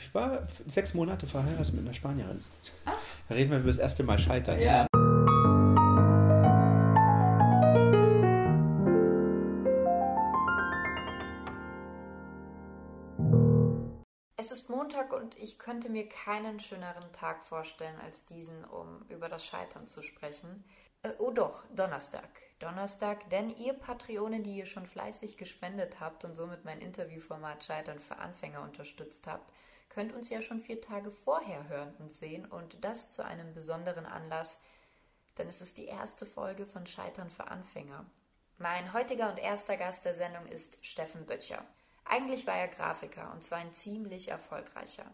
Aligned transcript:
Ich 0.00 0.12
war 0.12 0.48
sechs 0.66 0.94
Monate 0.94 1.26
verheiratet 1.28 1.74
mit 1.74 1.84
einer 1.84 1.94
Spanierin. 1.94 2.44
Ach. 2.84 2.98
Da 3.28 3.34
reden 3.36 3.50
wir 3.50 3.58
über 3.58 3.68
das 3.68 3.78
erste 3.78 4.02
Mal 4.02 4.18
scheitern. 4.18 4.60
Ja. 4.60 4.86
Es 14.36 14.50
ist 14.50 14.68
Montag 14.68 15.12
und 15.12 15.38
ich 15.38 15.58
könnte 15.60 15.88
mir 15.88 16.08
keinen 16.08 16.58
schöneren 16.58 17.12
Tag 17.12 17.44
vorstellen 17.44 17.94
als 18.04 18.26
diesen, 18.26 18.64
um 18.64 19.04
über 19.08 19.28
das 19.28 19.44
Scheitern 19.44 19.86
zu 19.86 20.02
sprechen. 20.02 20.64
Äh, 21.02 21.12
oh 21.18 21.30
doch, 21.30 21.64
Donnerstag. 21.74 22.28
Donnerstag, 22.58 23.30
denn 23.30 23.56
ihr 23.56 23.72
Patreonen, 23.72 24.42
die 24.42 24.56
ihr 24.56 24.66
schon 24.66 24.86
fleißig 24.86 25.38
gespendet 25.38 25.98
habt 25.98 26.24
und 26.24 26.34
somit 26.34 26.66
mein 26.66 26.80
Interviewformat 26.80 27.64
Scheitern 27.64 28.00
für 28.00 28.18
Anfänger 28.18 28.62
unterstützt 28.62 29.26
habt, 29.26 29.50
könnt 29.88 30.12
uns 30.12 30.28
ja 30.28 30.42
schon 30.42 30.60
vier 30.60 30.80
Tage 30.80 31.10
vorher 31.10 31.68
hören 31.68 31.94
und 31.98 32.12
sehen 32.12 32.44
und 32.44 32.84
das 32.84 33.10
zu 33.10 33.24
einem 33.24 33.54
besonderen 33.54 34.04
Anlass, 34.04 34.58
denn 35.38 35.48
es 35.48 35.62
ist 35.62 35.78
die 35.78 35.86
erste 35.86 36.26
Folge 36.26 36.66
von 36.66 36.86
Scheitern 36.86 37.30
für 37.30 37.48
Anfänger. 37.48 38.04
Mein 38.58 38.92
heutiger 38.92 39.30
und 39.30 39.38
erster 39.38 39.78
Gast 39.78 40.04
der 40.04 40.14
Sendung 40.14 40.46
ist 40.46 40.84
Steffen 40.84 41.24
Böttcher. 41.24 41.64
Eigentlich 42.04 42.46
war 42.46 42.56
er 42.56 42.68
Grafiker 42.68 43.32
und 43.32 43.42
zwar 43.42 43.58
ein 43.58 43.74
ziemlich 43.74 44.28
erfolgreicher. 44.28 45.06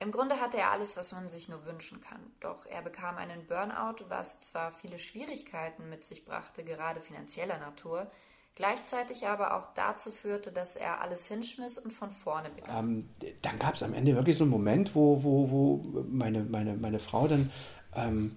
Im 0.00 0.10
Grunde 0.10 0.40
hatte 0.40 0.58
er 0.58 0.70
alles, 0.70 0.96
was 0.96 1.12
man 1.12 1.28
sich 1.28 1.48
nur 1.48 1.64
wünschen 1.66 2.00
kann. 2.00 2.20
Doch 2.40 2.66
er 2.66 2.82
bekam 2.82 3.16
einen 3.16 3.46
Burnout, 3.46 4.04
was 4.08 4.40
zwar 4.40 4.72
viele 4.72 4.98
Schwierigkeiten 4.98 5.88
mit 5.88 6.04
sich 6.04 6.24
brachte, 6.24 6.64
gerade 6.64 7.00
finanzieller 7.00 7.58
Natur, 7.58 8.10
gleichzeitig 8.54 9.26
aber 9.26 9.56
auch 9.56 9.72
dazu 9.74 10.10
führte, 10.10 10.52
dass 10.52 10.76
er 10.76 11.00
alles 11.00 11.26
hinschmiss 11.26 11.78
und 11.78 11.92
von 11.92 12.10
vorne 12.10 12.50
begann. 12.50 12.84
Ähm, 12.84 13.08
dann 13.42 13.58
gab 13.58 13.74
es 13.74 13.82
am 13.82 13.94
Ende 13.94 14.14
wirklich 14.14 14.36
so 14.36 14.44
einen 14.44 14.50
Moment, 14.50 14.94
wo, 14.94 15.22
wo, 15.22 15.50
wo 15.50 16.04
meine, 16.08 16.42
meine, 16.42 16.74
meine 16.74 16.98
Frau 16.98 17.28
dann 17.28 17.50
ähm, 17.94 18.36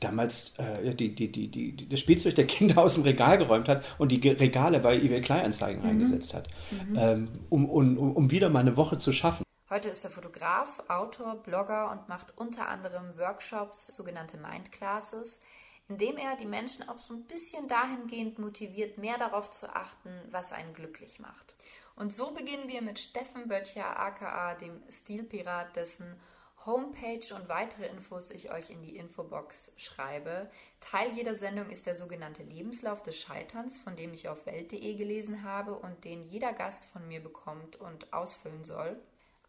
damals 0.00 0.58
äh, 0.58 0.94
die, 0.94 1.14
die, 1.14 1.30
die, 1.30 1.48
die, 1.48 1.88
das 1.88 2.00
Spielzeug 2.00 2.34
der 2.34 2.46
Kinder 2.46 2.78
aus 2.78 2.94
dem 2.94 3.02
Regal 3.02 3.38
geräumt 3.38 3.68
hat 3.68 3.84
und 3.98 4.12
die 4.12 4.28
Regale 4.28 4.80
bei 4.80 4.96
eBay 4.96 5.20
Kleinanzeigen 5.20 5.82
mhm. 5.82 5.88
eingesetzt 5.88 6.34
hat, 6.34 6.48
mhm. 6.70 6.96
ähm, 6.96 7.28
um, 7.48 7.68
um, 7.68 7.98
um 7.98 8.30
wieder 8.30 8.50
mal 8.50 8.60
eine 8.60 8.76
Woche 8.76 8.98
zu 8.98 9.12
schaffen. 9.12 9.44
Heute 9.70 9.90
ist 9.90 10.02
er 10.02 10.10
Fotograf, 10.10 10.82
Autor, 10.88 11.34
Blogger 11.42 11.90
und 11.90 12.08
macht 12.08 12.32
unter 12.38 12.68
anderem 12.68 13.18
Workshops, 13.18 13.88
sogenannte 13.88 14.38
Mindclasses, 14.38 15.40
indem 15.88 16.16
er 16.16 16.36
die 16.36 16.46
Menschen 16.46 16.88
auch 16.88 16.98
so 16.98 17.12
ein 17.12 17.24
bisschen 17.24 17.68
dahingehend 17.68 18.38
motiviert, 18.38 18.96
mehr 18.96 19.18
darauf 19.18 19.50
zu 19.50 19.68
achten, 19.68 20.10
was 20.30 20.52
einen 20.52 20.72
glücklich 20.72 21.20
macht. 21.20 21.54
Und 21.96 22.14
so 22.14 22.30
beginnen 22.30 22.66
wir 22.66 22.80
mit 22.80 22.98
Steffen 22.98 23.46
Böttcher, 23.46 24.00
aka 24.00 24.54
dem 24.54 24.82
Stilpirat, 24.90 25.76
dessen 25.76 26.18
Homepage 26.64 27.34
und 27.34 27.50
weitere 27.50 27.88
Infos 27.88 28.30
ich 28.30 28.50
euch 28.50 28.70
in 28.70 28.80
die 28.80 28.96
Infobox 28.96 29.74
schreibe. 29.76 30.50
Teil 30.80 31.12
jeder 31.12 31.34
Sendung 31.34 31.68
ist 31.68 31.84
der 31.84 31.96
sogenannte 31.96 32.42
Lebenslauf 32.42 33.02
des 33.02 33.18
Scheiterns, 33.18 33.76
von 33.76 33.96
dem 33.96 34.14
ich 34.14 34.30
auf 34.30 34.46
welt.de 34.46 34.94
gelesen 34.94 35.42
habe 35.42 35.74
und 35.74 36.06
den 36.06 36.24
jeder 36.24 36.54
Gast 36.54 36.86
von 36.86 37.06
mir 37.06 37.20
bekommt 37.22 37.76
und 37.76 38.14
ausfüllen 38.14 38.64
soll. 38.64 38.98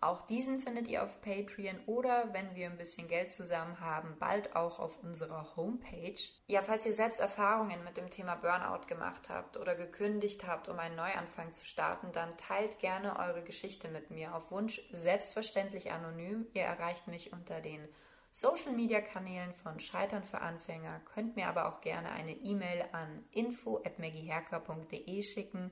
Auch 0.02 0.22
diesen 0.22 0.60
findet 0.60 0.88
ihr 0.88 1.04
auf 1.04 1.20
Patreon 1.20 1.78
oder, 1.86 2.34
wenn 2.34 2.56
wir 2.56 2.68
ein 2.68 2.78
bisschen 2.78 3.10
Geld 3.10 3.34
zusammen 3.34 3.82
haben, 3.82 4.16
bald 4.18 4.56
auch 4.56 4.80
auf 4.80 4.98
unserer 5.04 5.58
Homepage. 5.58 6.22
Ja, 6.48 6.62
falls 6.62 6.86
ihr 6.86 6.94
selbst 6.94 7.20
Erfahrungen 7.20 7.84
mit 7.84 7.98
dem 7.98 8.10
Thema 8.10 8.36
Burnout 8.36 8.88
gemacht 8.88 9.28
habt 9.28 9.58
oder 9.58 9.76
gekündigt 9.76 10.48
habt, 10.48 10.70
um 10.70 10.80
einen 10.80 10.96
Neuanfang 10.96 11.52
zu 11.52 11.66
starten, 11.66 12.14
dann 12.14 12.38
teilt 12.38 12.80
gerne 12.80 13.20
eure 13.20 13.44
Geschichte 13.44 13.90
mit 13.90 14.10
mir. 14.10 14.34
Auf 14.34 14.52
Wunsch 14.52 14.82
selbstverständlich 14.92 15.92
anonym. 15.92 16.48
Ihr 16.54 16.64
erreicht 16.64 17.10
mich 17.10 17.34
unter 17.34 17.60
den 17.60 17.86
Social 18.32 18.72
Media 18.72 19.02
Kanälen 19.02 19.54
von 19.54 19.82
Scheitern 19.82 20.24
für 20.24 20.40
Anfänger, 20.40 21.02
könnt 21.14 21.36
mir 21.36 21.48
aber 21.48 21.68
auch 21.68 21.82
gerne 21.82 22.12
eine 22.12 22.32
E-Mail 22.32 22.86
an 22.94 23.26
info@maggieherker.de 23.32 25.24
schicken 25.24 25.72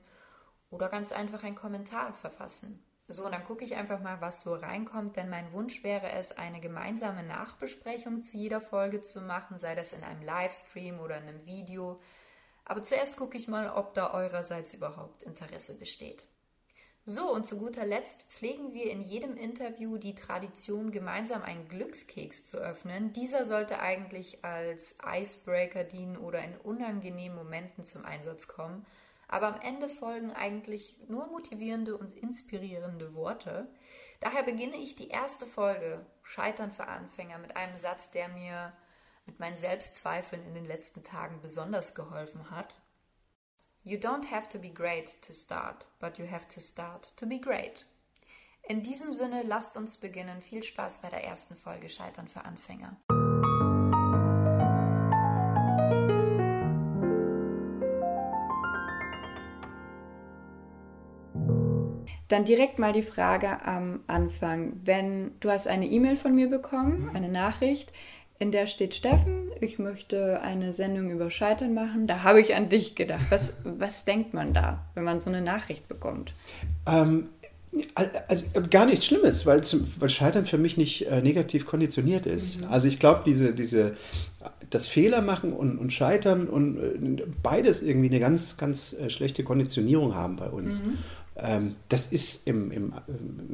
oder 0.68 0.90
ganz 0.90 1.12
einfach 1.12 1.44
einen 1.44 1.56
Kommentar 1.56 2.12
verfassen. 2.12 2.84
So, 3.10 3.24
und 3.24 3.32
dann 3.32 3.44
gucke 3.44 3.64
ich 3.64 3.74
einfach 3.74 4.02
mal, 4.02 4.20
was 4.20 4.42
so 4.42 4.54
reinkommt, 4.54 5.16
denn 5.16 5.30
mein 5.30 5.50
Wunsch 5.54 5.82
wäre 5.82 6.12
es, 6.12 6.36
eine 6.36 6.60
gemeinsame 6.60 7.22
Nachbesprechung 7.22 8.20
zu 8.20 8.36
jeder 8.36 8.60
Folge 8.60 9.00
zu 9.00 9.22
machen, 9.22 9.58
sei 9.58 9.74
das 9.74 9.94
in 9.94 10.04
einem 10.04 10.22
Livestream 10.22 11.00
oder 11.00 11.16
in 11.16 11.26
einem 11.26 11.46
Video. 11.46 12.00
Aber 12.66 12.82
zuerst 12.82 13.16
gucke 13.16 13.38
ich 13.38 13.48
mal, 13.48 13.70
ob 13.70 13.94
da 13.94 14.12
eurerseits 14.12 14.74
überhaupt 14.74 15.22
Interesse 15.22 15.78
besteht. 15.78 16.26
So, 17.06 17.32
und 17.32 17.46
zu 17.46 17.56
guter 17.56 17.86
Letzt 17.86 18.24
pflegen 18.28 18.74
wir 18.74 18.90
in 18.90 19.00
jedem 19.00 19.38
Interview 19.38 19.96
die 19.96 20.14
Tradition, 20.14 20.92
gemeinsam 20.92 21.40
einen 21.40 21.66
Glückskeks 21.66 22.44
zu 22.44 22.58
öffnen. 22.58 23.14
Dieser 23.14 23.46
sollte 23.46 23.78
eigentlich 23.78 24.44
als 24.44 24.98
Icebreaker 25.02 25.84
dienen 25.84 26.18
oder 26.18 26.44
in 26.44 26.58
unangenehmen 26.58 27.38
Momenten 27.38 27.84
zum 27.84 28.04
Einsatz 28.04 28.48
kommen 28.48 28.84
aber 29.28 29.46
am 29.48 29.60
Ende 29.60 29.88
folgen 29.88 30.32
eigentlich 30.32 30.96
nur 31.06 31.28
motivierende 31.28 31.96
und 31.96 32.12
inspirierende 32.12 33.14
Worte. 33.14 33.68
Daher 34.20 34.42
beginne 34.42 34.76
ich 34.76 34.96
die 34.96 35.08
erste 35.08 35.46
Folge 35.46 36.04
Scheitern 36.22 36.72
für 36.72 36.86
Anfänger 36.86 37.38
mit 37.38 37.56
einem 37.56 37.76
Satz, 37.76 38.10
der 38.10 38.28
mir 38.28 38.72
mit 39.26 39.38
meinen 39.38 39.56
Selbstzweifeln 39.56 40.44
in 40.46 40.54
den 40.54 40.64
letzten 40.64 41.04
Tagen 41.04 41.40
besonders 41.40 41.94
geholfen 41.94 42.50
hat. 42.50 42.74
You 43.84 43.98
don't 43.98 44.30
have 44.30 44.48
to 44.48 44.58
be 44.58 44.70
great 44.70 45.20
to 45.22 45.32
start, 45.32 45.86
but 46.00 46.18
you 46.18 46.26
have 46.30 46.48
to 46.48 46.60
start 46.60 47.16
to 47.16 47.26
be 47.26 47.38
great. 47.38 47.86
In 48.62 48.82
diesem 48.82 49.14
Sinne, 49.14 49.42
lasst 49.44 49.76
uns 49.76 49.96
beginnen. 49.96 50.42
Viel 50.42 50.62
Spaß 50.62 50.98
bei 50.98 51.08
der 51.08 51.24
ersten 51.24 51.56
Folge 51.56 51.88
Scheitern 51.88 52.28
für 52.28 52.44
Anfänger. 52.44 52.96
Dann 62.28 62.44
direkt 62.44 62.78
mal 62.78 62.92
die 62.92 63.02
Frage 63.02 63.64
am 63.64 64.00
Anfang. 64.06 64.74
Wenn 64.84 65.32
du 65.40 65.50
hast 65.50 65.66
eine 65.66 65.86
E-Mail 65.86 66.16
von 66.16 66.34
mir 66.34 66.48
bekommen, 66.48 67.08
mhm. 67.08 67.16
eine 67.16 67.28
Nachricht, 67.28 67.92
in 68.38 68.52
der 68.52 68.66
steht 68.66 68.94
Steffen, 68.94 69.50
ich 69.60 69.78
möchte 69.78 70.40
eine 70.42 70.72
Sendung 70.72 71.10
über 71.10 71.30
Scheitern 71.30 71.74
machen. 71.74 72.06
Da 72.06 72.22
habe 72.22 72.40
ich 72.40 72.54
an 72.54 72.68
dich 72.68 72.94
gedacht. 72.94 73.26
Was, 73.30 73.56
was 73.64 74.04
denkt 74.04 74.34
man 74.34 74.52
da, 74.52 74.84
wenn 74.94 75.04
man 75.04 75.20
so 75.20 75.30
eine 75.30 75.42
Nachricht 75.42 75.88
bekommt? 75.88 76.34
Ähm, 76.86 77.28
also, 77.94 78.44
gar 78.70 78.86
nichts 78.86 79.06
Schlimmes, 79.06 79.44
weil, 79.44 79.62
weil 79.62 80.08
Scheitern 80.08 80.46
für 80.46 80.58
mich 80.58 80.76
nicht 80.76 81.06
äh, 81.06 81.20
negativ 81.20 81.66
konditioniert 81.66 82.26
ist. 82.26 82.62
Mhm. 82.62 82.68
Also 82.70 82.88
ich 82.88 82.98
glaube, 82.98 83.22
diese, 83.26 83.52
diese, 83.52 83.96
das 84.70 84.86
Fehler 84.86 85.20
machen 85.20 85.52
und, 85.52 85.78
und 85.78 85.92
Scheitern 85.92 86.48
und 86.48 86.78
äh, 86.78 87.24
beides 87.42 87.82
irgendwie 87.82 88.08
eine 88.08 88.20
ganz, 88.20 88.56
ganz 88.56 88.94
äh, 88.94 89.10
schlechte 89.10 89.44
Konditionierung 89.44 90.14
haben 90.14 90.36
bei 90.36 90.48
uns. 90.48 90.82
Mhm. 90.82 90.98
Ähm, 91.40 91.76
das 91.88 92.06
ist 92.06 92.48
im, 92.48 92.72
im, 92.72 92.92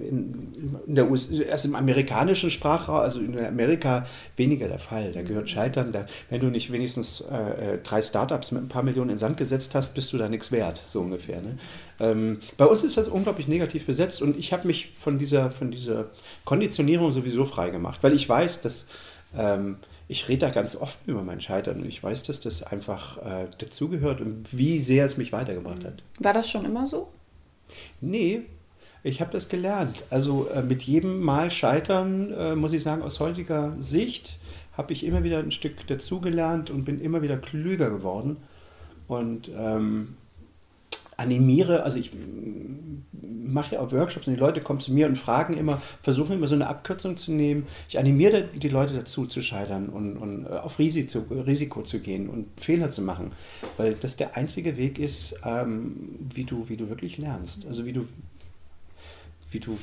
in, 0.00 0.80
in 0.86 0.94
der 0.94 1.10
US 1.10 1.28
also 1.50 1.68
im 1.68 1.74
amerikanischen 1.74 2.50
Sprachraum, 2.50 2.96
also 2.96 3.20
in 3.20 3.38
Amerika, 3.38 4.06
weniger 4.36 4.68
der 4.68 4.78
Fall. 4.78 5.12
Da 5.12 5.22
gehört 5.22 5.44
mhm. 5.44 5.48
Scheitern, 5.48 5.92
da, 5.92 6.06
wenn 6.30 6.40
du 6.40 6.46
nicht 6.46 6.72
wenigstens 6.72 7.20
äh, 7.30 7.74
äh, 7.74 7.78
drei 7.82 8.00
Startups 8.00 8.52
mit 8.52 8.62
ein 8.62 8.68
paar 8.68 8.82
Millionen 8.82 9.10
in 9.10 9.18
Sand 9.18 9.36
gesetzt 9.36 9.74
hast, 9.74 9.94
bist 9.94 10.12
du 10.12 10.18
da 10.18 10.28
nichts 10.28 10.50
wert, 10.50 10.82
so 10.86 11.00
ungefähr. 11.00 11.42
Ne? 11.42 11.58
Ähm, 12.00 12.40
bei 12.56 12.64
uns 12.64 12.84
ist 12.84 12.96
das 12.96 13.08
unglaublich 13.08 13.48
negativ 13.48 13.84
besetzt 13.84 14.22
und 14.22 14.38
ich 14.38 14.52
habe 14.54 14.66
mich 14.66 14.92
von 14.94 15.18
dieser, 15.18 15.50
von 15.50 15.70
dieser 15.70 16.06
Konditionierung 16.44 17.12
sowieso 17.12 17.44
frei 17.44 17.68
gemacht, 17.68 17.98
weil 18.02 18.14
ich 18.14 18.26
weiß, 18.26 18.62
dass 18.62 18.88
ähm, 19.36 19.76
ich 20.08 20.28
rede 20.28 20.46
da 20.46 20.50
ganz 20.50 20.76
oft 20.76 20.98
über 21.06 21.22
mein 21.22 21.40
Scheitern 21.40 21.80
und 21.80 21.86
ich 21.86 22.02
weiß, 22.02 22.22
dass 22.24 22.40
das 22.40 22.62
einfach 22.62 23.18
äh, 23.18 23.46
dazugehört 23.58 24.20
und 24.20 24.56
wie 24.56 24.80
sehr 24.80 25.04
es 25.04 25.16
mich 25.16 25.32
weitergebracht 25.32 25.84
hat. 25.84 26.02
War 26.18 26.32
das 26.32 26.48
schon 26.48 26.64
immer 26.64 26.86
so? 26.86 27.08
Nee, 28.00 28.42
ich 29.02 29.20
habe 29.20 29.30
das 29.30 29.48
gelernt. 29.48 30.04
Also 30.10 30.48
äh, 30.48 30.62
mit 30.62 30.82
jedem 30.82 31.20
Mal 31.20 31.50
Scheitern, 31.50 32.32
äh, 32.32 32.54
muss 32.54 32.72
ich 32.72 32.82
sagen, 32.82 33.02
aus 33.02 33.20
heutiger 33.20 33.74
Sicht 33.78 34.38
habe 34.76 34.92
ich 34.92 35.04
immer 35.04 35.22
wieder 35.22 35.38
ein 35.38 35.52
Stück 35.52 35.86
dazugelernt 35.86 36.70
und 36.70 36.84
bin 36.84 37.00
immer 37.00 37.22
wieder 37.22 37.36
klüger 37.36 37.90
geworden. 37.90 38.38
Und 39.06 39.50
ähm, 39.56 40.16
animiere, 41.16 41.82
also 41.82 41.98
ich 41.98 42.10
mache 43.54 43.76
ja 43.76 43.80
auch 43.80 43.92
Workshops 43.92 44.26
und 44.26 44.34
die 44.34 44.40
Leute 44.40 44.60
kommen 44.60 44.80
zu 44.80 44.92
mir 44.92 45.06
und 45.06 45.16
fragen 45.16 45.56
immer, 45.56 45.80
versuchen 46.02 46.34
immer 46.34 46.46
so 46.46 46.54
eine 46.54 46.66
Abkürzung 46.66 47.16
zu 47.16 47.32
nehmen. 47.32 47.66
Ich 47.88 47.98
animiere 47.98 48.42
die 48.42 48.68
Leute 48.68 48.94
dazu 48.94 49.26
zu 49.26 49.40
scheitern 49.42 49.88
und, 49.88 50.16
und 50.16 50.46
äh, 50.46 50.48
auf 50.48 50.78
Risiko, 50.78 51.20
Risiko 51.30 51.82
zu 51.82 52.00
gehen 52.00 52.28
und 52.28 52.48
Fehler 52.60 52.90
zu 52.90 53.02
machen, 53.02 53.32
weil 53.76 53.94
das 53.94 54.16
der 54.16 54.36
einzige 54.36 54.76
Weg 54.76 54.98
ist, 54.98 55.40
ähm, 55.44 56.16
wie, 56.34 56.44
du, 56.44 56.68
wie 56.68 56.76
du 56.76 56.88
wirklich 56.88 57.16
lernst. 57.16 57.66
Also 57.66 57.86
wie 57.86 57.92
du, 57.92 58.06
wie 59.50 59.60
du 59.60 59.78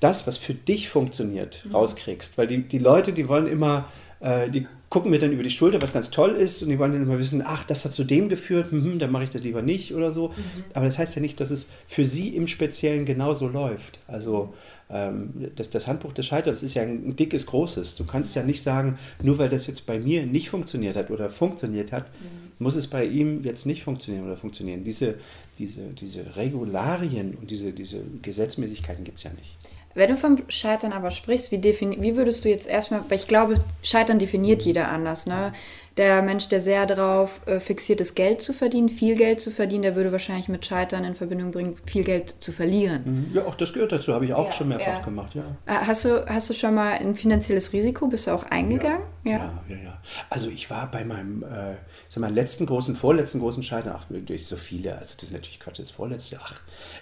das, 0.00 0.26
was 0.26 0.38
für 0.38 0.54
dich 0.54 0.88
funktioniert, 0.88 1.64
mhm. 1.64 1.72
rauskriegst. 1.72 2.38
Weil 2.38 2.46
die, 2.46 2.62
die 2.62 2.78
Leute, 2.78 3.12
die 3.12 3.28
wollen 3.28 3.48
immer, 3.48 3.90
äh, 4.20 4.48
die 4.50 4.66
gucken 4.88 5.10
mir 5.10 5.18
dann 5.18 5.32
über 5.32 5.42
die 5.42 5.50
Schulter, 5.50 5.82
was 5.82 5.92
ganz 5.92 6.10
toll 6.10 6.30
ist 6.30 6.62
und 6.62 6.68
die 6.68 6.78
wollen 6.78 6.92
dann 6.92 7.02
immer 7.02 7.18
wissen, 7.18 7.42
ach, 7.44 7.64
das 7.64 7.84
hat 7.84 7.92
zu 7.92 8.04
dem 8.04 8.28
geführt, 8.28 8.70
hm, 8.70 8.98
dann 8.98 9.10
mache 9.10 9.24
ich 9.24 9.30
das 9.30 9.42
lieber 9.42 9.62
nicht 9.62 9.94
oder 9.94 10.12
so. 10.12 10.28
Mhm. 10.28 10.64
Aber 10.74 10.86
das 10.86 10.98
heißt 10.98 11.16
ja 11.16 11.22
nicht, 11.22 11.40
dass 11.40 11.50
es 11.50 11.70
für 11.86 12.04
sie 12.04 12.36
im 12.36 12.46
Speziellen 12.46 13.04
genauso 13.04 13.48
läuft. 13.48 13.98
Also 14.06 14.54
ähm, 14.88 15.50
das, 15.56 15.70
das, 15.70 15.88
Handbuch 15.88 16.12
des 16.12 16.26
Scheiterns 16.26 16.62
ist 16.62 16.74
ja 16.74 16.82
ein, 16.82 17.08
ein, 17.08 17.16
dickes, 17.16 17.46
großes. 17.46 17.96
Du 17.96 18.04
kannst 18.04 18.36
ja 18.36 18.44
nicht 18.44 18.62
sagen, 18.62 18.98
nur 19.22 19.38
weil 19.38 19.48
das 19.48 19.66
jetzt 19.66 19.86
bei 19.86 19.98
mir 19.98 20.24
nicht 20.24 20.48
funktioniert 20.48 20.94
hat 20.96 21.10
oder 21.10 21.28
funktioniert 21.28 21.90
hat, 21.90 22.04
mhm. 22.20 22.52
muss 22.60 22.76
es 22.76 22.86
bei 22.86 23.04
ihm 23.04 23.42
jetzt 23.42 23.66
nicht 23.66 23.82
funktionieren 23.82 24.24
oder 24.24 24.36
funktionieren. 24.36 24.84
Diese, 24.84 25.16
diese, 25.58 25.82
diese 25.98 26.36
Regularien 26.36 27.34
und 27.34 27.50
diese, 27.50 27.72
diese 27.72 28.00
Gesetzmäßigkeiten 28.22 29.02
gibt 29.02 29.18
es 29.18 29.24
ja 29.24 29.30
nicht. 29.32 29.56
Wenn 29.96 30.10
du 30.10 30.18
vom 30.18 30.36
Scheitern 30.48 30.92
aber 30.92 31.10
sprichst, 31.10 31.50
wie, 31.50 31.62
wie 31.62 32.16
würdest 32.16 32.44
du 32.44 32.50
jetzt 32.50 32.68
erstmal, 32.68 33.00
weil 33.08 33.16
ich 33.16 33.26
glaube, 33.26 33.54
Scheitern 33.82 34.18
definiert 34.18 34.60
jeder 34.60 34.88
anders, 34.88 35.26
ne? 35.26 35.52
Der 35.96 36.20
Mensch, 36.20 36.48
der 36.48 36.60
sehr 36.60 36.84
darauf 36.84 37.40
äh, 37.46 37.58
fixiert 37.58 38.02
ist, 38.02 38.14
Geld 38.14 38.42
zu 38.42 38.52
verdienen, 38.52 38.90
viel 38.90 39.14
Geld 39.14 39.40
zu 39.40 39.50
verdienen, 39.50 39.80
der 39.80 39.96
würde 39.96 40.12
wahrscheinlich 40.12 40.50
mit 40.50 40.66
Scheitern 40.66 41.04
in 41.04 41.14
Verbindung 41.14 41.52
bringen, 41.52 41.76
viel 41.86 42.04
Geld 42.04 42.34
zu 42.40 42.52
verlieren. 42.52 43.30
Mhm. 43.30 43.36
Ja, 43.36 43.46
auch 43.46 43.54
das 43.54 43.72
gehört 43.72 43.92
dazu, 43.92 44.12
habe 44.12 44.26
ich 44.26 44.34
auch 44.34 44.48
ja, 44.48 44.52
schon 44.52 44.68
mehrfach 44.68 44.98
ja. 44.98 45.00
gemacht, 45.00 45.34
ja. 45.34 45.44
Äh, 45.64 45.86
hast 45.86 46.04
du, 46.04 46.26
hast 46.28 46.50
du 46.50 46.54
schon 46.54 46.74
mal 46.74 46.98
ein 46.98 47.14
finanzielles 47.14 47.72
Risiko, 47.72 48.08
bist 48.08 48.26
du 48.26 48.32
auch 48.32 48.42
eingegangen? 48.42 49.00
Ja, 49.24 49.32
ja, 49.32 49.54
ja. 49.68 49.76
ja, 49.76 49.98
Also 50.28 50.50
ich 50.50 50.68
war 50.68 50.90
bei 50.90 51.02
meinem, 51.06 51.42
äh, 51.42 51.76
sag 52.16 52.22
mal, 52.22 52.32
letzten 52.32 52.64
großen, 52.64 52.96
vorletzten 52.96 53.40
großen 53.40 53.62
Scheitern, 53.62 53.94
ach, 53.94 54.06
durch 54.08 54.46
so 54.46 54.56
viele, 54.56 54.96
also 54.96 55.14
das 55.16 55.24
ist 55.24 55.32
natürlich 55.32 55.60
Quatsch, 55.60 55.78
das 55.78 55.90
vorletzte, 55.90 56.38
ach. 56.42 56.60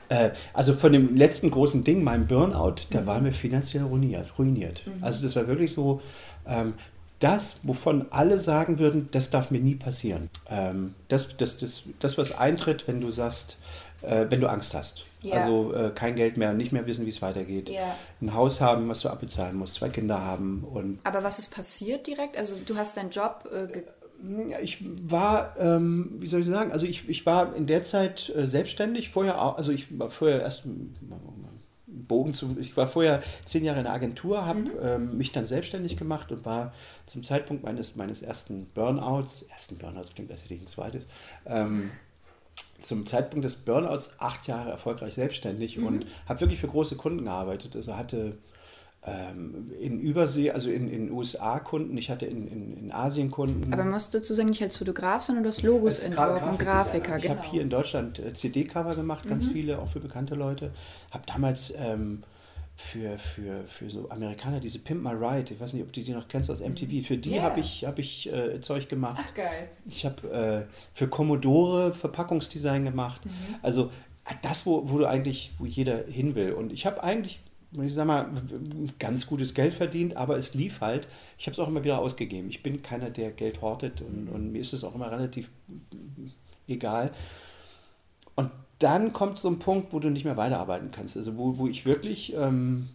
Äh, 0.08 0.30
also 0.52 0.74
von 0.74 0.92
dem 0.92 1.14
letzten 1.14 1.52
großen 1.52 1.84
Ding, 1.84 2.02
meinem 2.02 2.26
Burnout, 2.26 2.74
da 2.90 3.00
mhm. 3.00 3.06
waren 3.06 3.24
wir 3.24 3.32
finanziell 3.32 3.84
ruiniert. 3.84 4.36
ruiniert. 4.40 4.82
Mhm. 4.84 5.04
Also 5.04 5.22
das 5.22 5.36
war 5.36 5.46
wirklich 5.46 5.72
so, 5.72 6.00
ähm, 6.48 6.74
das, 7.20 7.60
wovon 7.62 8.06
alle 8.10 8.40
sagen 8.40 8.80
würden, 8.80 9.08
das 9.12 9.30
darf 9.30 9.52
mir 9.52 9.60
nie 9.60 9.76
passieren. 9.76 10.30
Ähm, 10.50 10.96
das, 11.06 11.36
das, 11.36 11.58
das, 11.58 11.84
das, 12.00 12.18
was 12.18 12.36
eintritt, 12.36 12.88
wenn 12.88 13.00
du 13.00 13.12
sagst, 13.12 13.60
äh, 14.02 14.26
wenn 14.28 14.40
du 14.40 14.48
Angst 14.48 14.74
hast. 14.74 15.04
Ja. 15.22 15.36
Also 15.36 15.72
äh, 15.72 15.90
kein 15.94 16.16
Geld 16.16 16.36
mehr, 16.36 16.52
nicht 16.52 16.72
mehr 16.72 16.86
wissen, 16.86 17.06
wie 17.06 17.10
es 17.10 17.22
weitergeht. 17.22 17.70
Ja. 17.70 17.96
Ein 18.20 18.34
Haus 18.34 18.60
haben, 18.60 18.88
was 18.90 19.00
du 19.00 19.08
abbezahlen 19.08 19.56
musst, 19.56 19.74
zwei 19.74 19.88
Kinder 19.88 20.20
haben. 20.20 20.64
Und 20.70 20.98
Aber 21.04 21.24
was 21.24 21.38
ist 21.38 21.50
passiert 21.50 22.06
direkt? 22.06 22.36
Also 22.36 22.56
du 22.56 22.76
hast 22.76 22.96
deinen 22.98 23.10
Job 23.10 23.48
äh, 23.50 23.82
ich 24.62 24.84
war, 25.02 25.54
ähm, 25.58 26.14
wie 26.18 26.28
soll 26.28 26.40
ich 26.40 26.46
sagen, 26.46 26.72
also 26.72 26.86
ich, 26.86 27.08
ich 27.08 27.26
war 27.26 27.54
in 27.54 27.66
der 27.66 27.84
Zeit 27.84 28.32
äh, 28.34 28.46
selbstständig, 28.46 29.10
vorher 29.10 29.40
auch, 29.40 29.56
also 29.56 29.72
ich 29.72 29.98
war 29.98 30.08
vorher 30.08 30.40
erst 30.40 30.64
Bogen 32.06 32.34
zu. 32.34 32.56
Ich 32.60 32.76
war 32.76 32.86
vorher 32.86 33.22
zehn 33.44 33.64
Jahre 33.64 33.78
in 33.78 33.84
der 33.84 33.92
Agentur, 33.92 34.46
habe 34.46 34.60
mhm. 34.60 34.70
ähm, 34.82 35.18
mich 35.18 35.32
dann 35.32 35.46
selbstständig 35.46 35.96
gemacht 35.96 36.30
und 36.32 36.44
war 36.44 36.72
zum 37.06 37.22
Zeitpunkt 37.22 37.62
meines, 37.62 37.96
meines 37.96 38.22
ersten 38.22 38.66
Burnouts, 38.66 39.42
ersten 39.42 39.78
Burnouts 39.78 40.14
klingt, 40.14 40.30
als 40.30 40.44
hätte 40.44 40.54
ich 40.54 40.60
ein 40.60 40.66
zweites, 40.66 41.08
ähm, 41.46 41.90
zum 42.78 43.06
Zeitpunkt 43.06 43.44
des 43.44 43.56
Burnouts 43.56 44.14
acht 44.18 44.46
Jahre 44.46 44.70
erfolgreich 44.70 45.14
selbstständig 45.14 45.78
mhm. 45.78 45.86
und 45.86 46.06
habe 46.26 46.40
wirklich 46.40 46.60
für 46.60 46.68
große 46.68 46.96
Kunden 46.96 47.24
gearbeitet. 47.24 47.76
Also 47.76 47.96
hatte 47.96 48.38
in 49.80 50.00
Übersee, 50.00 50.50
also 50.50 50.70
in 50.70 50.88
den 50.88 51.10
USA 51.10 51.58
Kunden, 51.58 51.96
ich 51.98 52.08
hatte 52.08 52.24
in, 52.24 52.48
in, 52.48 52.76
in 52.76 52.92
Asien 52.92 53.30
Kunden. 53.30 53.70
Aber 53.72 53.84
musst 53.84 54.14
du 54.14 54.18
dazu 54.18 54.32
sagen, 54.32 54.48
nicht 54.48 54.62
als 54.62 54.78
Fotograf, 54.78 55.22
sondern 55.22 55.44
du 55.44 55.48
hast 55.48 55.62
Logos 55.62 55.98
entworfen, 56.00 56.56
Grafik 56.56 57.04
Grafiker. 57.04 57.16
Ich 57.18 57.24
genau. 57.24 57.36
habe 57.36 57.46
hier 57.46 57.60
in 57.60 57.68
Deutschland 57.68 58.18
äh, 58.18 58.32
CD-Cover 58.32 58.94
gemacht, 58.94 59.28
ganz 59.28 59.44
mhm. 59.44 59.50
viele, 59.50 59.78
auch 59.78 59.88
für 59.88 60.00
bekannte 60.00 60.34
Leute. 60.34 60.72
Habe 61.10 61.24
damals 61.26 61.74
ähm, 61.76 62.22
für, 62.76 63.18
für, 63.18 63.64
für 63.66 63.90
so 63.90 64.08
Amerikaner 64.08 64.58
diese 64.58 64.78
Pimp 64.78 65.02
My 65.02 65.12
Ride, 65.12 65.52
ich 65.52 65.60
weiß 65.60 65.74
nicht, 65.74 65.82
ob 65.82 65.92
du 65.92 66.00
die 66.00 66.12
noch 66.12 66.26
kennst 66.26 66.50
aus 66.50 66.60
MTV, 66.60 66.90
mhm. 66.90 67.02
für 67.02 67.18
die 67.18 67.32
yeah. 67.32 67.42
habe 67.42 67.60
ich, 67.60 67.84
hab 67.84 67.98
ich 67.98 68.32
äh, 68.32 68.62
Zeug 68.62 68.88
gemacht. 68.88 69.22
Ach 69.22 69.34
geil. 69.34 69.68
Ich 69.86 70.06
habe 70.06 70.66
äh, 70.66 70.74
für 70.94 71.08
Commodore 71.08 71.92
Verpackungsdesign 71.92 72.84
gemacht. 72.84 73.24
Mhm. 73.26 73.30
Also 73.60 73.90
das, 74.40 74.64
wo, 74.64 74.88
wo 74.88 74.96
du 74.96 75.06
eigentlich, 75.06 75.52
wo 75.58 75.66
jeder 75.66 76.04
hin 76.06 76.34
will. 76.34 76.52
Und 76.52 76.72
ich 76.72 76.86
habe 76.86 77.02
eigentlich 77.02 77.40
ich 77.82 77.94
sag 77.94 78.06
mal, 78.06 78.28
ganz 78.98 79.26
gutes 79.26 79.54
Geld 79.54 79.74
verdient, 79.74 80.16
aber 80.16 80.36
es 80.36 80.54
lief 80.54 80.80
halt. 80.80 81.08
Ich 81.38 81.46
habe 81.46 81.52
es 81.52 81.58
auch 81.58 81.68
immer 81.68 81.82
wieder 81.82 81.98
ausgegeben. 81.98 82.48
Ich 82.48 82.62
bin 82.62 82.82
keiner, 82.82 83.10
der 83.10 83.32
Geld 83.32 83.62
hortet 83.62 84.00
und, 84.00 84.28
und 84.28 84.52
mir 84.52 84.60
ist 84.60 84.72
es 84.72 84.84
auch 84.84 84.94
immer 84.94 85.10
relativ 85.10 85.50
egal. 86.68 87.10
Und 88.36 88.50
dann 88.78 89.12
kommt 89.12 89.38
so 89.38 89.48
ein 89.48 89.58
Punkt, 89.58 89.92
wo 89.92 89.98
du 89.98 90.10
nicht 90.10 90.24
mehr 90.24 90.36
weiterarbeiten 90.36 90.90
kannst. 90.90 91.16
Also 91.16 91.36
wo, 91.36 91.58
wo 91.58 91.66
ich 91.66 91.86
wirklich 91.86 92.34
ähm, 92.34 92.88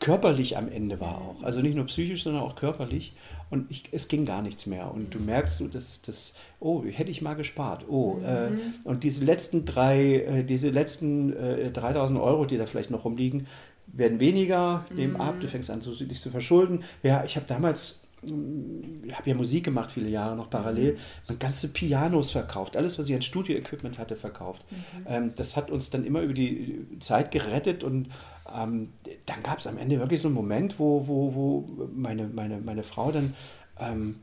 körperlich 0.00 0.56
am 0.56 0.68
Ende 0.68 1.00
war 1.00 1.18
auch. 1.18 1.42
Also 1.42 1.62
nicht 1.62 1.74
nur 1.74 1.86
psychisch, 1.86 2.24
sondern 2.24 2.42
auch 2.42 2.56
körperlich. 2.56 3.14
Und 3.50 3.70
ich, 3.70 3.84
es 3.92 4.08
ging 4.08 4.24
gar 4.24 4.42
nichts 4.42 4.66
mehr. 4.66 4.92
Und 4.92 5.14
du 5.14 5.18
merkst 5.18 5.58
so, 5.58 5.68
dass 5.68 6.02
das, 6.02 6.34
oh, 6.60 6.84
hätte 6.84 7.10
ich 7.10 7.22
mal 7.22 7.34
gespart. 7.34 7.86
Oh, 7.88 8.14
mhm. 8.14 8.24
äh, 8.24 8.48
und 8.84 9.04
diese 9.04 9.24
letzten 9.24 9.64
drei, 9.64 10.20
äh, 10.20 10.44
diese 10.44 10.70
letzten 10.70 11.32
äh, 11.34 11.70
3000 11.70 12.20
Euro, 12.20 12.44
die 12.44 12.58
da 12.58 12.66
vielleicht 12.66 12.90
noch 12.90 13.04
rumliegen, 13.04 13.46
werden 13.86 14.20
weniger, 14.20 14.86
nehmen 14.94 15.14
mhm. 15.14 15.20
ab, 15.20 15.34
du 15.40 15.48
fängst 15.48 15.70
an, 15.70 15.80
so, 15.80 15.94
dich 15.94 16.20
zu 16.20 16.30
verschulden. 16.30 16.84
Ja, 17.02 17.24
ich 17.24 17.36
habe 17.36 17.46
damals 17.46 18.01
ich 18.24 19.14
habe 19.14 19.30
ja 19.30 19.34
Musik 19.34 19.64
gemacht, 19.64 19.90
viele 19.90 20.08
Jahre 20.08 20.36
noch 20.36 20.48
parallel, 20.48 20.96
man 21.28 21.38
ganze 21.38 21.68
Pianos 21.68 22.30
verkauft, 22.30 22.76
alles, 22.76 22.98
was 22.98 23.08
ich 23.08 23.14
an 23.14 23.22
Studio-Equipment 23.22 23.98
hatte, 23.98 24.14
verkauft. 24.14 24.64
Mhm. 24.70 24.76
Ähm, 25.08 25.32
das 25.34 25.56
hat 25.56 25.70
uns 25.70 25.90
dann 25.90 26.04
immer 26.04 26.20
über 26.20 26.32
die 26.32 26.86
Zeit 27.00 27.32
gerettet 27.32 27.82
und 27.82 28.10
ähm, 28.56 28.92
dann 29.26 29.42
gab 29.42 29.58
es 29.58 29.66
am 29.66 29.76
Ende 29.76 29.98
wirklich 29.98 30.20
so 30.20 30.28
einen 30.28 30.36
Moment, 30.36 30.78
wo, 30.78 31.06
wo, 31.08 31.34
wo 31.34 31.88
meine, 31.94 32.28
meine, 32.28 32.58
meine 32.58 32.84
Frau 32.84 33.10
dann 33.10 33.34
ähm, 33.80 34.16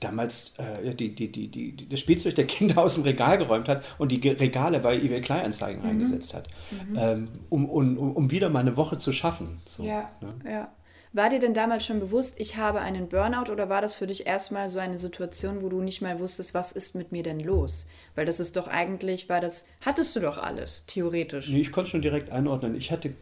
damals 0.00 0.54
äh, 0.58 0.94
die, 0.94 1.14
die, 1.14 1.30
die, 1.30 1.48
die, 1.48 1.88
das 1.88 2.00
Spielzeug 2.00 2.34
der 2.34 2.46
Kinder 2.46 2.78
aus 2.82 2.94
dem 2.94 3.04
Regal 3.04 3.38
geräumt 3.38 3.68
hat 3.68 3.84
und 3.98 4.12
die 4.12 4.28
Regale 4.28 4.80
bei 4.80 4.96
eBay 4.96 5.20
Kleinanzeigen 5.20 5.82
mhm. 5.82 5.88
eingesetzt 5.88 6.34
hat, 6.34 6.48
mhm. 6.70 6.98
ähm, 6.98 7.28
um, 7.48 7.68
um, 7.68 7.98
um 7.98 8.30
wieder 8.30 8.50
mal 8.50 8.60
eine 8.60 8.76
Woche 8.76 8.98
zu 8.98 9.12
schaffen. 9.12 9.60
So, 9.64 9.82
ja, 9.82 10.10
ne? 10.20 10.34
ja. 10.50 10.68
War 11.14 11.28
dir 11.28 11.40
denn 11.40 11.52
damals 11.52 11.84
schon 11.84 12.00
bewusst, 12.00 12.36
ich 12.38 12.56
habe 12.56 12.80
einen 12.80 13.08
Burnout 13.08 13.52
oder 13.52 13.68
war 13.68 13.82
das 13.82 13.94
für 13.94 14.06
dich 14.06 14.26
erstmal 14.26 14.70
so 14.70 14.78
eine 14.78 14.96
Situation, 14.96 15.60
wo 15.60 15.68
du 15.68 15.82
nicht 15.82 16.00
mal 16.00 16.18
wusstest, 16.18 16.54
was 16.54 16.72
ist 16.72 16.94
mit 16.94 17.12
mir 17.12 17.22
denn 17.22 17.38
los? 17.38 17.86
Weil 18.14 18.24
das 18.24 18.40
ist 18.40 18.56
doch 18.56 18.66
eigentlich, 18.66 19.28
war 19.28 19.42
das, 19.42 19.66
hattest 19.84 20.16
du 20.16 20.20
doch 20.20 20.38
alles, 20.38 20.84
theoretisch. 20.86 21.48
Nee, 21.48 21.60
ich 21.60 21.72
konnte 21.72 21.90
schon 21.90 22.00
direkt 22.00 22.30
einordnen. 22.30 22.74
Ich 22.74 22.90
hatte 22.90 23.12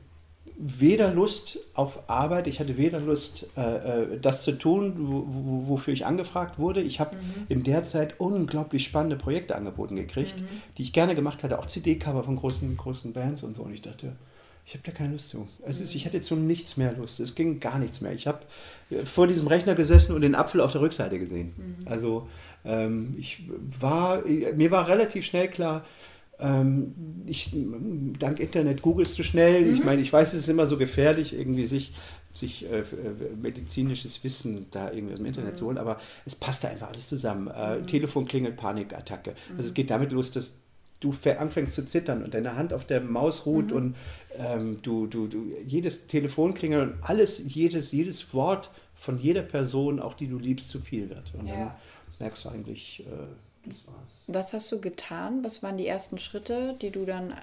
weder 0.56 1.12
Lust 1.12 1.58
auf 1.74 2.08
Arbeit, 2.08 2.46
ich 2.46 2.60
hatte 2.60 2.76
weder 2.76 3.00
Lust, 3.00 3.48
äh, 3.56 3.60
äh 3.60 4.20
das 4.20 4.44
zu 4.44 4.52
tun, 4.52 4.94
wofür 5.66 5.92
ich 5.92 6.06
angefragt 6.06 6.60
wurde. 6.60 6.82
Ich 6.82 7.00
habe 7.00 7.16
mhm. 7.16 7.46
in 7.48 7.62
der 7.64 7.82
Zeit 7.82 8.20
unglaublich 8.20 8.84
spannende 8.84 9.16
Projekte 9.16 9.56
angeboten 9.56 9.96
gekriegt, 9.96 10.38
mhm. 10.38 10.46
die 10.78 10.82
ich 10.82 10.92
gerne 10.92 11.16
gemacht 11.16 11.42
hatte, 11.42 11.58
auch 11.58 11.66
CD-Cover 11.66 12.22
von 12.22 12.36
großen, 12.36 12.76
großen 12.76 13.12
Bands 13.12 13.42
und 13.42 13.54
so. 13.54 13.62
Und 13.62 13.72
ich 13.72 13.82
dachte, 13.82 14.12
ich 14.70 14.76
habe 14.76 14.84
da 14.84 14.92
keine 14.92 15.14
Lust 15.14 15.30
zu. 15.30 15.48
Ist, 15.66 15.94
ich 15.96 16.06
hatte 16.06 16.20
zu 16.20 16.36
nichts 16.36 16.76
mehr 16.76 16.92
Lust. 16.92 17.18
Es 17.18 17.34
ging 17.34 17.58
gar 17.58 17.76
nichts 17.80 18.00
mehr. 18.00 18.12
Ich 18.12 18.28
habe 18.28 18.38
äh, 18.90 19.04
vor 19.04 19.26
diesem 19.26 19.48
Rechner 19.48 19.74
gesessen 19.74 20.14
und 20.14 20.20
den 20.20 20.36
Apfel 20.36 20.60
auf 20.60 20.70
der 20.70 20.80
Rückseite 20.80 21.18
gesehen. 21.18 21.54
Mhm. 21.56 21.88
Also 21.88 22.28
ähm, 22.64 23.16
ich 23.18 23.42
war, 23.80 24.22
mir 24.24 24.70
war 24.70 24.86
relativ 24.86 25.24
schnell 25.24 25.48
klar, 25.48 25.84
ähm, 26.38 26.94
ich, 27.26 27.50
dank 28.20 28.38
Internet 28.38 28.80
googelst 28.80 29.18
du 29.18 29.24
schnell. 29.24 29.66
Mhm. 29.66 29.74
Ich 29.74 29.84
meine, 29.84 30.02
ich 30.02 30.12
weiß, 30.12 30.34
es 30.34 30.42
ist 30.42 30.48
immer 30.48 30.68
so 30.68 30.78
gefährlich, 30.78 31.34
irgendwie 31.36 31.64
sich, 31.64 31.92
sich 32.30 32.64
äh, 32.70 32.78
äh 32.78 32.84
medizinisches 33.42 34.22
Wissen 34.22 34.66
da 34.70 34.92
irgendwie 34.92 35.14
aus 35.14 35.18
dem 35.18 35.26
Internet 35.26 35.54
mhm. 35.54 35.56
zu 35.56 35.66
holen, 35.66 35.78
aber 35.78 35.98
es 36.26 36.36
passt 36.36 36.62
da 36.62 36.68
einfach 36.68 36.90
alles 36.90 37.08
zusammen. 37.08 37.48
Äh, 37.48 37.78
mhm. 37.78 37.86
Telefon 37.88 38.24
klingelt, 38.24 38.56
Panikattacke. 38.56 39.34
Also 39.50 39.64
es 39.64 39.70
mhm. 39.70 39.74
geht 39.74 39.90
damit 39.90 40.12
los, 40.12 40.30
dass 40.30 40.60
du 41.00 41.14
anfängst 41.38 41.74
zu 41.74 41.86
zittern 41.86 42.22
und 42.22 42.34
deine 42.34 42.56
Hand 42.56 42.72
auf 42.72 42.84
der 42.84 43.00
Maus 43.00 43.46
ruht 43.46 43.70
mhm. 43.70 43.76
und 43.76 43.96
ähm, 44.38 44.78
du, 44.82 45.06
du, 45.06 45.26
du, 45.26 45.46
jedes 45.66 46.06
Telefon 46.06 46.54
klingelt 46.54 46.94
und 46.94 47.08
alles, 47.08 47.42
jedes, 47.54 47.92
jedes 47.92 48.32
Wort 48.34 48.70
von 48.94 49.18
jeder 49.18 49.42
Person, 49.42 49.98
auch 49.98 50.14
die 50.14 50.28
du 50.28 50.38
liebst, 50.38 50.70
zu 50.70 50.78
viel 50.78 51.08
wird. 51.08 51.32
Und 51.38 51.46
ja. 51.46 51.54
dann 51.54 51.72
merkst 52.18 52.44
du 52.44 52.50
eigentlich, 52.50 53.00
äh, 53.00 53.66
das 53.66 53.86
war's. 53.86 54.20
Was 54.26 54.52
hast 54.52 54.70
du 54.72 54.80
getan? 54.80 55.42
Was 55.42 55.62
waren 55.62 55.78
die 55.78 55.86
ersten 55.86 56.18
Schritte, 56.18 56.76
die 56.80 56.90
du 56.90 57.04
dann 57.04 57.34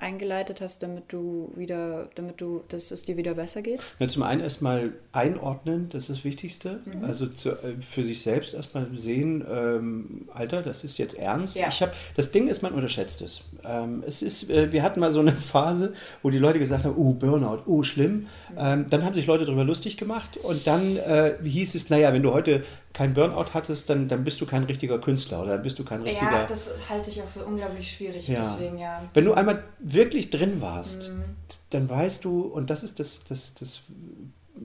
eingeleitet 0.00 0.60
hast, 0.60 0.82
damit 0.82 1.04
du 1.08 1.52
wieder, 1.56 2.08
damit 2.14 2.40
du, 2.40 2.62
dass 2.68 2.90
es 2.90 3.02
dir 3.02 3.16
wieder 3.16 3.34
besser 3.34 3.62
geht? 3.62 3.80
Ja, 3.98 4.08
zum 4.08 4.22
einen 4.22 4.40
erstmal 4.40 4.92
einordnen, 5.12 5.88
das 5.90 6.04
ist 6.04 6.10
das 6.10 6.24
Wichtigste. 6.24 6.80
Mhm. 6.84 7.04
Also 7.04 7.26
zu, 7.26 7.50
äh, 7.50 7.80
für 7.80 8.02
sich 8.02 8.22
selbst 8.22 8.54
erstmal 8.54 8.86
sehen, 8.94 9.44
ähm, 9.50 10.28
Alter, 10.32 10.62
das 10.62 10.84
ist 10.84 10.98
jetzt 10.98 11.14
ernst. 11.14 11.56
Ja. 11.56 11.68
Ich 11.68 11.82
habe, 11.82 11.92
das 12.16 12.30
Ding 12.30 12.48
ist, 12.48 12.62
man 12.62 12.72
unterschätzt 12.72 13.22
es. 13.22 13.44
Ähm, 13.64 14.04
es 14.06 14.22
ist, 14.22 14.50
äh, 14.50 14.72
wir 14.72 14.82
hatten 14.82 15.00
mal 15.00 15.12
so 15.12 15.20
eine 15.20 15.32
Phase, 15.36 15.92
wo 16.22 16.30
die 16.30 16.38
Leute 16.38 16.58
gesagt 16.58 16.84
haben, 16.84 16.96
oh, 16.96 17.12
Burnout, 17.14 17.62
oh, 17.66 17.82
schlimm. 17.82 18.12
Mhm. 18.14 18.26
Ähm, 18.58 18.86
dann 18.90 19.04
haben 19.04 19.14
sich 19.14 19.26
Leute 19.26 19.44
darüber 19.44 19.64
lustig 19.64 19.96
gemacht 19.96 20.36
und 20.36 20.66
dann 20.66 20.96
äh, 20.96 21.34
hieß 21.42 21.74
es, 21.74 21.90
naja, 21.90 22.12
wenn 22.12 22.22
du 22.22 22.32
heute 22.32 22.64
kein 22.92 23.14
Burnout 23.14 23.54
hattest, 23.54 23.90
dann, 23.90 24.08
dann 24.08 24.24
bist 24.24 24.40
du 24.40 24.46
kein 24.46 24.64
richtiger 24.64 24.98
Künstler 24.98 25.42
oder 25.42 25.54
dann 25.54 25.62
bist 25.62 25.78
du 25.78 25.84
kein 25.84 26.02
richtiger. 26.02 26.30
Ja, 26.30 26.46
das 26.46 26.70
halte 26.88 27.10
ich 27.10 27.22
auch 27.22 27.28
für 27.28 27.44
unglaublich 27.44 27.90
schwierig. 27.90 28.26
Ja. 28.28 28.42
Deswegen, 28.42 28.78
ja. 28.78 29.02
Wenn 29.14 29.24
du 29.24 29.34
einmal 29.34 29.64
wirklich 29.78 30.30
drin 30.30 30.60
warst, 30.60 31.12
mhm. 31.12 31.24
dann 31.70 31.88
weißt 31.88 32.24
du, 32.24 32.42
und 32.42 32.70
das 32.70 32.82
ist 32.82 32.98
das, 32.98 33.22
das, 33.28 33.54
das 33.54 33.82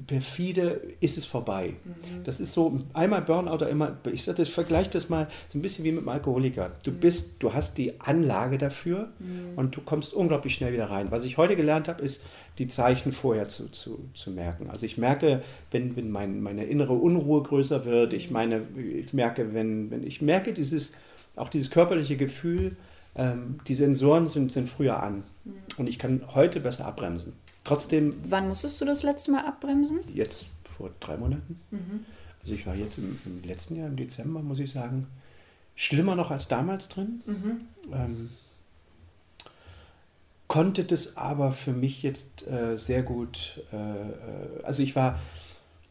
perfide, 0.07 0.81
ist 0.99 1.17
es 1.17 1.25
vorbei. 1.25 1.75
Mhm. 1.83 2.23
Das 2.23 2.39
ist 2.39 2.53
so, 2.53 2.81
einmal 2.93 3.21
Burnout 3.21 3.53
oder 3.53 3.69
immer, 3.69 3.97
ich 4.11 4.23
sage, 4.23 4.45
vergleiche 4.45 4.91
das 4.91 5.09
mal 5.09 5.27
so 5.49 5.57
ein 5.57 5.61
bisschen 5.61 5.85
wie 5.85 5.91
mit 5.91 5.99
einem 5.99 6.09
Alkoholiker. 6.09 6.71
Du 6.83 6.91
mhm. 6.91 6.99
bist, 6.99 7.43
du 7.43 7.53
hast 7.53 7.77
die 7.77 7.99
Anlage 8.01 8.57
dafür 8.57 9.09
mhm. 9.19 9.53
und 9.55 9.75
du 9.75 9.81
kommst 9.81 10.13
unglaublich 10.13 10.53
schnell 10.53 10.73
wieder 10.73 10.89
rein. 10.89 11.11
Was 11.11 11.23
ich 11.23 11.37
heute 11.37 11.55
gelernt 11.55 11.87
habe, 11.87 12.01
ist, 12.01 12.25
die 12.57 12.67
Zeichen 12.67 13.11
vorher 13.11 13.49
zu, 13.49 13.69
zu, 13.71 14.09
zu 14.13 14.31
merken. 14.31 14.69
Also 14.69 14.85
ich 14.85 14.97
merke, 14.97 15.41
wenn, 15.71 15.95
wenn 15.95 16.11
mein, 16.11 16.41
meine 16.41 16.65
innere 16.65 16.93
Unruhe 16.93 17.41
größer 17.41 17.85
wird, 17.85 18.13
ich 18.13 18.27
mhm. 18.27 18.33
meine, 18.33 18.61
ich 18.77 19.13
merke, 19.13 19.53
wenn, 19.53 19.89
wenn 19.89 20.05
ich 20.05 20.21
merke 20.21 20.53
dieses, 20.53 20.93
auch 21.35 21.49
dieses 21.49 21.71
körperliche 21.71 22.17
Gefühl, 22.17 22.75
ähm, 23.15 23.59
die 23.67 23.75
Sensoren 23.75 24.27
sind, 24.27 24.51
sind 24.51 24.69
früher 24.69 25.01
an. 25.01 25.23
Mhm. 25.43 25.53
Und 25.77 25.87
ich 25.87 25.99
kann 25.99 26.21
heute 26.33 26.59
besser 26.59 26.85
abbremsen. 26.85 27.33
Trotzdem. 27.63 28.15
Wann 28.27 28.47
musstest 28.47 28.79
du 28.81 28.85
das 28.85 29.03
letzte 29.03 29.31
Mal 29.31 29.45
abbremsen? 29.45 29.99
Jetzt 30.13 30.45
vor 30.63 30.91
drei 30.99 31.17
Monaten. 31.17 31.59
Mhm. 31.71 32.05
Also 32.41 32.53
ich 32.53 32.67
war 32.67 32.75
jetzt 32.75 32.97
im, 32.97 33.19
im, 33.25 33.41
letzten 33.43 33.77
Jahr, 33.77 33.87
im 33.87 33.95
Dezember, 33.95 34.41
muss 34.41 34.59
ich 34.59 34.71
sagen, 34.71 35.07
schlimmer 35.75 36.15
noch 36.15 36.29
als 36.29 36.47
damals 36.47 36.89
drin. 36.89 37.21
Mhm. 37.25 37.61
Ähm, 37.93 38.29
konnte 40.53 40.83
das 40.83 41.17
aber 41.17 41.51
für 41.51 41.71
mich 41.71 42.03
jetzt 42.03 42.45
äh, 42.45 42.77
sehr 42.77 43.01
gut. 43.01 43.63
Äh, 43.73 43.75
äh 43.75 44.63
also 44.63 44.83
ich 44.83 44.95
war, 44.95 45.19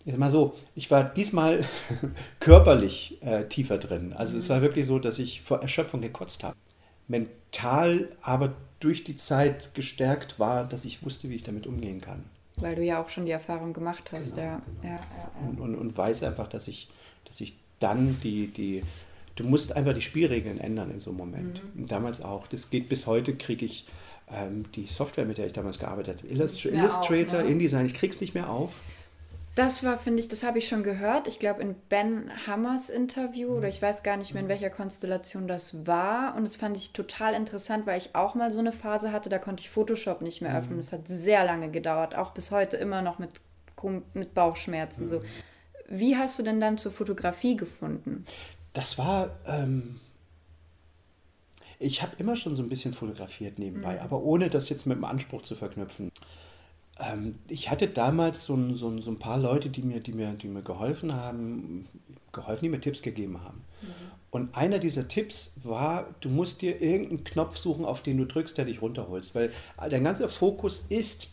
ich 0.04 0.12
sag 0.12 0.20
mal 0.20 0.30
so, 0.30 0.54
ich 0.76 0.88
war 0.88 1.02
diesmal 1.02 1.64
körperlich 2.38 3.20
äh, 3.22 3.48
tiefer 3.48 3.78
drin. 3.78 4.12
Also 4.12 4.34
mhm. 4.34 4.38
es 4.38 4.48
war 4.50 4.62
wirklich 4.62 4.86
so, 4.86 5.00
dass 5.00 5.18
ich 5.18 5.42
vor 5.42 5.62
Erschöpfung 5.62 6.00
gekotzt 6.00 6.44
habe. 6.44 6.56
Mental 7.08 8.08
aber 8.22 8.54
durch 8.78 9.02
die 9.02 9.16
Zeit 9.16 9.74
gestärkt 9.74 10.38
war, 10.38 10.64
dass 10.64 10.84
ich 10.84 11.04
wusste, 11.04 11.28
wie 11.28 11.34
ich 11.34 11.42
damit 11.42 11.66
umgehen 11.66 12.00
kann. 12.00 12.22
Weil 12.58 12.76
du 12.76 12.84
ja 12.84 13.02
auch 13.02 13.08
schon 13.08 13.26
die 13.26 13.32
Erfahrung 13.32 13.72
gemacht 13.72 14.12
hast, 14.12 14.36
genau. 14.36 14.46
ja. 14.46 14.62
ja, 14.84 14.90
ja, 14.90 14.94
ja. 14.94 15.48
Und, 15.48 15.58
und, 15.58 15.74
und, 15.74 15.98
weiß 15.98 16.22
einfach, 16.22 16.46
dass 16.46 16.68
ich, 16.68 16.88
dass 17.24 17.40
ich 17.40 17.56
dann 17.80 18.16
die, 18.22 18.46
die, 18.46 18.84
du 19.34 19.42
musst 19.42 19.74
einfach 19.74 19.94
die 19.94 20.02
Spielregeln 20.02 20.60
ändern 20.60 20.92
in 20.92 21.00
so 21.00 21.10
einem 21.10 21.18
Moment. 21.18 21.64
Mhm. 21.74 21.82
Und 21.82 21.90
damals 21.90 22.22
auch. 22.22 22.46
Das 22.46 22.70
geht 22.70 22.88
bis 22.88 23.08
heute, 23.08 23.34
kriege 23.34 23.66
ich 23.66 23.86
ähm, 24.34 24.64
die 24.72 24.86
Software, 24.86 25.24
mit 25.24 25.38
der 25.38 25.46
ich 25.46 25.52
damals 25.52 25.78
gearbeitet 25.78 26.18
habe, 26.18 26.28
Illust 26.28 26.64
Illustrator, 26.64 27.40
auf, 27.40 27.44
ne? 27.44 27.50
InDesign, 27.50 27.86
ich 27.86 27.94
krieg's 27.94 28.20
nicht 28.20 28.34
mehr 28.34 28.48
auf. 28.48 28.80
Das 29.54 29.84
war, 29.84 29.98
finde 29.98 30.20
ich, 30.20 30.28
das 30.28 30.42
habe 30.44 30.58
ich 30.58 30.66
schon 30.66 30.82
gehört. 30.82 31.28
Ich 31.28 31.38
glaube, 31.38 31.60
in 31.60 31.74
Ben 31.90 32.30
Hammers 32.46 32.88
Interview 32.88 33.48
oder 33.48 33.68
ich 33.68 33.82
weiß 33.82 34.02
gar 34.02 34.16
nicht 34.16 34.32
mehr, 34.32 34.42
in 34.42 34.48
welcher 34.48 34.70
Konstellation 34.70 35.46
das 35.46 35.86
war. 35.86 36.34
Und 36.36 36.44
das 36.44 36.56
fand 36.56 36.74
ich 36.78 36.94
total 36.94 37.34
interessant, 37.34 37.86
weil 37.86 37.98
ich 37.98 38.14
auch 38.14 38.34
mal 38.34 38.50
so 38.50 38.60
eine 38.60 38.72
Phase 38.72 39.12
hatte, 39.12 39.28
da 39.28 39.38
konnte 39.38 39.60
ich 39.60 39.68
Photoshop 39.68 40.22
nicht 40.22 40.40
mehr 40.40 40.56
öffnen. 40.56 40.76
Mhm. 40.76 40.80
Das 40.80 40.92
hat 40.92 41.06
sehr 41.06 41.44
lange 41.44 41.70
gedauert, 41.70 42.16
auch 42.16 42.30
bis 42.30 42.50
heute 42.50 42.78
immer 42.78 43.02
noch 43.02 43.18
mit, 43.18 43.42
mit 44.14 44.32
Bauchschmerzen. 44.32 45.06
So. 45.06 45.20
Wie 45.86 46.16
hast 46.16 46.38
du 46.38 46.42
denn 46.42 46.58
dann 46.58 46.78
zur 46.78 46.92
Fotografie 46.92 47.56
gefunden? 47.56 48.24
Das 48.72 48.96
war. 48.96 49.36
Ähm 49.46 50.00
ich 51.82 52.02
habe 52.02 52.12
immer 52.18 52.36
schon 52.36 52.56
so 52.56 52.62
ein 52.62 52.68
bisschen 52.68 52.92
fotografiert 52.92 53.58
nebenbei, 53.58 53.94
mhm. 53.94 54.00
aber 54.00 54.22
ohne 54.22 54.48
das 54.48 54.68
jetzt 54.68 54.86
mit 54.86 54.96
dem 54.96 55.04
Anspruch 55.04 55.42
zu 55.42 55.54
verknüpfen. 55.54 56.10
Ähm, 56.98 57.36
ich 57.48 57.70
hatte 57.70 57.88
damals 57.88 58.44
so 58.44 58.54
ein, 58.54 58.74
so, 58.74 58.88
ein, 58.88 59.02
so 59.02 59.10
ein 59.10 59.18
paar 59.18 59.38
Leute, 59.38 59.70
die 59.70 59.82
mir, 59.82 60.00
die, 60.00 60.12
mir, 60.12 60.32
die 60.32 60.48
mir 60.48 60.62
geholfen 60.62 61.14
haben, 61.14 61.88
geholfen, 62.32 62.64
die 62.64 62.68
mir 62.68 62.80
Tipps 62.80 63.02
gegeben 63.02 63.42
haben. 63.42 63.64
Mhm. 63.82 64.12
Und 64.30 64.56
einer 64.56 64.78
dieser 64.78 65.08
Tipps 65.08 65.58
war, 65.62 66.14
du 66.20 66.30
musst 66.30 66.62
dir 66.62 66.80
irgendeinen 66.80 67.24
Knopf 67.24 67.58
suchen, 67.58 67.84
auf 67.84 68.02
den 68.02 68.16
du 68.16 68.24
drückst, 68.24 68.56
der 68.56 68.64
dich 68.64 68.80
runterholst. 68.80 69.34
Weil 69.34 69.52
dein 69.90 70.04
ganzer 70.04 70.28
Fokus 70.30 70.86
ist 70.88 71.28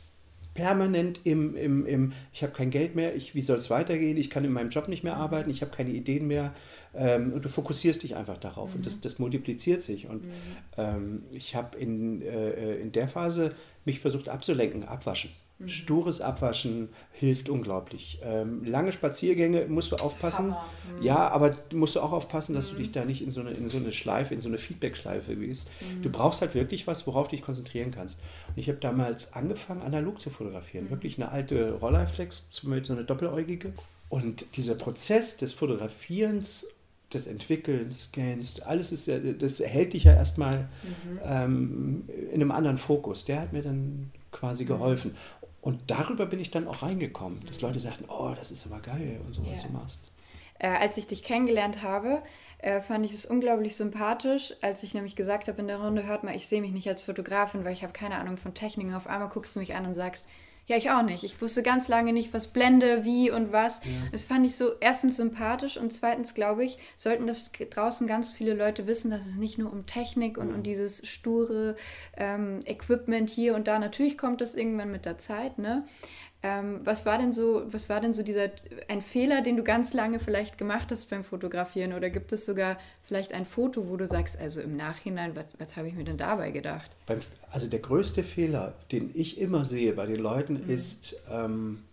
permanent 0.60 1.22
im, 1.24 1.56
im, 1.56 1.86
im 1.86 2.14
ich 2.34 2.44
habe 2.44 2.52
kein 2.52 2.70
Geld 2.70 2.94
mehr, 2.94 3.16
ich, 3.16 3.34
wie 3.34 3.42
soll 3.42 3.58
es 3.58 3.70
weitergehen, 3.70 4.18
ich 4.18 4.30
kann 4.30 4.44
in 4.44 4.52
meinem 4.52 4.70
Job 4.70 4.90
nicht 4.90 5.04
mehr 5.06 5.16
arbeiten, 5.16 5.50
ich 5.50 5.62
habe 5.62 5.72
keine 5.72 5.92
Ideen 5.92 6.28
mehr. 6.28 6.54
Ähm, 6.94 7.32
und 7.32 7.46
du 7.46 7.50
fokussierst 7.50 8.04
dich 8.04 8.16
einfach 8.18 8.38
darauf 8.38 8.72
mhm. 8.72 8.78
und 8.78 8.86
das, 8.86 8.98
mhm. 8.98 9.02
das 9.04 9.20
multipliziert 9.20 9.82
sich. 9.82 10.08
Und 10.08 10.26
mhm. 10.26 10.32
ähm, 10.78 11.24
ich 11.32 11.56
habe 11.56 11.78
in, 11.78 12.22
äh, 12.22 12.76
in 12.76 12.92
der 12.92 13.08
Phase 13.08 13.56
mich 13.86 14.02
versucht 14.02 14.28
abzulenken, 14.28 14.84
abwaschen. 14.84 15.32
Mhm. 15.60 15.68
Stures 15.68 16.22
Abwaschen 16.22 16.90
hilft 17.12 17.50
unglaublich. 17.50 18.20
Ähm, 18.24 18.64
lange 18.64 18.94
Spaziergänge 18.94 19.66
musst 19.68 19.92
du 19.92 19.98
aufpassen. 19.98 20.50
Mhm. 20.50 21.04
Ja, 21.04 21.28
aber 21.30 21.58
musst 21.74 21.96
du 21.96 22.02
auch 22.02 22.14
aufpassen, 22.14 22.56
dass 22.56 22.68
mhm. 22.68 22.76
du 22.76 22.82
dich 22.84 22.92
da 22.92 23.04
nicht 23.04 23.22
in 23.22 23.32
so 23.32 23.42
eine, 23.42 23.52
in 23.52 23.68
so 23.68 23.78
eine 23.78 23.92
Schleife, 23.92 24.34
in 24.34 24.40
so 24.40 24.48
eine 24.48 24.58
Feedback-Schleife 24.58 25.36
gehst. 25.36 25.70
Mhm. 25.82 26.02
Du 26.02 26.10
brauchst 26.10 26.42
halt 26.42 26.56
wirklich 26.56 26.88
was, 26.88 27.06
worauf 27.08 27.28
du 27.28 27.36
dich 27.36 27.46
konzentrieren 27.46 27.92
kannst. 27.92 28.22
Und 28.48 28.58
ich 28.58 28.70
habe 28.70 28.80
damals 28.80 29.34
angefangen, 29.34 29.82
analog 29.82 30.20
zu 30.20 30.30
fotografieren. 30.30 30.86
Mhm. 30.86 30.92
Wirklich 30.92 31.18
eine 31.18 31.30
alte 31.30 31.74
Rolleiflex, 31.74 32.48
so 32.52 32.72
eine 32.72 33.04
doppeläugige. 33.04 33.74
Und 34.08 34.46
dieser 34.56 34.76
Prozess 34.76 35.38
des 35.38 35.54
Fotografierens 35.54 36.68
des 37.14 37.28
Entwickelns, 37.28 38.04
Scans, 38.04 38.62
alles 38.62 38.92
ist 38.92 39.08
ja, 39.08 39.18
das 39.18 39.60
hält 39.60 39.94
dich 39.94 40.04
ja 40.04 40.14
erstmal 40.14 40.70
mhm. 40.84 41.20
ähm, 41.24 42.04
in 42.32 42.36
einem 42.36 42.52
anderen 42.52 42.78
Fokus. 42.78 43.26
Der 43.26 43.42
hat 43.42 43.52
mir 43.52 43.64
dann 43.64 44.12
quasi 44.32 44.66
geholfen. 44.66 45.16
Und 45.62 45.92
darüber 45.92 46.26
bin 46.26 46.40
ich 46.40 46.52
dann 46.52 46.68
auch 46.68 46.84
reingekommen, 46.84 47.46
dass 47.46 47.62
Leute 47.62 47.80
sagten, 47.80 48.06
oh, 48.08 48.34
das 48.38 48.52
ist 48.52 48.66
aber 48.66 48.80
geil 48.80 49.20
und 49.26 49.34
so, 49.34 49.46
was 49.46 49.62
ja. 49.62 49.68
du 49.68 49.74
machst. 49.74 50.00
Äh, 50.58 50.68
als 50.68 50.98
ich 50.98 51.08
dich 51.08 51.24
kennengelernt 51.24 51.84
habe, 51.84 52.22
äh, 52.60 52.82
fand 52.82 53.06
ich 53.06 53.14
es 53.14 53.26
unglaublich 53.26 53.76
sympathisch, 53.76 54.54
als 54.62 54.84
ich 54.84 54.94
nämlich 54.94 55.16
gesagt 55.16 55.48
habe 55.48 55.62
in 55.62 55.68
der 55.68 55.80
Runde, 55.80 56.06
hört 56.06 56.24
mal, 56.24 56.36
ich 56.36 56.48
sehe 56.48 56.62
mich 56.62 56.72
nicht 56.72 56.88
als 56.88 57.02
Fotografin, 57.02 57.64
weil 57.64 57.74
ich 57.74 57.84
habe 57.84 57.94
keine 57.94 58.16
Ahnung 58.16 58.38
von 58.38 58.54
Technik. 58.54 58.88
Und 58.88 58.96
auf 58.96 59.08
einmal 59.08 59.30
guckst 59.30 59.56
du 59.56 59.60
mich 59.60 59.76
an 59.76 59.86
und 59.86 59.94
sagst, 59.94 60.28
ja, 60.70 60.78
ich 60.78 60.92
auch 60.92 61.02
nicht. 61.02 61.24
Ich 61.24 61.42
wusste 61.42 61.64
ganz 61.64 61.88
lange 61.88 62.14
nicht, 62.14 62.32
was 62.32 62.48
Blende, 62.48 63.04
wie 63.04 63.32
und 63.32 63.52
was. 63.52 63.84
Ja. 63.84 63.92
Das 64.12 64.22
fand 64.22 64.46
ich 64.46 64.56
so 64.56 64.74
erstens 64.80 65.18
sympathisch 65.18 65.78
und 65.78 65.92
zweitens 65.92 66.36
glaube 66.36 66.64
ich, 66.64 66.78
sollten 66.96 67.26
das 67.26 67.52
draußen 67.52 68.06
ganz 68.06 68.32
viele 68.32 68.54
Leute 68.54 68.86
wissen, 68.86 69.10
dass 69.10 69.26
es 69.26 69.36
nicht 69.36 69.58
nur 69.58 69.74
um 69.74 69.88
Technik 69.88 70.38
und, 70.38 70.50
mhm. 70.50 70.54
und 70.54 70.64
dieses 70.64 71.08
sture 71.10 71.76
ähm, 72.16 72.60
Equipment 72.66 73.32
hier 73.32 73.56
und 73.56 73.68
da, 73.68 73.80
natürlich 73.80 74.16
kommt 74.16 74.42
das 74.42 74.54
irgendwann 74.54 74.92
mit 74.92 75.06
der 75.06 75.18
Zeit, 75.18 75.58
ne? 75.58 75.86
Ähm, 76.42 76.80
was 76.86 77.06
war 77.06 77.18
denn 77.18 77.34
so, 77.34 77.64
was 77.66 77.90
war 77.90 78.00
denn 78.00 78.14
so 78.14 78.24
dieser 78.24 78.50
ein 78.88 79.02
Fehler, 79.02 79.42
den 79.42 79.58
du 79.58 79.64
ganz 79.64 79.92
lange 79.92 80.20
vielleicht 80.20 80.58
gemacht 80.58 80.90
hast 80.90 81.10
beim 81.10 81.26
Fotografieren? 81.26 81.94
Oder 81.94 82.10
gibt 82.10 82.32
es 82.32 82.46
sogar 82.46 82.78
vielleicht 83.10 83.34
ein 83.34 83.46
Foto, 83.46 83.90
wo 83.90 83.98
du 83.98 84.06
sagst, 84.06 84.40
also 84.40 84.62
im 84.62 84.78
Nachhinein, 84.78 85.36
was, 85.36 85.60
was 85.60 85.76
habe 85.76 85.88
ich 85.88 85.96
mir 85.96 86.04
denn 86.04 86.18
dabei 86.18 86.52
gedacht? 86.52 86.92
Also 87.52 87.68
der 87.68 87.80
größte 87.80 88.24
Fehler, 88.24 88.76
den 88.92 89.10
ich 89.14 89.40
immer 89.40 89.66
sehe 89.66 89.94
bei 89.94 90.06
den 90.06 90.20
Leuten, 90.20 90.64
mhm. 90.64 90.70
ist 90.70 91.16
ähm, 91.30 91.84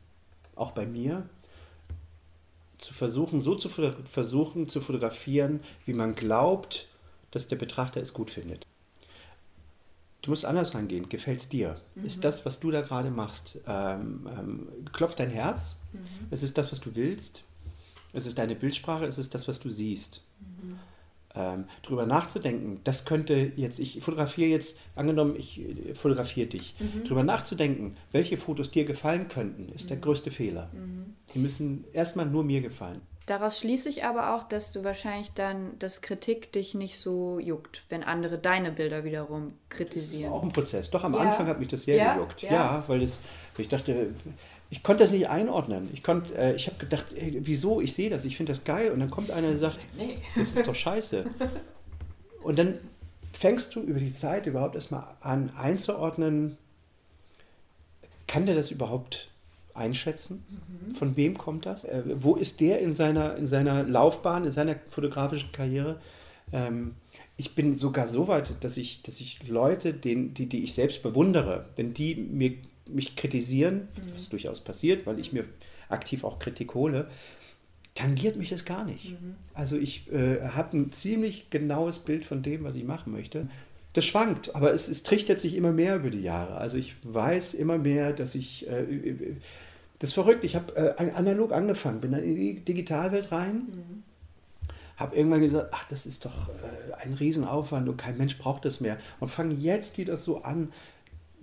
auch 0.55 0.73
bei 0.73 0.87
mir, 0.87 1.27
zu 2.79 2.93
versuchen, 2.93 3.41
so 3.41 3.55
zu 3.55 3.71
versuchen 3.71 4.69
zu 4.69 4.81
fotografieren, 4.81 5.61
wie 5.87 5.95
man 5.95 6.15
glaubt, 6.15 6.87
dass 7.31 7.49
der 7.49 7.57
Betrachter 7.57 8.03
es 8.03 8.13
gut 8.13 8.31
findet. 8.31 8.67
Du 10.21 10.31
musst 10.31 10.45
anders 10.45 10.75
rangehen. 10.75 11.09
Gefällt 11.09 11.39
es 11.39 11.49
dir? 11.49 11.81
Mhm. 11.95 12.05
Ist 12.05 12.25
das, 12.25 12.45
was 12.45 12.61
du 12.61 12.71
da 12.71 12.83
gerade 12.83 13.11
machst, 13.11 13.59
ähm, 13.67 14.29
ähm, 14.39 14.69
klopft 14.93 15.19
dein 15.19 15.31
Herz? 15.31 15.81
Mhm. 15.93 16.31
Ist 16.31 16.43
es 16.43 16.53
das, 16.53 16.71
was 16.73 16.81
du 16.81 16.95
willst? 16.95 17.43
Ist 18.13 18.27
es 18.27 18.35
deine 18.35 18.55
Bildsprache? 18.55 19.07
Ist 19.07 19.17
es 19.19 19.31
das, 19.31 19.49
was 19.49 19.61
du 19.61 19.71
siehst? 19.71 20.23
Mhm. 20.41 20.79
Ähm, 21.37 21.65
drüber 21.83 22.07
nachzudenken, 22.07 22.81
das 22.85 23.05
könnte 23.05 23.53
jetzt, 23.57 23.79
ich 23.79 24.01
fotografiere 24.01 24.49
jetzt, 24.49 24.79
angenommen, 24.95 25.37
ich 25.37 25.61
äh, 25.61 25.95
fotografiere 25.95 26.47
dich, 26.47 26.75
mhm. 26.79 27.05
drüber 27.05 27.25
nachzudenken, 27.25 27.95
welche 28.13 28.37
Fotos 28.39 28.71
dir 28.71 28.87
gefallen 28.87 29.29
könnten, 29.29 29.69
ist 29.75 29.91
der 29.91 29.99
mhm. 29.99 30.03
größte 30.03 30.31
Fehler. 30.31 30.71
Mhm. 30.73 31.15
Sie 31.27 31.39
müssen 31.39 31.85
erstmal 31.93 32.27
nur 32.27 32.43
mir 32.43 32.63
gefallen. 32.63 33.03
Daraus 33.27 33.59
schließe 33.59 33.89
ich 33.89 34.05
aber 34.05 34.37
auch, 34.37 34.45
dass 34.45 34.71
du 34.71 34.85
wahrscheinlich 34.85 35.33
dann, 35.33 35.77
dass 35.81 36.01
Kritik 36.01 36.53
dich 36.53 36.75
nicht 36.75 36.97
so 36.99 37.41
juckt, 37.41 37.83
wenn 37.89 38.05
andere 38.05 38.39
deine 38.39 38.71
Bilder 38.71 39.03
wiederum 39.03 39.55
kritisieren. 39.69 40.31
Das 40.31 40.31
ist 40.31 40.37
auch 40.39 40.43
ein 40.45 40.53
Prozess. 40.53 40.91
Doch 40.91 41.03
am 41.03 41.15
ja. 41.15 41.21
Anfang 41.21 41.49
hat 41.49 41.59
mich 41.59 41.69
das 41.69 41.83
sehr 41.83 41.97
ja? 41.97 42.15
gejuckt. 42.15 42.43
Ja. 42.43 42.53
ja, 42.53 42.85
weil 42.87 43.01
das, 43.01 43.21
ich 43.59 43.67
dachte, 43.67 44.15
ich 44.71 44.83
konnte 44.83 45.05
das 45.05 45.13
nicht 45.13 45.29
einordnen. 45.29 45.89
Ich, 45.93 46.03
konnt, 46.03 46.35
äh, 46.35 46.55
ich 46.55 46.67
habe 46.67 46.79
gedacht, 46.79 47.07
ey, 47.15 47.41
wieso? 47.43 47.81
Ich 47.81 47.95
sehe 47.95 48.11
das, 48.11 48.25
ich 48.25 48.37
finde 48.37 48.53
das 48.53 48.65
geil. 48.65 48.91
Und 48.91 49.01
dann 49.01 49.11
kommt 49.11 49.31
einer 49.31 49.49
und 49.49 49.59
sagt, 49.59 49.79
nee. 49.97 50.19
das 50.35 50.55
ist 50.55 50.67
doch 50.67 50.75
scheiße. 50.75 51.25
Und 52.43 52.61
dann 52.61 52.79
fängst 53.33 53.75
du 53.75 53.81
über 53.81 53.99
die 53.99 54.13
Zeit 54.13 54.47
überhaupt 54.47 54.77
erstmal 54.77 55.03
an 55.21 55.51
einzuordnen, 55.57 56.57
kann 58.29 58.47
der 58.47 58.55
das 58.55 58.71
überhaupt 58.71 59.31
einschätzen? 59.75 60.45
Mhm. 60.49 60.91
Von 60.93 61.17
wem 61.17 61.37
kommt 61.37 61.67
das? 61.67 61.85
Äh, 61.85 62.03
wo 62.15 62.37
ist 62.37 62.61
der 62.61 62.81
in 62.81 62.93
seiner, 62.93 63.37
in 63.37 63.47
seiner 63.49 63.83
Laufbahn, 63.83 64.45
in 64.45 64.53
seiner 64.53 64.77
fotografischen 64.91 65.53
Karriere? 65.53 66.01
Ähm, 66.53 66.95
ich 67.37 67.55
bin 67.55 67.75
sogar 67.75 68.09
so 68.09 68.29
weit, 68.29 68.55
dass 68.65 68.77
ich, 68.77 69.03
dass 69.03 69.21
ich 69.21 69.47
Leute, 69.47 69.93
den, 69.93 70.33
die, 70.33 70.47
die 70.47 70.65
ich 70.65 70.75
selbst 70.75 71.03
bewundere, 71.03 71.67
wenn 71.77 71.93
die 71.93 72.15
mir, 72.15 72.55
mich 72.89 73.17
kritisieren, 73.17 73.89
mhm. 73.97 74.15
was 74.15 74.29
durchaus 74.29 74.61
passiert, 74.61 75.07
weil 75.07 75.19
ich 75.19 75.33
mir 75.33 75.45
aktiv 75.89 76.25
auch 76.25 76.39
Kritik 76.39 76.75
hole, 76.75 77.09
tangiert 77.95 78.37
mich 78.37 78.51
das 78.51 78.65
gar 78.65 78.85
nicht. 78.85 79.13
Mhm. 79.13 79.37
Also 79.55 79.77
ich 79.77 80.13
äh, 80.13 80.41
habe 80.49 80.77
ein 80.77 80.93
ziemlich 80.93 81.51
genaues 81.51 81.99
Bild 81.99 82.25
von 82.25 82.43
dem, 82.43 82.65
was 82.65 82.75
ich 82.75 82.85
machen 82.85 83.13
möchte. 83.13 83.49
Das 83.93 84.05
schwankt, 84.05 84.55
aber 84.55 84.73
es, 84.75 84.89
es 84.89 85.03
trichtert 85.03 85.41
sich 85.41 85.55
immer 85.55 85.73
mehr 85.73 85.97
über 85.97 86.11
die 86.11 86.23
Jahre. 86.23 86.57
Also 86.57 86.77
ich 86.77 86.97
weiß 87.03 87.55
immer 87.55 87.79
mehr, 87.79 88.13
dass 88.13 88.35
ich... 88.35 88.69
Äh, 88.69 89.37
Das 89.99 90.11
ist 90.11 90.15
verrückt. 90.15 90.45
Ich 90.45 90.55
habe 90.55 90.77
äh, 90.77 91.11
analog 91.13 91.53
angefangen, 91.53 92.03
bin 92.03 92.13
dann 92.13 92.23
in 92.23 92.37
die 92.37 92.61
Digitalwelt 92.61 93.33
rein. 93.33 93.55
Mhm. 93.55 94.03
Habe 94.99 95.17
irgendwann 95.17 95.41
gesagt, 95.41 95.73
ach, 95.73 95.89
das 95.89 96.05
ist 96.05 96.27
doch 96.27 96.51
äh, 96.51 97.03
ein 97.03 97.15
Riesenaufwand 97.15 97.89
und 97.89 97.97
kein 97.97 98.19
Mensch 98.19 98.37
braucht 98.37 98.67
das 98.67 98.83
mehr. 98.83 98.99
Und 99.21 99.29
fange 99.29 99.55
jetzt 99.55 99.97
wieder 99.97 100.19
so 100.19 100.43
an, 100.43 100.71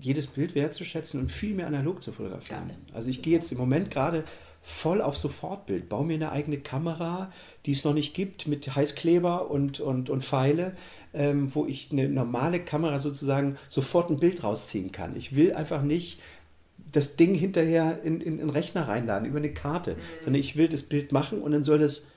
jedes 0.03 0.27
Bild 0.27 0.53
wertzuschätzen 0.53 1.19
und 1.19 1.31
viel 1.31 1.55
mehr 1.55 1.67
analog 1.67 2.03
zu 2.03 2.11
fotografieren. 2.11 2.69
Also 2.93 3.09
ich 3.09 3.21
gehe 3.21 3.33
jetzt 3.33 3.51
im 3.51 3.57
Moment 3.57 3.89
gerade 3.89 4.23
voll 4.61 5.01
auf 5.01 5.17
Sofortbild, 5.17 5.89
baue 5.89 6.05
mir 6.05 6.15
eine 6.15 6.31
eigene 6.31 6.57
Kamera, 6.57 7.31
die 7.65 7.71
es 7.71 7.83
noch 7.83 7.93
nicht 7.93 8.13
gibt, 8.13 8.47
mit 8.47 8.75
Heißkleber 8.75 9.49
und, 9.49 9.79
und, 9.79 10.09
und 10.09 10.23
Pfeile, 10.23 10.75
ähm, 11.13 11.53
wo 11.53 11.65
ich 11.65 11.91
eine 11.91 12.07
normale 12.07 12.59
Kamera 12.59 12.99
sozusagen 12.99 13.57
sofort 13.69 14.09
ein 14.09 14.19
Bild 14.19 14.43
rausziehen 14.43 14.91
kann. 14.91 15.15
Ich 15.15 15.35
will 15.35 15.53
einfach 15.53 15.81
nicht 15.81 16.19
das 16.91 17.15
Ding 17.15 17.33
hinterher 17.33 18.01
in, 18.03 18.21
in, 18.21 18.33
in 18.33 18.37
den 18.39 18.49
Rechner 18.49 18.87
reinladen 18.87 19.27
über 19.27 19.39
eine 19.39 19.53
Karte, 19.53 19.91
mhm. 19.91 20.23
sondern 20.23 20.39
ich 20.39 20.55
will 20.55 20.67
das 20.67 20.83
Bild 20.83 21.11
machen 21.11 21.41
und 21.41 21.51
dann 21.51 21.63
soll 21.63 21.81
es 21.81 22.09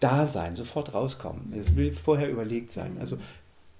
da 0.00 0.26
sein, 0.26 0.54
sofort 0.54 0.94
rauskommen. 0.94 1.52
Es 1.60 1.74
will 1.74 1.92
vorher 1.92 2.30
überlegt 2.30 2.70
sein. 2.70 2.98
Also 3.00 3.18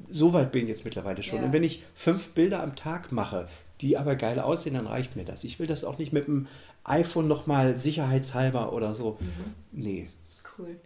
so 0.08 0.32
weit 0.32 0.52
bin 0.52 0.62
ich 0.62 0.68
jetzt 0.68 0.84
mittlerweile 0.84 1.22
schon. 1.22 1.40
Ja. 1.40 1.46
Und 1.46 1.52
wenn 1.52 1.64
ich 1.64 1.82
fünf 1.94 2.30
Bilder 2.34 2.62
am 2.62 2.76
Tag 2.76 3.12
mache, 3.12 3.48
die 3.80 3.96
aber 3.96 4.16
geil 4.16 4.40
aussehen, 4.40 4.74
dann 4.74 4.86
reicht 4.86 5.16
mir 5.16 5.24
das. 5.24 5.44
Ich 5.44 5.58
will 5.58 5.66
das 5.66 5.84
auch 5.84 5.98
nicht 5.98 6.12
mit 6.12 6.26
dem 6.26 6.48
iPhone 6.84 7.28
nochmal 7.28 7.78
sicherheitshalber 7.78 8.72
oder 8.72 8.94
so. 8.94 9.18
Mhm. 9.20 9.54
Nee. 9.72 10.08
Cool. 10.56 10.78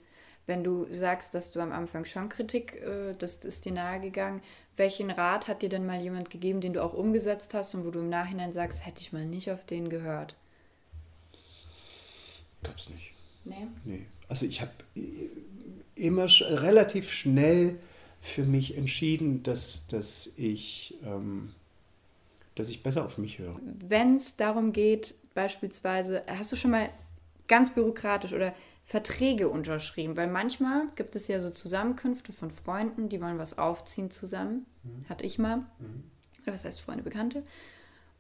Wenn 0.47 0.65
du 0.65 0.87
sagst, 0.91 1.35
dass 1.35 1.53
du 1.53 1.61
am 1.61 1.73
Anfang 1.73 2.05
schon 2.05 2.29
Kritik, 2.29 2.83
äh, 2.83 3.15
das 3.17 3.37
ist 3.37 3.65
dir 3.65 3.73
nahegegangen, 3.73 4.43
welchen 4.77 5.11
Rat 5.11 5.47
hat 5.47 5.63
dir 5.63 5.69
denn 5.69 5.87
mal 5.87 6.01
jemand 6.01 6.31
gegeben, 6.31 6.61
den 6.61 6.73
du 6.73 6.83
auch 6.83 6.95
umgesetzt 6.95 7.55
hast 7.55 7.75
und 7.75 7.87
wo 7.87 7.91
du 7.91 8.01
im 8.01 8.09
Nachhinein 8.09 8.53
sagst, 8.53 8.85
hätte 8.85 9.01
ich 9.01 9.13
mal 9.13 9.25
nicht 9.25 9.51
auf 9.51 9.65
den 9.65 9.89
gehört? 9.89 10.35
Gab's 12.63 12.89
nicht. 12.91 13.13
Nee? 13.45 13.67
Nee. 13.85 14.07
Also 14.29 14.47
ich 14.47 14.61
habe 14.61 14.71
immer 15.95 16.29
sch 16.29 16.43
relativ 16.43 17.13
schnell 17.13 17.79
für 18.23 18.45
mich 18.45 18.79
entschieden, 18.79 19.43
dass, 19.43 19.89
dass, 19.89 20.33
ich, 20.37 20.97
ähm, 21.05 21.53
dass 22.55 22.71
ich 22.71 22.83
besser 22.83 23.05
auf 23.05 23.19
mich 23.19 23.39
höre. 23.39 23.59
Wenn 23.85 24.15
es 24.15 24.37
darum 24.37 24.73
geht, 24.73 25.15
beispielsweise, 25.35 26.23
hast 26.29 26.53
du 26.53 26.57
schon 26.57 26.71
mal 26.71 26.89
ganz 27.49 27.75
bürokratisch 27.75 28.33
oder 28.33 28.55
Verträge 28.85 29.49
unterschrieben? 29.49 30.17
Weil 30.17 30.29
manchmal 30.29 30.85
gibt 30.95 31.17
es 31.17 31.27
ja 31.27 31.41
so 31.41 31.51
Zusammenkünfte 31.51 32.33
von 32.33 32.53
Freunden, 32.53 33.09
die 33.09 33.21
wollen 33.21 33.39
was 33.39 33.59
aufziehen 33.59 34.13
zusammen. 34.13 34.67
Mhm. 34.85 35.09
Hatte 35.09 35.27
ich 35.27 35.39
mal. 35.39 35.59
Mhm. 35.81 36.05
Oder 36.45 36.55
was 36.55 36.65
heißt 36.65 36.81
Freunde, 36.81 37.03
Bekannte. 37.03 37.43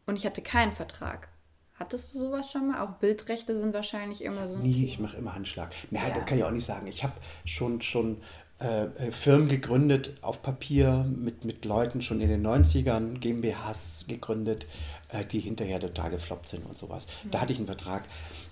Und 0.07 0.17
ich 0.17 0.27
hatte 0.27 0.43
keinen 0.43 0.73
Vertrag. 0.73 1.29
Hattest 1.75 2.15
du 2.15 2.19
sowas 2.19 2.51
schon 2.51 2.69
mal? 2.69 2.81
Auch 2.81 2.99
Bildrechte 2.99 3.57
sind 3.57 3.73
wahrscheinlich 3.73 4.23
immer 4.23 4.47
so. 4.49 4.59
Nie, 4.59 4.85
ich 4.85 4.99
mache 4.99 5.17
immer 5.17 5.35
Handschlag. 5.35 5.73
Na, 5.91 6.07
ja. 6.09 6.15
das 6.15 6.27
kann 6.27 6.39
ich 6.39 6.45
auch 6.45 6.51
nicht 6.51 6.67
sagen. 6.67 6.87
Ich 6.87 7.03
habe 7.03 7.15
schon, 7.45 7.81
schon 7.83 8.21
äh, 8.63 8.85
äh, 8.85 9.13
Firmen 9.13 9.49
gegründet 9.49 10.17
auf 10.23 10.43
Papier 10.43 11.05
mit, 11.05 11.45
mit 11.45 11.65
Leuten 11.65 12.03
schon 12.03 12.21
in 12.21 12.29
den 12.29 12.47
90ern, 12.47 13.19
GmbHs 13.19 14.07
gegründet, 14.09 14.67
äh, 15.09 15.25
die 15.25 15.41
hinterher 15.41 15.81
total 15.81 16.11
gefloppt 16.11 16.49
sind 16.49 16.65
und 16.67 16.77
sowas. 16.77 17.07
Mhm. 17.25 17.31
Da 17.31 17.41
hatte 17.41 17.53
ich 17.53 17.59
einen 17.59 17.67
Vertrag. 17.67 18.05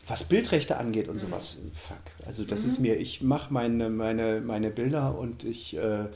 Was 0.06 0.24
Bildrechte 0.24 0.76
angeht 0.78 1.08
und 1.08 1.14
mhm. 1.16 1.20
sowas, 1.20 1.58
fuck. 1.72 1.98
Also 2.26 2.44
das 2.44 2.62
mhm. 2.62 2.68
ist 2.68 2.78
mir, 2.80 2.98
ich 2.98 3.22
mache 3.22 3.52
meine, 3.52 3.88
meine, 3.90 4.40
meine 4.40 4.70
Bilder 4.70 5.16
und 5.16 5.44
ich, 5.44 5.76
äh, 5.76 6.06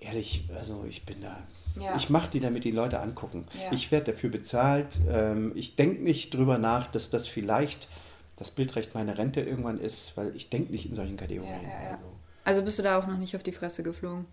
ehrlich, 0.00 0.48
also 0.54 0.84
ich 0.88 1.04
bin 1.04 1.20
da 1.20 1.38
ja. 1.80 1.94
Ich 1.96 2.08
mache 2.08 2.30
die, 2.30 2.40
damit 2.40 2.64
die 2.64 2.70
Leute 2.70 3.00
angucken. 3.00 3.44
Ja. 3.54 3.72
Ich 3.72 3.92
werde 3.92 4.12
dafür 4.12 4.30
bezahlt. 4.30 4.98
Ähm, 5.10 5.52
ich 5.54 5.76
denke 5.76 6.02
nicht 6.02 6.32
drüber 6.32 6.58
nach, 6.58 6.90
dass 6.90 7.10
das 7.10 7.28
vielleicht 7.28 7.88
das 8.36 8.50
Bildrecht 8.50 8.94
meine 8.94 9.16
Rente 9.18 9.40
irgendwann 9.40 9.78
ist, 9.78 10.16
weil 10.16 10.34
ich 10.36 10.50
denke 10.50 10.72
nicht 10.72 10.86
in 10.86 10.94
solchen 10.94 11.16
Kategorien. 11.16 11.52
Ja, 11.62 11.92
also. 11.92 12.04
Also 12.46 12.62
bist 12.62 12.78
du 12.78 12.82
da 12.82 12.98
auch 12.98 13.06
noch 13.06 13.18
nicht 13.18 13.36
auf 13.36 13.42
die 13.42 13.52
Fresse 13.52 13.82
geflogen? 13.82 14.24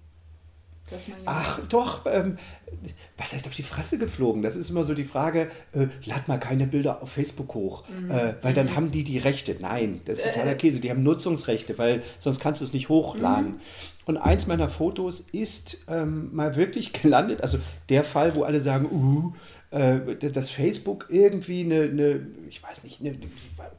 Ach 1.25 1.60
doch, 1.70 2.01
ähm, 2.05 2.38
was 3.17 3.34
heißt 3.34 3.48
auf 3.48 3.55
die 3.55 3.63
Fresse 3.63 3.98
geflogen? 3.98 4.41
Das 4.41 4.55
ist 4.55 4.70
immer 4.70 4.84
so 4.84 4.93
die 4.93 5.05
Frage, 5.05 5.50
äh, 5.72 5.88
lad 6.05 6.27
mal 6.27 6.39
keine 6.39 6.67
Bilder 6.67 7.01
auf 7.01 7.12
Facebook 7.12 7.53
hoch, 7.55 7.86
mhm. 7.89 8.12
äh, 8.12 8.36
weil 8.41 8.53
dann 8.53 8.67
mhm. 8.67 8.75
haben 8.75 8.91
die 8.91 9.03
die 9.03 9.17
Rechte. 9.17 9.56
Nein, 9.60 10.02
das 10.06 10.19
ist 10.19 10.26
totaler 10.26 10.52
äh. 10.52 10.56
Käse, 10.56 10.80
die 10.82 10.91
haben 10.91 11.02
Nutzungsrechte, 11.02 11.78
weil 11.78 12.04
sonst 12.19 12.39
kannst 12.39 12.62
du 12.62 12.65
es 12.65 12.73
nicht 12.73 12.89
hochladen. 12.89 13.54
Mhm. 13.54 13.60
Und 14.06 14.17
eins 14.17 14.45
meiner 14.45 14.69
Fotos 14.69 15.21
ist 15.21 15.86
ähm, 15.88 16.30
mal 16.36 16.56
wirklich 16.56 16.93
gelandet, 16.93 17.41
also 17.41 17.58
der 17.89 18.04
Fall, 18.04 18.36
wo 18.36 18.43
alle 18.43 18.60
sagen, 18.60 18.86
uh, 18.91 19.34
äh, 19.34 19.34
dass 19.73 20.51
Facebook 20.51 21.07
irgendwie 21.09 21.62
eine, 21.62 21.81
eine 21.81 22.27
ich 22.47 22.62
weiß 22.62 22.83
nicht, 22.83 22.99
eine, 22.99 23.17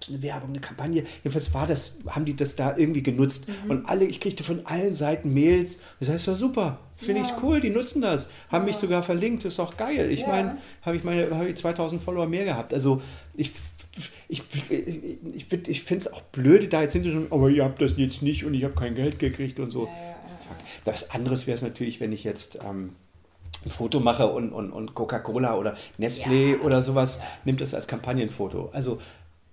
eine, 0.08 0.22
Werbung, 0.22 0.50
eine 0.50 0.60
Kampagne, 0.60 1.04
jedenfalls 1.22 1.54
war 1.54 1.68
das, 1.68 1.98
haben 2.08 2.24
die 2.24 2.34
das 2.34 2.56
da 2.56 2.76
irgendwie 2.76 3.04
genutzt. 3.04 3.48
Mhm. 3.48 3.70
Und 3.70 3.88
alle, 3.88 4.04
ich 4.04 4.18
kriegte 4.18 4.42
von 4.42 4.66
allen 4.66 4.92
Seiten 4.92 5.32
Mails, 5.32 5.78
das 6.00 6.08
heißt 6.08 6.26
ja 6.26 6.34
super, 6.34 6.80
finde 6.96 7.20
ja. 7.20 7.28
ich 7.28 7.42
cool, 7.44 7.60
die 7.60 7.70
nutzen 7.70 8.02
das, 8.02 8.28
haben 8.48 8.62
ja. 8.62 8.70
mich 8.70 8.76
sogar 8.76 9.04
verlinkt, 9.04 9.44
ist 9.44 9.60
auch 9.60 9.76
geil. 9.76 10.10
Ich 10.10 10.22
ja. 10.22 10.26
meine, 10.26 10.58
habe 10.82 10.96
ich 10.96 11.04
meine, 11.04 11.30
habe 11.30 11.48
ich 11.48 11.56
2000 11.56 12.02
Follower 12.02 12.26
mehr 12.26 12.44
gehabt. 12.44 12.74
Also 12.74 13.00
ich, 13.34 13.52
ich, 14.28 14.42
ich, 14.52 14.70
ich, 14.70 15.52
ich 15.68 15.82
finde 15.84 16.06
es 16.06 16.12
auch 16.12 16.22
blöd, 16.22 16.72
da 16.72 16.82
jetzt 16.82 16.94
hinzuschauen, 16.94 17.28
aber 17.30 17.50
ihr 17.50 17.62
habt 17.62 17.80
das 17.80 17.92
jetzt 17.96 18.20
nicht 18.20 18.44
und 18.44 18.54
ich 18.54 18.64
habe 18.64 18.74
kein 18.74 18.96
Geld 18.96 19.20
gekriegt 19.20 19.60
und 19.60 19.70
so. 19.70 19.86
Fuck. 19.86 20.56
Was 20.84 21.12
anderes 21.12 21.46
wäre 21.46 21.54
es 21.54 21.62
natürlich, 21.62 22.00
wenn 22.00 22.10
ich 22.10 22.24
jetzt 22.24 22.58
ähm, 22.68 22.96
ein 23.64 23.70
Foto 23.70 24.00
mache 24.00 24.26
und, 24.26 24.52
und, 24.52 24.70
und 24.70 24.94
Coca-Cola 24.94 25.56
oder 25.56 25.76
Nestlé 25.98 26.52
ja. 26.52 26.58
oder 26.58 26.82
sowas 26.82 27.20
nimmt 27.44 27.60
das 27.60 27.74
als 27.74 27.88
Kampagnenfoto. 27.88 28.70
Also 28.72 29.00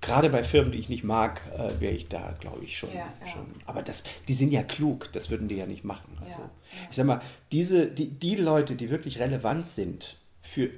gerade 0.01 0.29
bei 0.29 0.43
Firmen, 0.43 0.71
die 0.71 0.79
ich 0.79 0.89
nicht 0.89 1.03
mag, 1.03 1.41
äh, 1.53 1.79
wäre 1.79 1.93
ich 1.93 2.09
da, 2.09 2.35
glaube 2.39 2.63
ich, 2.63 2.77
schon, 2.77 2.89
ja, 2.89 3.13
ja. 3.21 3.27
schon. 3.27 3.45
Aber 3.65 3.81
das, 3.83 4.03
die 4.27 4.33
sind 4.33 4.51
ja 4.51 4.63
klug, 4.63 5.09
das 5.13 5.29
würden 5.29 5.47
die 5.47 5.55
ja 5.55 5.65
nicht 5.65 5.83
machen. 5.83 6.17
Also, 6.23 6.39
ja, 6.39 6.51
Ich 6.89 6.95
sag 6.95 7.05
mal, 7.05 7.21
diese, 7.51 7.87
die, 7.87 8.07
die 8.07 8.35
Leute, 8.35 8.75
die 8.75 8.89
wirklich 8.89 9.19
relevant 9.19 9.67
sind 9.67 10.17
für 10.41 10.69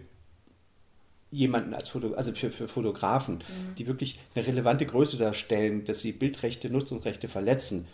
jemanden 1.31 1.73
als 1.73 1.89
Foto, 1.89 2.13
also 2.13 2.33
für, 2.33 2.51
für 2.51 2.67
Fotografen, 2.67 3.35
mhm. 3.35 3.75
die 3.75 3.87
wirklich 3.87 4.19
eine 4.35 4.45
relevante 4.45 4.85
Größe 4.85 5.17
darstellen, 5.17 5.83
dass 5.85 6.01
sie 6.01 6.11
Bildrechte, 6.11 6.69
Nutzungsrechte 6.69 7.27
verletzen, 7.27 7.87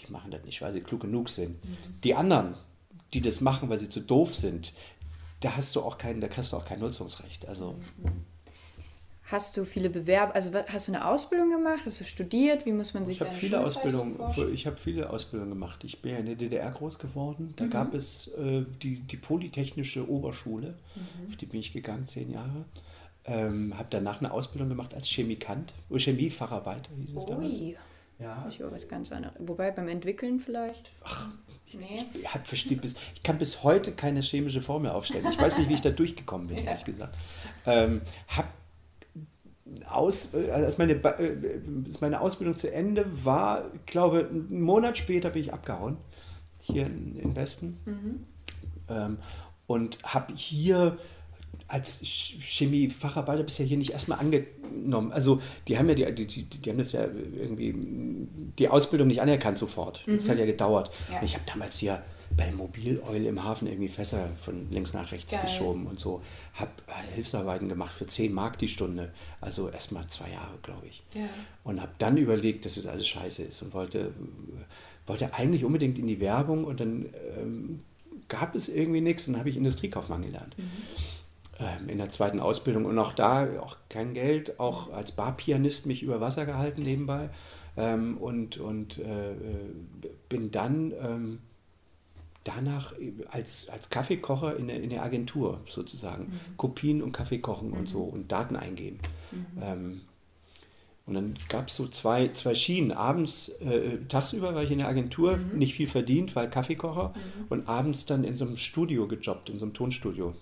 die 0.00 0.10
machen 0.10 0.30
das 0.30 0.42
nicht, 0.44 0.62
weil 0.62 0.72
sie 0.72 0.80
klug 0.80 1.02
genug 1.02 1.28
sind. 1.28 1.62
Mhm. 1.62 1.76
Die 2.02 2.14
anderen, 2.14 2.54
die 3.14 3.20
das 3.20 3.40
machen, 3.40 3.68
weil 3.68 3.78
sie 3.78 3.88
zu 3.88 4.00
doof 4.00 4.34
sind, 4.34 4.72
da 5.40 5.56
hast 5.56 5.74
du 5.76 5.80
auch 5.80 5.98
kein, 5.98 6.20
da 6.20 6.28
hast 6.34 6.52
du 6.52 6.56
auch 6.56 6.64
kein 6.64 6.80
Nutzungsrecht. 6.80 7.48
Also 7.48 7.76
Hast 9.32 9.56
du 9.56 9.64
viele 9.64 9.88
Bewerber, 9.88 10.34
also 10.34 10.50
hast 10.52 10.88
du 10.88 10.92
eine 10.92 11.06
Ausbildung 11.06 11.50
gemacht? 11.50 11.80
Hast 11.86 11.98
du 12.00 12.04
studiert? 12.04 12.66
Wie 12.66 12.72
muss 12.72 12.92
man 12.92 13.06
sich 13.06 13.16
ich 13.18 13.20
habe 13.22 13.32
viele 13.32 13.64
Ausbildungen, 13.64 14.18
Ich 14.52 14.66
habe 14.66 14.76
viele 14.76 15.08
Ausbildungen 15.08 15.52
gemacht. 15.52 15.82
Ich 15.84 16.02
bin 16.02 16.12
ja 16.12 16.18
in 16.18 16.26
der 16.26 16.34
DDR 16.34 16.70
groß 16.70 16.98
geworden. 16.98 17.54
Da 17.56 17.64
mhm. 17.64 17.70
gab 17.70 17.94
es 17.94 18.28
äh, 18.34 18.66
die, 18.82 19.00
die 19.00 19.16
Polytechnische 19.16 20.06
Oberschule, 20.06 20.74
mhm. 20.94 21.28
auf 21.28 21.36
die 21.36 21.46
bin 21.46 21.60
ich 21.60 21.72
gegangen, 21.72 22.06
zehn 22.06 22.30
Jahre. 22.30 22.66
Ähm, 23.24 23.78
habe 23.78 23.86
danach 23.88 24.18
eine 24.18 24.32
Ausbildung 24.32 24.68
gemacht 24.68 24.92
als 24.92 25.06
Chemikant, 25.06 25.72
oder 25.88 26.00
Chemiefacharbeiter 26.00 26.90
hieß 26.94 27.16
es 27.16 27.24
Ui. 27.24 27.30
damals. 27.30 27.60
Ja. 28.18 28.46
Ich 28.50 28.60
was 28.60 28.86
ganz 28.86 29.10
anderes. 29.12 29.34
Wobei 29.38 29.70
beim 29.70 29.88
Entwickeln 29.88 30.40
vielleicht. 30.40 30.90
Ach, 31.04 31.30
Nee. 31.74 32.04
Ich, 32.14 32.70
ich, 32.70 32.80
bis, 32.80 32.94
ich 33.14 33.22
kann 33.22 33.38
bis 33.38 33.62
heute 33.62 33.92
keine 33.92 34.20
chemische 34.20 34.60
Formel 34.60 34.90
aufstellen. 34.90 35.26
Ich 35.30 35.38
weiß 35.38 35.58
nicht, 35.58 35.68
wie 35.68 35.74
ich 35.74 35.80
da 35.80 35.90
durchgekommen 35.90 36.48
bin, 36.48 36.58
ja. 36.64 36.64
ehrlich 36.64 36.84
gesagt. 36.84 37.16
Ähm, 37.66 38.02
hab 38.28 38.48
aus, 39.88 40.34
äh, 40.34 40.50
als, 40.50 40.78
meine, 40.78 40.92
äh, 40.94 41.60
als 41.86 42.00
meine 42.00 42.20
Ausbildung 42.20 42.56
zu 42.56 42.72
Ende 42.72 43.06
war, 43.24 43.70
ich 43.74 43.86
glaube, 43.86 44.28
einen 44.28 44.60
Monat 44.60 44.98
später 44.98 45.30
bin 45.30 45.42
ich 45.42 45.52
abgehauen, 45.52 45.96
hier 46.60 46.86
im 46.86 47.34
Westen. 47.34 47.78
Mhm. 47.84 48.26
Ähm, 48.88 49.18
und 49.66 49.98
habe 50.02 50.34
hier 50.34 50.98
als 51.68 52.00
Chemiefacharbeiter 52.02 53.42
bisher 53.42 53.66
hier 53.66 53.78
nicht 53.78 53.92
erstmal 53.92 54.18
angenommen. 54.18 55.12
Also 55.12 55.40
die 55.68 55.78
haben 55.78 55.88
ja 55.88 55.94
die, 55.94 56.26
die, 56.26 56.44
die, 56.44 56.70
haben 56.70 56.78
das 56.78 56.92
ja 56.92 57.02
irgendwie 57.02 57.74
die 58.58 58.68
Ausbildung 58.68 59.08
nicht 59.08 59.22
anerkannt 59.22 59.58
sofort. 59.58 60.06
Mhm. 60.06 60.16
Das 60.16 60.28
hat 60.28 60.38
ja 60.38 60.46
gedauert. 60.46 60.90
Ja. 61.10 61.22
ich 61.22 61.34
habe 61.34 61.44
damals 61.46 61.78
hier 61.78 62.02
bei 62.36 62.50
Mobil 62.50 63.00
Oil 63.08 63.26
im 63.26 63.42
Hafen 63.44 63.68
irgendwie 63.68 63.88
Fässer 63.88 64.30
von 64.36 64.70
links 64.70 64.94
nach 64.94 65.12
rechts 65.12 65.32
Geil. 65.32 65.42
geschoben 65.42 65.86
und 65.86 66.00
so. 66.00 66.22
Habe 66.54 66.70
äh, 66.86 67.14
Hilfsarbeiten 67.14 67.68
gemacht 67.68 67.92
für 67.92 68.06
10 68.06 68.32
Mark 68.32 68.58
die 68.58 68.68
Stunde. 68.68 69.12
Also 69.40 69.68
erstmal 69.68 70.06
zwei 70.08 70.30
Jahre, 70.30 70.58
glaube 70.62 70.86
ich. 70.86 71.02
Ja. 71.14 71.28
Und 71.64 71.80
habe 71.80 71.92
dann 71.98 72.16
überlegt, 72.16 72.64
dass 72.64 72.76
es 72.76 72.84
das 72.84 72.92
alles 72.92 73.08
scheiße 73.08 73.42
ist 73.42 73.62
und 73.62 73.74
wollte, 73.74 74.12
wollte 75.06 75.34
eigentlich 75.34 75.64
unbedingt 75.64 75.98
in 75.98 76.06
die 76.06 76.20
Werbung 76.20 76.64
und 76.64 76.80
dann 76.80 77.06
ähm, 77.38 77.80
gab 78.28 78.54
es 78.54 78.68
irgendwie 78.68 79.00
nichts 79.00 79.28
und 79.28 79.38
habe 79.38 79.50
ich 79.50 79.56
Industriekaufmann 79.56 80.22
gelernt. 80.22 80.56
Mhm 80.56 80.70
in 81.86 81.98
der 81.98 82.10
zweiten 82.10 82.40
Ausbildung 82.40 82.86
und 82.86 82.98
auch 82.98 83.12
da 83.12 83.46
auch 83.60 83.76
kein 83.88 84.14
Geld, 84.14 84.58
auch 84.58 84.92
als 84.92 85.12
Barpianist 85.12 85.86
mich 85.86 86.02
über 86.02 86.20
Wasser 86.20 86.44
gehalten 86.44 86.82
nebenbei 86.82 87.30
ähm, 87.76 88.16
und, 88.18 88.56
und 88.56 88.98
äh, 88.98 89.34
bin 90.28 90.50
dann 90.50 90.92
ähm, 91.00 91.38
danach 92.44 92.94
als, 93.30 93.68
als 93.68 93.90
Kaffeekocher 93.90 94.56
in 94.56 94.68
der, 94.68 94.82
in 94.82 94.90
der 94.90 95.02
Agentur 95.02 95.60
sozusagen 95.68 96.24
mhm. 96.24 96.56
Kopien 96.56 97.02
und 97.02 97.12
Kaffee 97.12 97.38
kochen 97.38 97.68
mhm. 97.68 97.76
und 97.76 97.88
so 97.88 98.02
und 98.02 98.30
Daten 98.32 98.56
eingeben. 98.56 98.98
Mhm. 99.30 99.46
Ähm, 99.62 100.00
und 101.04 101.14
dann 101.14 101.34
gab 101.48 101.68
es 101.68 101.76
so 101.76 101.88
zwei, 101.88 102.28
zwei 102.28 102.54
Schienen. 102.54 102.92
Abends, 102.92 103.48
äh, 103.60 103.98
tagsüber 104.08 104.54
war 104.54 104.62
ich 104.62 104.70
in 104.70 104.78
der 104.78 104.86
Agentur, 104.86 105.36
mhm. 105.36 105.58
nicht 105.58 105.74
viel 105.74 105.88
verdient, 105.88 106.36
weil 106.36 106.48
Kaffeekocher. 106.48 107.08
Mhm. 107.08 107.46
Und 107.48 107.68
abends 107.68 108.06
dann 108.06 108.22
in 108.22 108.36
so 108.36 108.44
einem 108.44 108.56
Studio 108.56 109.08
gejobbt, 109.08 109.50
in 109.50 109.58
so 109.58 109.64
einem 109.64 109.74
Tonstudio. 109.74 110.34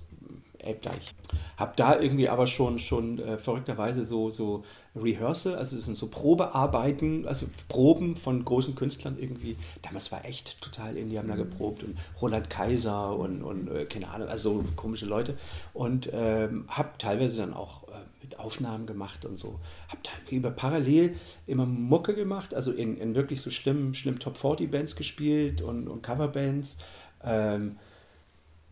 Elbdeich. 0.60 1.14
Hab 1.56 1.76
da 1.76 1.98
irgendwie 1.98 2.28
aber 2.28 2.46
schon, 2.46 2.78
schon 2.78 3.18
äh, 3.18 3.38
verrückterweise 3.38 4.04
so, 4.04 4.30
so 4.30 4.64
Rehearsal, 4.96 5.54
also 5.54 5.76
es 5.76 5.84
sind 5.84 5.96
so 5.96 6.08
Probearbeiten, 6.08 7.26
also 7.26 7.46
Proben 7.68 8.16
von 8.16 8.44
großen 8.44 8.74
Künstlern 8.74 9.16
irgendwie. 9.18 9.56
Damals 9.82 10.10
war 10.10 10.24
echt 10.24 10.60
total 10.60 10.96
in, 10.96 11.10
die 11.10 11.18
haben 11.18 11.28
da 11.28 11.34
mhm. 11.34 11.50
geprobt 11.50 11.84
und 11.84 11.96
Roland 12.20 12.50
Kaiser 12.50 13.16
und, 13.16 13.42
und 13.42 13.68
äh, 13.68 13.84
keine 13.84 14.08
Ahnung, 14.08 14.28
also 14.28 14.62
so 14.62 14.64
komische 14.74 15.06
Leute. 15.06 15.38
Und 15.74 16.10
ähm, 16.12 16.64
habe 16.68 16.90
teilweise 16.98 17.38
dann 17.38 17.54
auch 17.54 17.84
äh, 17.88 17.92
mit 18.22 18.38
Aufnahmen 18.40 18.86
gemacht 18.86 19.24
und 19.24 19.38
so. 19.38 19.60
Habe 19.88 20.00
da 20.02 20.10
über 20.34 20.50
parallel 20.50 21.16
immer 21.46 21.66
Mucke 21.66 22.14
gemacht, 22.14 22.52
also 22.52 22.72
in, 22.72 22.96
in 22.96 23.14
wirklich 23.14 23.40
so 23.40 23.50
schlimmen, 23.50 23.94
schlimm 23.94 24.18
Top 24.18 24.36
40 24.36 24.70
Bands 24.70 24.96
gespielt 24.96 25.62
und, 25.62 25.88
und 25.88 26.02
Coverbands. 26.02 26.78
Ähm, 27.22 27.76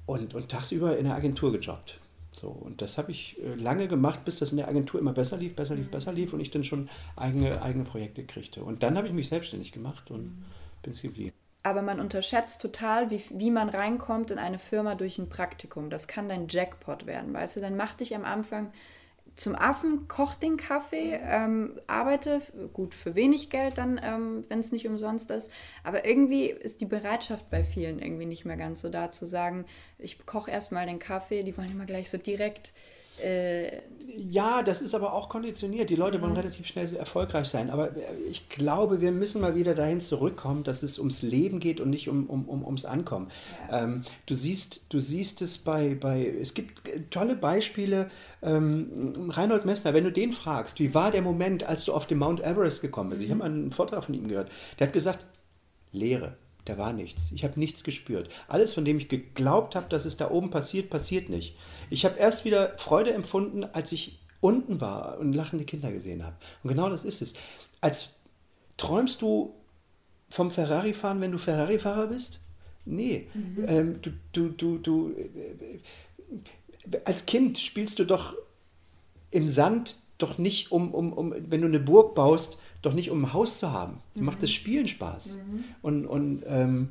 und, 0.09 0.35
und 0.35 0.49
tagsüber 0.49 0.97
in 0.97 1.05
der 1.05 1.15
Agentur 1.15 1.53
gejobbt. 1.53 2.01
So, 2.33 2.49
und 2.49 2.81
das 2.81 2.97
habe 2.97 3.11
ich 3.11 3.37
äh, 3.43 3.55
lange 3.55 3.89
gemacht, 3.89 4.25
bis 4.25 4.39
das 4.39 4.53
in 4.53 4.57
der 4.57 4.67
Agentur 4.67 4.99
immer 4.99 5.13
besser 5.13 5.37
lief, 5.37 5.55
besser 5.55 5.75
lief, 5.75 5.91
besser 5.91 6.13
lief 6.13 6.33
und 6.33 6.41
ich 6.41 6.51
dann 6.51 6.65
schon 6.65 6.89
eigene, 7.17 7.61
eigene 7.61 7.85
Projekte 7.85 8.25
kriegte. 8.25 8.65
Und 8.65 8.83
dann 8.83 8.97
habe 8.97 9.07
ich 9.07 9.13
mich 9.13 9.29
selbstständig 9.29 9.71
gemacht 9.71 10.11
und 10.11 10.23
mhm. 10.23 10.45
bin 10.83 10.93
es 10.95 11.03
geblieben. 11.03 11.33
Aber 11.63 11.83
man 11.83 12.01
unterschätzt 12.01 12.63
total, 12.63 13.11
wie, 13.11 13.23
wie 13.31 13.51
man 13.51 13.69
reinkommt 13.69 14.31
in 14.31 14.39
eine 14.39 14.59
Firma 14.59 14.95
durch 14.95 15.19
ein 15.19 15.29
Praktikum. 15.29 15.91
Das 15.91 16.09
kann 16.09 16.29
dein 16.29 16.49
Jackpot 16.49 17.05
werden, 17.05 17.35
weißt 17.35 17.57
du? 17.57 17.61
Dann 17.61 17.77
mach 17.77 17.93
dich 17.93 18.15
am 18.15 18.25
Anfang 18.25 18.73
zum 19.39 19.55
Affen, 19.55 20.09
koch 20.09 20.35
den 20.35 20.57
Kaffee, 20.57 21.21
ähm, 21.23 21.81
arbeite 21.87 22.41
gut 22.73 22.95
für 22.95 23.15
wenig 23.15 23.51
Geld 23.51 23.79
dann, 23.79 24.01
ähm, 24.03 24.45
wenn 24.49 24.59
es 24.59 24.73
nicht 24.73 24.87
umsonst 24.89 25.31
ist. 25.31 25.51
Aber 25.85 26.05
irgendwie 26.05 26.47
ist 26.47 26.81
die 26.81 26.87
Bereitschaft 26.87 27.49
bei 27.49 27.63
vielen 27.63 28.01
irgendwie 28.01 28.27
nicht 28.27 28.45
mehr 28.45 28.57
ganz 28.57 28.81
so 28.81 28.89
da 28.89 29.13
zu 29.13 29.27
sagen, 29.27 29.65
ich 29.97 30.27
koche 30.27 30.51
erstmal 30.51 30.87
den 30.87 30.99
Kaffee, 30.99 31.45
die 31.45 31.57
wollen 31.57 31.71
immer 31.71 31.87
gleich 31.87 32.11
so 32.11 32.19
direkt 32.19 32.73
äh, 33.23 33.81
ja, 34.21 34.63
das 34.63 34.83
ist 34.83 34.95
aber 34.95 35.13
auch 35.13 35.29
konditioniert. 35.29 35.91
Die 35.91 35.97
Leute 35.97 36.21
wollen 36.21 36.33
mhm. 36.33 36.39
relativ 36.39 36.67
schnell 36.67 36.95
erfolgreich 36.97 37.47
sein. 37.49 37.71
Aber 37.71 37.97
äh, 37.97 38.01
ich 38.29 38.49
glaube, 38.49 39.01
wir 39.01 39.13
müssen 39.13 39.41
mal 39.41 39.55
wieder 39.55 39.75
dahin 39.75 40.01
zurückkommen, 40.01 40.65
dass 40.65 40.83
es 40.83 40.99
ums 40.99 41.23
Leben 41.23 41.61
geht 41.61 41.81
und 41.81 41.91
nicht 41.91 42.09
um, 42.09 42.27
um, 42.27 42.49
um, 42.49 42.65
ums 42.65 42.85
Ankommen. 42.85 43.29
Ja. 43.71 43.85
Ähm, 43.85 44.03
du, 44.27 44.35
siehst, 44.35 44.93
du 44.93 44.99
siehst 44.99 45.41
es 45.43 45.59
bei, 45.59 45.95
bei, 45.95 46.27
es 46.27 46.55
gibt 46.55 46.83
tolle 47.11 47.37
Beispiele. 47.37 48.11
Ähm, 48.43 49.13
Reinhold 49.29 49.65
Messner, 49.65 49.95
wenn 49.95 50.05
du 50.05 50.13
den 50.13 50.33
fragst, 50.33 50.81
wie 50.81 50.95
war 50.95 51.11
der 51.11 51.23
Moment, 51.23 51.65
als 51.65 51.85
du 51.85 51.93
auf 51.93 52.07
den 52.07 52.19
Mount 52.19 52.41
Everest 52.41 52.83
gekommen 52.83 53.11
bist? 53.11 53.23
Ich 53.23 53.31
habe 53.31 53.37
mhm. 53.37 53.41
mal 53.41 53.59
einen 53.59 53.71
Vortrag 53.71 54.03
von 54.03 54.15
ihm 54.15 54.29
gehört. 54.29 54.51
Der 54.79 54.89
hat 54.89 54.95
gesagt, 54.95 55.27
Lehre. 55.93 56.37
Da 56.69 56.77
war 56.77 56.93
nichts. 56.93 57.33
Ich 57.33 57.45
habe 57.45 57.59
nichts 57.59 57.83
gespürt. 57.83 58.29
Alles, 58.47 58.75
von 58.75 58.85
dem 58.85 58.99
ich 58.99 59.09
geglaubt 59.09 59.75
habe, 59.75 59.89
dass 59.89 60.05
es 60.05 60.19
da 60.19 60.31
oben 60.31 60.51
passiert, 60.51 60.91
passiert 60.91 61.31
nicht. 61.31 61.57
Ich 61.89 62.05
habe 62.05 62.19
erst 62.19 62.45
wieder 62.45 62.77
Freude 62.77 63.15
empfunden, 63.15 63.65
als 63.65 63.91
ich 63.93 64.19
unten 64.41 64.83
war 64.83 65.19
und 65.19 65.33
lachende 65.33 65.65
Kinder 65.65 65.91
gesehen 65.91 66.27
habe. 66.27 66.37
Und 66.63 66.69
genau 66.69 66.91
das 66.91 67.05
ist 67.05 67.23
es. 67.23 67.35
Als 67.81 68.17
träumst 68.77 69.23
du 69.23 69.55
vom 70.29 70.51
Ferrari 70.51 70.93
fahren, 70.93 71.23
wenn 71.23 71.33
du 71.33 71.39
Ferrari-Fahrer 71.39 72.09
bist? 72.09 72.41
Nee. 72.85 73.29
Mhm. 73.33 73.65
Ähm, 73.67 74.03
du, 74.03 74.11
du, 74.33 74.49
du, 74.51 74.77
du, 74.77 75.15
äh, 75.17 76.99
als 77.07 77.25
Kind 77.25 77.59
spielst 77.59 77.99
du 77.99 78.05
doch 78.05 78.35
im 79.31 79.49
Sand 79.49 79.97
doch 80.19 80.37
nicht 80.37 80.71
um, 80.71 80.93
um, 80.93 81.15
um, 81.15 81.35
wenn 81.49 81.63
du 81.63 81.67
eine 81.67 81.81
Burg 81.81 82.15
baust, 82.15 82.59
doch 82.83 82.95
nicht 82.95 83.11
um 83.11 83.25
ein 83.25 83.33
Haus 83.33 83.59
zu 83.59 83.73
haben. 83.73 84.01
Mhm. 84.15 84.25
Macht 84.25 84.43
das 84.43 84.53
Spielen 84.53 84.89
Spaß. 84.89 85.37
Mhm. 85.37 85.65
Und, 85.83 86.07
und, 86.07 86.45
ähm, 86.47 86.91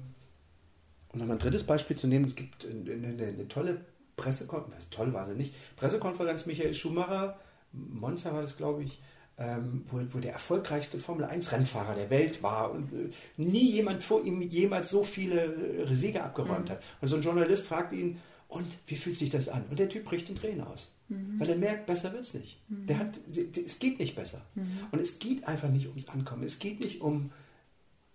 und 1.10 1.20
noch 1.20 1.30
ein 1.30 1.40
drittes 1.40 1.66
Beispiel 1.66 1.96
zu 1.96 2.08
nehmen, 2.08 2.26
es 2.26 2.36
gibt 2.36 2.66
eine, 2.66 2.92
eine, 2.92 3.24
eine 3.26 3.48
tolle 3.48 3.86
Pressekonferenz, 4.18 4.90
toll 4.90 5.14
war 5.14 5.26
sie 5.26 5.36
nicht, 5.36 5.54
Pressekonferenz 5.76 6.48
Michael 6.48 6.74
Schumacher, 6.74 7.40
Monza 7.72 8.34
war 8.34 8.42
das, 8.42 8.58
glaube 8.58 8.84
ich, 8.84 9.00
ähm, 9.38 9.86
wo, 9.92 10.02
wo, 10.10 10.20
der 10.20 10.34
erfolgreichste 10.34 10.98
Formel-1-Rennfahrer 10.98 11.94
der 11.94 12.10
Welt 12.10 12.42
war 12.42 12.72
und 12.72 12.92
äh, 12.92 13.12
nie 13.38 13.72
jemand 13.72 14.02
vor 14.02 14.24
ihm 14.26 14.42
jemals 14.42 14.90
so 14.90 15.04
viele 15.04 15.86
äh, 15.86 15.94
Siege 15.94 16.24
abgeräumt 16.24 16.70
mhm. 16.70 16.72
hat. 16.72 16.84
Und 17.02 17.08
so 17.08 17.18
ein 17.18 17.22
Journalist 17.22 17.68
fragt 17.68 17.94
ihn, 17.94 18.20
und 18.48 18.66
wie 18.88 18.96
fühlt 18.96 19.18
sich 19.18 19.30
das 19.30 19.50
an? 19.50 19.66
Und 19.70 19.78
der 19.78 19.90
Typ 19.90 20.06
bricht 20.06 20.30
in 20.30 20.36
Tränen 20.36 20.66
aus. 20.66 20.97
Mhm. 21.10 21.40
Weil 21.40 21.50
er 21.50 21.58
merkt, 21.58 21.86
besser 21.86 22.12
wird 22.12 22.24
es 22.24 22.34
nicht. 22.34 22.60
Mhm. 22.68 22.86
Der 22.88 23.00
hat, 23.00 23.20
es 23.66 23.80
geht 23.80 24.00
nicht 24.00 24.16
besser. 24.16 24.42
Mhm. 24.56 24.80
Und 24.92 25.00
es 25.00 25.20
geht 25.20 25.48
einfach 25.48 25.70
nicht 25.70 25.88
ums 25.88 26.08
Ankommen. 26.10 26.44
Es 26.44 26.60
geht 26.60 26.80
nicht 26.80 27.02
um, 27.02 27.32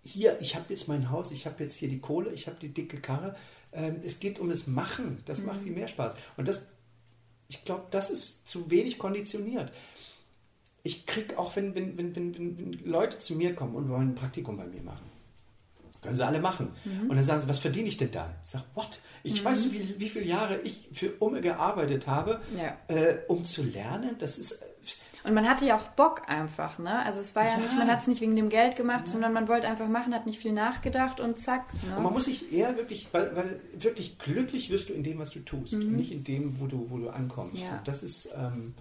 hier, 0.01 0.39
ich 0.41 0.55
habe 0.55 0.65
jetzt 0.69 0.87
mein 0.87 1.09
Haus, 1.09 1.31
ich 1.31 1.45
habe 1.45 1.63
jetzt 1.63 1.75
hier 1.75 1.89
die 1.89 1.99
Kohle, 1.99 2.31
ich 2.31 2.47
habe 2.47 2.57
die 2.61 2.69
dicke 2.69 2.97
Karre. 2.97 3.35
Ähm, 3.71 3.97
es 4.03 4.19
geht 4.19 4.39
um 4.39 4.49
das 4.49 4.67
Machen. 4.67 5.19
Das 5.25 5.41
macht 5.43 5.61
mhm. 5.61 5.63
viel 5.63 5.73
mehr 5.73 5.87
Spaß. 5.87 6.15
Und 6.37 6.47
das, 6.47 6.67
ich 7.47 7.65
glaube, 7.65 7.85
das 7.91 8.11
ist 8.11 8.47
zu 8.47 8.69
wenig 8.69 8.99
konditioniert. 8.99 9.71
Ich 10.83 11.05
kriege 11.05 11.39
auch, 11.39 11.55
wenn, 11.55 11.73
wenn, 11.75 11.97
wenn, 11.97 12.15
wenn, 12.15 12.57
wenn 12.57 12.71
Leute 12.83 13.17
zu 13.19 13.35
mir 13.35 13.55
kommen 13.55 13.75
und 13.75 13.89
wollen 13.89 14.09
ein 14.09 14.15
Praktikum 14.15 14.57
bei 14.57 14.65
mir 14.65 14.81
machen, 14.81 15.09
können 16.03 16.17
sie 16.17 16.25
alle 16.25 16.39
machen. 16.39 16.73
Mhm. 16.85 17.09
Und 17.09 17.15
dann 17.15 17.23
sagen 17.23 17.41
sie, 17.41 17.47
was 17.47 17.59
verdiene 17.59 17.87
ich 17.87 17.97
denn 17.97 18.11
da? 18.11 18.29
Ich 18.43 18.49
sage, 18.49 18.65
what? 18.75 18.99
Ich 19.23 19.41
mhm. 19.41 19.45
weiß, 19.45 19.71
wie, 19.71 19.95
wie 19.97 20.09
viele 20.09 20.25
Jahre 20.25 20.59
ich 20.59 20.89
für 20.91 21.13
Umme 21.19 21.41
gearbeitet 21.41 22.07
habe, 22.07 22.41
ja. 22.55 22.77
äh, 22.93 23.19
um 23.27 23.45
zu 23.45 23.63
lernen. 23.63 24.15
Das 24.19 24.37
ist. 24.37 24.51
Äh, 24.51 24.65
und 25.25 25.33
man 25.33 25.47
hatte 25.47 25.65
ja 25.65 25.77
auch 25.77 25.87
Bock 25.89 26.23
einfach, 26.27 26.79
ne? 26.79 27.05
Also 27.05 27.21
es 27.21 27.33
war 27.33 27.45
ja, 27.45 27.51
ja. 27.51 27.57
nicht, 27.59 27.77
man 27.77 27.89
hat 27.89 28.01
es 28.01 28.07
nicht 28.07 28.19
wegen 28.19 28.35
dem 28.35 28.49
Geld 28.49 28.75
gemacht, 28.75 29.05
ja. 29.05 29.11
sondern 29.13 29.31
man 29.31 29.47
wollte 29.47 29.67
einfach 29.67 29.87
machen, 29.87 30.13
hat 30.13 30.25
nicht 30.25 30.39
viel 30.39 30.51
nachgedacht 30.51 31.21
und 31.21 31.39
zack. 31.39 31.73
Ne? 31.85 31.95
Und 31.95 32.03
man 32.03 32.11
muss 32.11 32.25
sich 32.25 32.51
eher 32.51 32.75
wirklich, 32.75 33.07
weil, 33.13 33.33
weil, 33.33 33.59
wirklich 33.73 34.19
glücklich 34.19 34.69
wirst 34.69 34.89
du 34.89 34.93
in 34.93 35.01
dem, 35.01 35.19
was 35.19 35.31
du 35.31 35.39
tust, 35.39 35.75
mhm. 35.75 35.95
nicht 35.95 36.11
in 36.11 36.25
dem, 36.25 36.59
wo 36.59 36.67
du, 36.67 36.87
wo 36.89 36.97
du 36.97 37.09
ankommst. 37.09 37.61
Ja. 37.61 37.81
das 37.85 38.03
ist. 38.03 38.29
Ähm, 38.35 38.75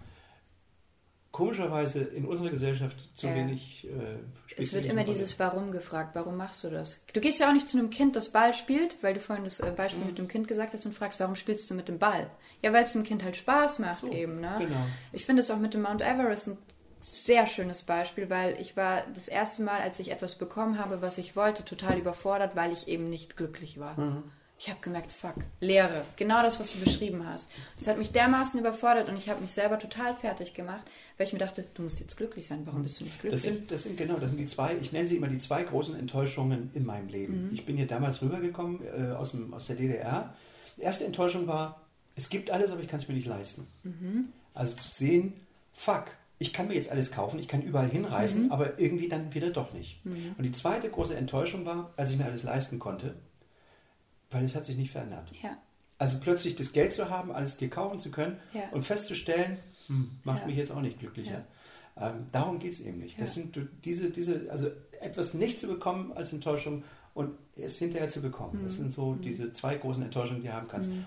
komischerweise 1.33 2.01
in 2.01 2.27
unserer 2.27 2.51
Gesellschaft 2.51 3.09
zu 3.17 3.27
ja. 3.27 3.35
wenig. 3.35 3.89
Äh, 3.89 4.19
es 4.57 4.73
wird 4.75 4.85
immer 4.85 5.03
dieses 5.03 5.39
Warum 5.39 5.73
gefragt. 5.73 6.11
Warum 6.15 6.37
machst 6.37 6.63
du 6.63 6.69
das? 6.69 7.05
Du 7.13 7.21
gehst 7.21 7.41
ja 7.41 7.49
auch 7.49 7.55
nicht 7.55 7.69
zu 7.69 7.79
einem 7.79 7.89
Kind, 7.89 8.15
das 8.17 8.29
Ball 8.29 8.53
spielt, 8.53 9.03
weil 9.03 9.15
du 9.15 9.21
vorhin 9.21 9.45
das 9.45 9.59
äh, 9.59 9.73
Beispiel 9.75 10.03
mhm. 10.03 10.09
mit 10.09 10.19
dem 10.19 10.29
Kind 10.29 10.47
gesagt 10.47 10.75
hast 10.75 10.85
und 10.85 10.95
fragst, 10.95 11.19
warum 11.21 11.35
spielst 11.35 11.69
du 11.71 11.75
mit 11.75 11.89
dem 11.89 11.99
Ball? 11.99 12.31
Ja, 12.61 12.73
weil 12.73 12.85
es 12.85 12.93
dem 12.93 13.03
Kind 13.03 13.25
halt 13.25 13.37
Spaß 13.37 13.79
macht 13.79 14.03
so, 14.03 14.13
eben. 14.13 14.41
Ne? 14.41 14.57
Genau. 14.59 14.87
Ich 15.13 15.25
finde 15.25 15.41
es 15.41 15.51
auch 15.51 15.59
mit 15.59 15.73
dem 15.73 15.83
Mount 15.83 16.03
Everest 16.03 16.49
ein 16.49 16.59
sehr 17.01 17.47
schönes 17.47 17.83
Beispiel, 17.83 18.29
weil 18.31 18.61
ich 18.61 18.77
war 18.77 19.03
das 19.15 19.27
erste 19.27 19.63
Mal, 19.63 19.81
als 19.81 19.99
ich 19.99 20.13
etwas 20.13 20.37
bekommen 20.37 20.79
habe, 20.79 21.03
was 21.03 21.19
ich 21.19 21.35
wollte, 21.35 21.65
total 21.65 21.99
überfordert, 21.99 22.55
weil 22.55 22.73
ich 22.73 22.87
eben 22.89 23.09
nicht 23.09 23.37
glücklich 23.37 23.81
war. 23.81 23.99
Mhm 23.99 24.25
ich 24.63 24.71
habe 24.71 24.79
gemerkt, 24.81 25.11
fuck, 25.11 25.35
Leere. 25.59 26.05
Genau 26.15 26.41
das, 26.41 26.61
was 26.61 26.73
du 26.73 26.79
beschrieben 26.79 27.27
hast. 27.27 27.51
Das 27.77 27.89
hat 27.89 27.99
mich 27.99 28.13
dermaßen 28.13 28.61
überfordert 28.61 29.09
und 29.09 29.17
ich 29.17 29.29
habe 29.29 29.41
mich 29.41 29.51
selber 29.51 29.77
total 29.77 30.15
fertig 30.15 30.55
gemacht, 30.55 30.83
weil 31.17 31.27
ich 31.27 31.33
mir 31.33 31.41
dachte, 31.41 31.65
du 31.75 31.83
musst 31.83 31.99
jetzt 31.99 32.17
glücklich 32.17 32.47
sein. 32.47 32.63
Warum 32.65 32.85
bist 32.85 33.01
du 33.01 33.05
nicht 33.05 33.21
glücklich? 33.21 33.43
Das 33.43 33.53
sind, 33.53 33.71
das 33.73 33.83
sind 33.83 33.97
genau, 33.97 34.19
das 34.19 34.31
sind 34.31 34.39
die 34.39 34.47
zwei, 34.47 34.77
ich 34.81 34.93
nenne 34.93 35.09
sie 35.09 35.17
immer 35.17 35.27
die 35.27 35.39
zwei 35.39 35.65
großen 35.65 35.97
Enttäuschungen 35.97 36.71
in 36.75 36.87
meinem 36.87 37.09
Leben. 37.09 37.49
Mhm. 37.49 37.55
Ich 37.55 37.67
bin 37.67 37.77
hier 37.77 37.89
damals 37.89 38.23
rübergekommen 38.23 38.83
äh, 38.85 39.11
aus, 39.15 39.33
dem, 39.33 39.53
aus 39.53 39.67
der 39.67 39.75
DDR. 39.75 40.33
Die 40.77 40.83
erste 40.83 41.07
Enttäuschung 41.07 41.49
war, 41.49 41.81
es 42.15 42.29
gibt 42.29 42.53
alles, 42.53 42.71
aber 42.71 42.83
ich 42.83 42.89
kann 42.89 43.01
es 43.01 43.09
mir 43.09 43.15
nicht 43.15 43.27
leisten. 43.27 43.67
Mhm. 43.83 44.29
Also 44.55 44.77
zu 44.77 44.89
sehen, 44.89 45.33
fuck, 45.73 46.05
ich 46.39 46.53
kann 46.53 46.69
mir 46.69 46.75
jetzt 46.75 46.89
alles 46.89 47.11
kaufen, 47.11 47.41
ich 47.41 47.49
kann 47.49 47.63
überall 47.63 47.89
hinreisen, 47.89 48.45
mhm. 48.45 48.53
aber 48.53 48.79
irgendwie 48.79 49.09
dann 49.09 49.35
wieder 49.35 49.51
doch 49.51 49.73
nicht. 49.73 50.07
Mhm. 50.07 50.37
Und 50.39 50.45
die 50.45 50.53
zweite 50.53 50.89
große 50.89 51.17
Enttäuschung 51.17 51.65
war, 51.65 51.93
als 51.97 52.13
ich 52.13 52.19
mir 52.19 52.27
alles 52.27 52.45
leisten 52.45 52.79
konnte, 52.79 53.17
weil 54.33 54.45
es 54.45 54.55
hat 54.57 54.65
sich 54.65 54.77
nicht 54.77 54.91
verändert. 54.91 55.31
Ja. 55.43 55.57
Also 55.99 56.19
plötzlich 56.19 56.57
das 56.57 56.73
Geld 56.73 56.93
zu 56.93 57.11
haben, 57.11 57.31
alles 57.31 57.57
dir 57.57 57.71
kaufen 57.71 57.99
zu 57.99 58.11
können 58.11 58.39
ja. 58.53 58.63
und 58.73 58.83
festzustellen, 58.83 59.59
hm, 59.87 60.11
macht 60.25 60.47
mich 60.47 60.57
jetzt 60.57 60.73
auch 60.73 60.81
nicht 60.81 60.99
glücklicher. 60.99 61.45
Ähm, 61.97 62.27
darum 62.33 62.59
geht 62.59 62.73
es 62.73 62.81
eben 62.81 62.99
nicht. 62.99 63.21
Das 63.21 63.35
sind 63.35 63.57
diese, 63.85 64.11
diese, 64.11 64.51
also 64.51 64.71
etwas 65.01 65.35
nicht 65.35 65.61
zu 65.61 65.67
bekommen 65.67 66.13
als 66.13 66.33
Enttäuschung 66.33 66.85
und 67.15 67.37
es 67.57 67.79
hinterher 67.79 68.09
zu 68.09 68.23
bekommen. 68.23 68.61
Mhm. 68.61 68.65
Das 68.65 68.77
sind 68.77 68.91
so 68.91 69.13
mhm. 69.13 69.21
diese 69.21 69.53
zwei 69.53 69.77
großen 69.77 70.03
Enttäuschungen, 70.03 70.43
die 70.43 70.49
du 70.49 70.55
haben 70.55 70.69
kannst. 70.69 70.91
Mhm. 70.91 71.07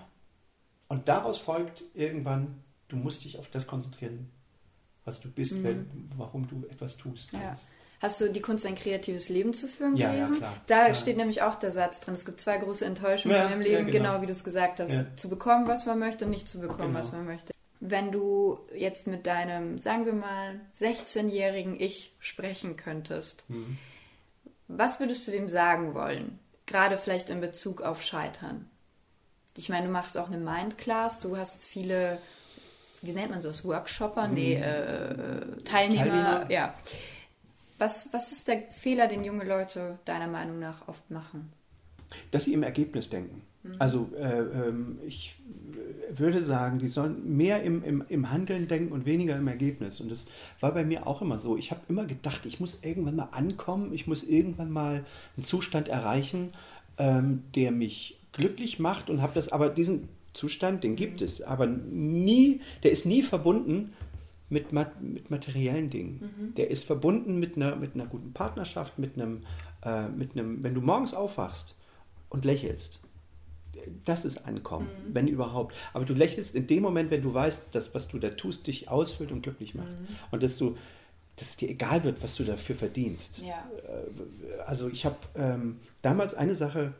Und 0.88 1.08
daraus 1.08 1.38
folgt 1.38 1.82
irgendwann, 1.94 2.62
du 2.88 2.96
musst 2.96 3.24
dich 3.24 3.38
auf 3.38 3.50
das 3.50 3.66
konzentrieren, 3.66 4.30
was 5.04 5.20
du 5.20 5.28
bist, 5.28 5.56
mhm. 5.56 5.64
wenn, 5.64 6.10
warum 6.16 6.46
du 6.46 6.64
etwas 6.66 6.96
tust. 6.96 7.32
Ja. 7.32 7.56
Hast 8.00 8.20
du 8.20 8.28
die 8.28 8.42
Kunst, 8.42 8.66
ein 8.66 8.74
kreatives 8.74 9.28
Leben 9.28 9.54
zu 9.54 9.68
führen 9.68 9.96
ja, 9.96 10.12
gelesen? 10.12 10.34
Ja, 10.34 10.38
klar. 10.38 10.56
Da 10.66 10.88
ja. 10.88 10.94
steht 10.94 11.16
nämlich 11.16 11.42
auch 11.42 11.54
der 11.54 11.70
Satz 11.70 12.00
drin. 12.00 12.14
Es 12.14 12.24
gibt 12.24 12.40
zwei 12.40 12.58
große 12.58 12.84
Enttäuschungen 12.84 13.36
ja, 13.36 13.46
im 13.46 13.60
Leben, 13.60 13.86
genau. 13.86 14.10
genau. 14.10 14.22
wie 14.22 14.26
du 14.26 14.32
es 14.32 14.44
gesagt 14.44 14.80
hast. 14.80 14.94
Zu 15.16 15.28
bekommen, 15.28 15.66
was 15.66 15.86
man 15.86 15.98
möchte 15.98 16.26
und 16.26 16.30
nicht 16.30 16.48
zu 16.48 16.60
bekommen, 16.60 16.88
genau. 16.88 16.98
was 16.98 17.12
man 17.12 17.24
möchte. 17.24 17.52
Wenn 17.80 18.12
du 18.12 18.58
jetzt 18.74 19.06
mit 19.06 19.26
deinem, 19.26 19.80
sagen 19.80 20.06
wir 20.06 20.12
mal, 20.12 20.60
16-jährigen 20.80 21.78
Ich 21.78 22.14
sprechen 22.20 22.76
könntest, 22.76 23.44
mhm. 23.48 23.78
was 24.68 25.00
würdest 25.00 25.26
du 25.26 25.32
dem 25.32 25.48
sagen 25.48 25.94
wollen? 25.94 26.38
gerade 26.66 26.98
vielleicht 26.98 27.30
in 27.30 27.40
Bezug 27.40 27.80
auf 27.80 28.02
Scheitern. 28.02 28.68
Ich 29.56 29.68
meine, 29.68 29.86
du 29.86 29.92
machst 29.92 30.18
auch 30.18 30.26
eine 30.26 30.38
Mindclass, 30.38 31.20
du 31.20 31.36
hast 31.36 31.64
viele, 31.64 32.18
wie 33.00 33.12
nennt 33.12 33.30
man 33.30 33.40
sowas, 33.40 33.64
Workshopper? 33.64 34.28
Nee, 34.28 34.56
äh, 34.56 35.62
Teilnehmer, 35.64 35.64
Teilnehmer, 35.64 36.50
ja. 36.50 36.74
Was, 37.78 38.08
was 38.12 38.32
ist 38.32 38.48
der 38.48 38.62
Fehler, 38.70 39.08
den 39.08 39.24
junge 39.24 39.44
Leute 39.44 39.98
deiner 40.04 40.28
Meinung 40.28 40.58
nach 40.58 40.88
oft 40.88 41.10
machen? 41.10 41.52
Dass 42.30 42.44
sie 42.44 42.54
im 42.54 42.62
Ergebnis 42.62 43.10
denken. 43.10 43.42
Also 43.78 44.10
äh, 44.16 44.68
ähm, 44.68 44.98
ich 45.04 45.36
würde 46.10 46.42
sagen, 46.42 46.78
die 46.78 46.88
sollen 46.88 47.36
mehr 47.36 47.62
im, 47.62 47.82
im, 47.82 48.04
im 48.08 48.30
Handeln 48.30 48.68
denken 48.68 48.92
und 48.92 49.06
weniger 49.06 49.36
im 49.36 49.48
Ergebnis. 49.48 50.00
Und 50.00 50.10
das 50.10 50.26
war 50.60 50.72
bei 50.72 50.84
mir 50.84 51.06
auch 51.06 51.22
immer 51.22 51.38
so. 51.38 51.56
Ich 51.56 51.70
habe 51.70 51.80
immer 51.88 52.04
gedacht, 52.04 52.46
ich 52.46 52.60
muss 52.60 52.78
irgendwann 52.82 53.16
mal 53.16 53.28
ankommen, 53.32 53.92
ich 53.92 54.06
muss 54.06 54.24
irgendwann 54.24 54.70
mal 54.70 55.04
einen 55.36 55.42
Zustand 55.42 55.88
erreichen, 55.88 56.52
ähm, 56.98 57.42
der 57.54 57.72
mich 57.72 58.20
glücklich 58.32 58.78
macht 58.78 59.10
und 59.10 59.22
habe 59.22 59.32
das, 59.34 59.50
aber 59.50 59.68
diesen 59.68 60.08
Zustand, 60.32 60.84
den 60.84 60.96
gibt 60.96 61.22
es, 61.22 61.42
aber 61.42 61.66
nie, 61.66 62.60
der 62.82 62.90
ist 62.90 63.06
nie 63.06 63.22
verbunden 63.22 63.94
mit, 64.48 64.72
mit 64.72 65.30
materiellen 65.30 65.90
Dingen. 65.90 66.20
Mhm. 66.20 66.54
Der 66.54 66.70
ist 66.70 66.84
verbunden 66.84 67.38
mit 67.38 67.56
einer, 67.56 67.76
mit 67.76 67.94
einer 67.94 68.06
guten 68.06 68.32
Partnerschaft, 68.32 68.98
mit 68.98 69.14
einem, 69.14 69.44
äh, 69.84 70.08
mit 70.08 70.32
einem, 70.32 70.62
wenn 70.62 70.74
du 70.74 70.80
morgens 70.80 71.14
aufwachst 71.14 71.76
und 72.28 72.44
lächelst, 72.44 73.00
das 74.04 74.24
ist 74.24 74.46
Ankommen, 74.46 74.86
mhm. 74.86 75.14
wenn 75.14 75.28
überhaupt. 75.28 75.74
Aber 75.92 76.04
du 76.04 76.14
lächelst 76.14 76.54
in 76.54 76.66
dem 76.66 76.82
Moment, 76.82 77.10
wenn 77.10 77.22
du 77.22 77.32
weißt, 77.34 77.74
dass 77.74 77.94
was 77.94 78.08
du 78.08 78.18
da 78.18 78.30
tust, 78.30 78.66
dich 78.66 78.88
ausfüllt 78.88 79.32
und 79.32 79.42
glücklich 79.42 79.74
macht. 79.74 79.88
Mhm. 79.88 80.08
Und 80.30 80.42
dass 80.42 80.56
du, 80.56 80.76
dass 81.36 81.50
es 81.50 81.56
dir 81.56 81.68
egal 81.68 82.04
wird, 82.04 82.22
was 82.22 82.36
du 82.36 82.44
dafür 82.44 82.76
verdienst. 82.76 83.42
Ja. 83.42 83.68
Äh, 83.88 84.62
also 84.62 84.88
ich 84.88 85.04
habe 85.04 85.16
ähm, 85.34 85.78
damals 86.02 86.34
eine 86.34 86.54
Sache 86.54 86.94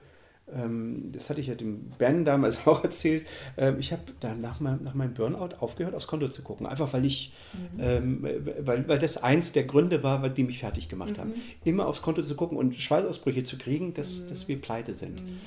das 0.49 1.29
hatte 1.29 1.41
ich 1.41 1.49
ja 1.49 1.57
dem 1.57 1.91
Ben 1.99 2.25
damals 2.25 2.59
auch 2.67 2.85
erzählt, 2.85 3.27
ähm, 3.57 3.81
ich 3.81 3.93
habe 3.93 4.03
dann 4.21 4.41
nach, 4.41 4.61
mein, 4.61 4.83
nach 4.85 4.95
meinem 4.95 5.13
Burnout 5.13 5.57
aufgehört, 5.59 5.95
aufs 5.95 6.07
Konto 6.07 6.29
zu 6.29 6.43
gucken. 6.43 6.67
Einfach 6.67 6.93
weil 6.93 7.05
ich, 7.05 7.33
mhm. 7.53 7.81
ähm, 7.81 8.29
weil, 8.61 8.87
weil 8.87 8.99
das 8.99 9.17
eins 9.17 9.53
der 9.53 9.65
Gründe 9.65 10.05
war, 10.05 10.29
die 10.29 10.45
mich 10.45 10.61
fertig 10.61 10.89
gemacht 10.89 11.17
mhm. 11.17 11.19
haben. 11.19 11.35
Immer 11.65 11.89
aufs 11.89 12.01
Konto 12.01 12.23
zu 12.23 12.37
gucken 12.37 12.57
und 12.59 12.77
Schweißausbrüche 12.77 13.43
zu 13.43 13.59
kriegen, 13.59 13.93
dass, 13.95 14.21
mhm. 14.21 14.29
dass 14.29 14.47
wir 14.47 14.61
pleite 14.61 14.95
sind. 14.95 15.21
Mhm. 15.25 15.41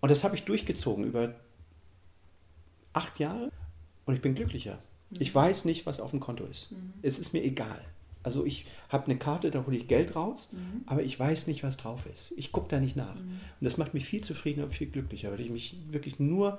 Und 0.00 0.10
das 0.10 0.22
habe 0.22 0.36
ich 0.36 0.44
durchgezogen 0.44 1.04
über 1.04 1.34
acht 2.92 3.18
Jahre 3.18 3.50
und 4.04 4.14
ich 4.14 4.20
bin 4.20 4.34
glücklicher. 4.34 4.78
Ich 5.18 5.32
mhm. 5.32 5.38
weiß 5.38 5.64
nicht, 5.64 5.86
was 5.86 5.98
auf 5.98 6.10
dem 6.10 6.20
Konto 6.20 6.44
ist. 6.44 6.72
Mhm. 6.72 6.92
Es 7.00 7.18
ist 7.18 7.32
mir 7.32 7.42
egal. 7.42 7.80
Also 8.22 8.44
ich 8.44 8.66
habe 8.88 9.06
eine 9.06 9.16
Karte, 9.16 9.50
da 9.50 9.64
hole 9.66 9.76
ich 9.76 9.88
Geld 9.88 10.14
raus, 10.14 10.50
mhm. 10.52 10.82
aber 10.86 11.02
ich 11.02 11.18
weiß 11.18 11.46
nicht, 11.46 11.62
was 11.62 11.76
drauf 11.76 12.06
ist. 12.06 12.32
Ich 12.36 12.52
gucke 12.52 12.68
da 12.68 12.78
nicht 12.78 12.96
nach. 12.96 13.14
Mhm. 13.14 13.40
Und 13.60 13.64
das 13.64 13.78
macht 13.78 13.94
mich 13.94 14.04
viel 14.04 14.22
zufriedener 14.22 14.66
und 14.66 14.72
viel 14.72 14.86
glücklicher, 14.88 15.30
weil 15.32 15.40
ich 15.40 15.50
mich 15.50 15.76
wirklich 15.90 16.18
nur, 16.18 16.58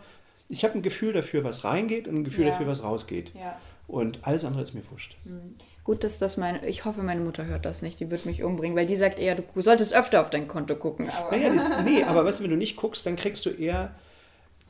ich 0.49 0.63
habe 0.63 0.75
ein 0.75 0.81
Gefühl 0.81 1.13
dafür, 1.13 1.43
was 1.43 1.63
reingeht 1.63 2.07
und 2.07 2.15
ein 2.15 2.23
Gefühl 2.23 2.45
ja. 2.45 2.51
dafür, 2.51 2.67
was 2.67 2.83
rausgeht. 2.83 3.33
Ja. 3.35 3.59
Und 3.87 4.19
alles 4.25 4.45
andere 4.45 4.63
ist 4.63 4.73
mir 4.73 4.83
wurscht. 4.89 5.17
Mhm. 5.25 5.55
Gut, 5.83 6.03
dass 6.03 6.17
das 6.17 6.37
meine, 6.37 6.65
ich 6.65 6.85
hoffe, 6.85 7.03
meine 7.03 7.21
Mutter 7.21 7.45
hört 7.45 7.65
das 7.65 7.81
nicht, 7.81 7.99
die 7.99 8.09
wird 8.09 8.25
mich 8.25 8.43
umbringen, 8.43 8.77
weil 8.77 8.87
die 8.87 8.95
sagt 8.95 9.19
eher, 9.19 9.35
du 9.35 9.43
solltest 9.61 9.93
öfter 9.93 10.21
auf 10.21 10.29
dein 10.29 10.47
Konto 10.47 10.75
gucken. 10.75 11.09
Aber 11.09 11.35
naja, 11.35 11.53
das, 11.53 11.69
nee, 11.83 12.03
aber 12.07 12.23
weißt 12.23 12.39
du, 12.39 12.43
wenn 12.45 12.51
du 12.51 12.57
nicht 12.57 12.77
guckst, 12.77 13.05
dann 13.05 13.17
kriegst 13.17 13.45
du 13.45 13.49
eher 13.49 13.93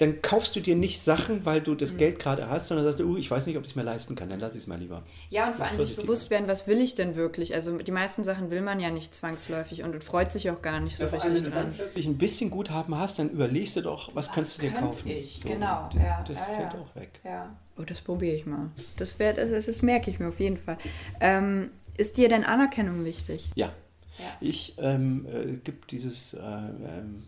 dann 0.04 0.22
kaufst 0.22 0.54
du 0.56 0.60
dir 0.60 0.76
nicht 0.76 1.02
Sachen, 1.02 1.46
weil 1.46 1.62
du 1.62 1.76
das 1.76 1.94
mhm. 1.94 1.98
Geld 1.98 2.20
gerade 2.20 2.50
hast, 2.50 2.68
sondern 2.68 2.86
sagst 2.86 3.00
du, 3.00 3.06
uh, 3.06 3.18
ich 3.18 3.32
weiß 3.32 3.46
nicht, 3.46 3.58
ob 3.58 3.64
ich 3.64 3.70
es 3.70 3.76
mir 3.76 3.84
leisten 3.84 4.16
kann, 4.16 4.30
dann 4.30 4.40
lasse 4.40 4.58
ich 4.58 4.64
es 4.64 4.68
mal 4.68 4.78
lieber. 4.78 5.02
Ja, 5.30 5.48
und 5.48 5.56
vor 5.56 5.66
allem 5.66 5.78
sich 5.78 5.96
bewusst 5.96 6.30
werden, 6.30 6.48
was 6.48 6.68
will 6.68 6.82
ich 6.82 6.96
denn 6.96 7.16
wirklich? 7.16 7.54
Also 7.54 7.78
die 7.78 7.92
meisten 7.92 8.26
Sachen 8.26 8.52
will 8.52 8.62
man 8.62 8.82
ja 8.82 8.92
nicht 8.92 9.16
zwangsläufig 9.16 9.82
und 9.84 10.04
freut 10.04 10.32
sich 10.32 10.52
auch 10.52 10.62
gar 10.62 10.82
nicht 10.82 10.98
so 10.98 11.06
ja, 11.06 11.10
richtig 11.10 11.32
allem, 11.32 11.44
dran. 11.44 11.54
Wenn 11.54 11.70
du 11.70 11.76
plötzlich 11.78 12.06
ein 12.06 12.18
bisschen 12.18 12.50
Guthaben 12.50 12.98
hast, 12.98 13.18
dann 13.20 13.30
überlegst 13.30 13.78
du 13.78 13.82
doch, 13.82 14.10
was, 14.10 14.28
was 14.28 14.36
kannst 14.36 14.58
du 14.58 14.64
dir 14.64 14.72
kaufen? 14.72 15.10
Ich? 15.10 15.40
So, 15.42 15.48
genau, 15.48 15.90
ja. 15.96 16.22
Das 16.28 16.40
ja, 16.40 16.46
fällt 16.46 16.74
ja. 16.74 16.80
auch 16.80 16.96
weg. 16.96 17.22
Ja. 17.24 17.56
Oh, 17.78 17.84
das 17.84 18.02
probiere 18.02 18.36
ich 18.36 18.46
mal. 18.46 18.72
Das, 18.98 19.18
wär, 19.20 19.34
das, 19.34 19.66
das, 19.66 19.82
merke 19.82 20.12
ich 20.12 20.20
mir 20.20 20.28
auf 20.28 20.40
jeden 20.42 20.58
Fall. 20.58 20.78
Ähm, 21.22 21.70
ist 21.96 22.18
dir 22.18 22.28
denn 22.28 22.44
Anerkennung 22.44 23.06
wichtig? 23.06 23.50
Ja. 23.56 23.72
ja. 24.20 24.26
Ich 24.42 24.76
ähm, 24.80 25.26
äh, 25.32 25.56
gibt 25.56 25.92
dieses 25.92 26.34
äh, 26.34 26.40
ähm, 26.40 27.24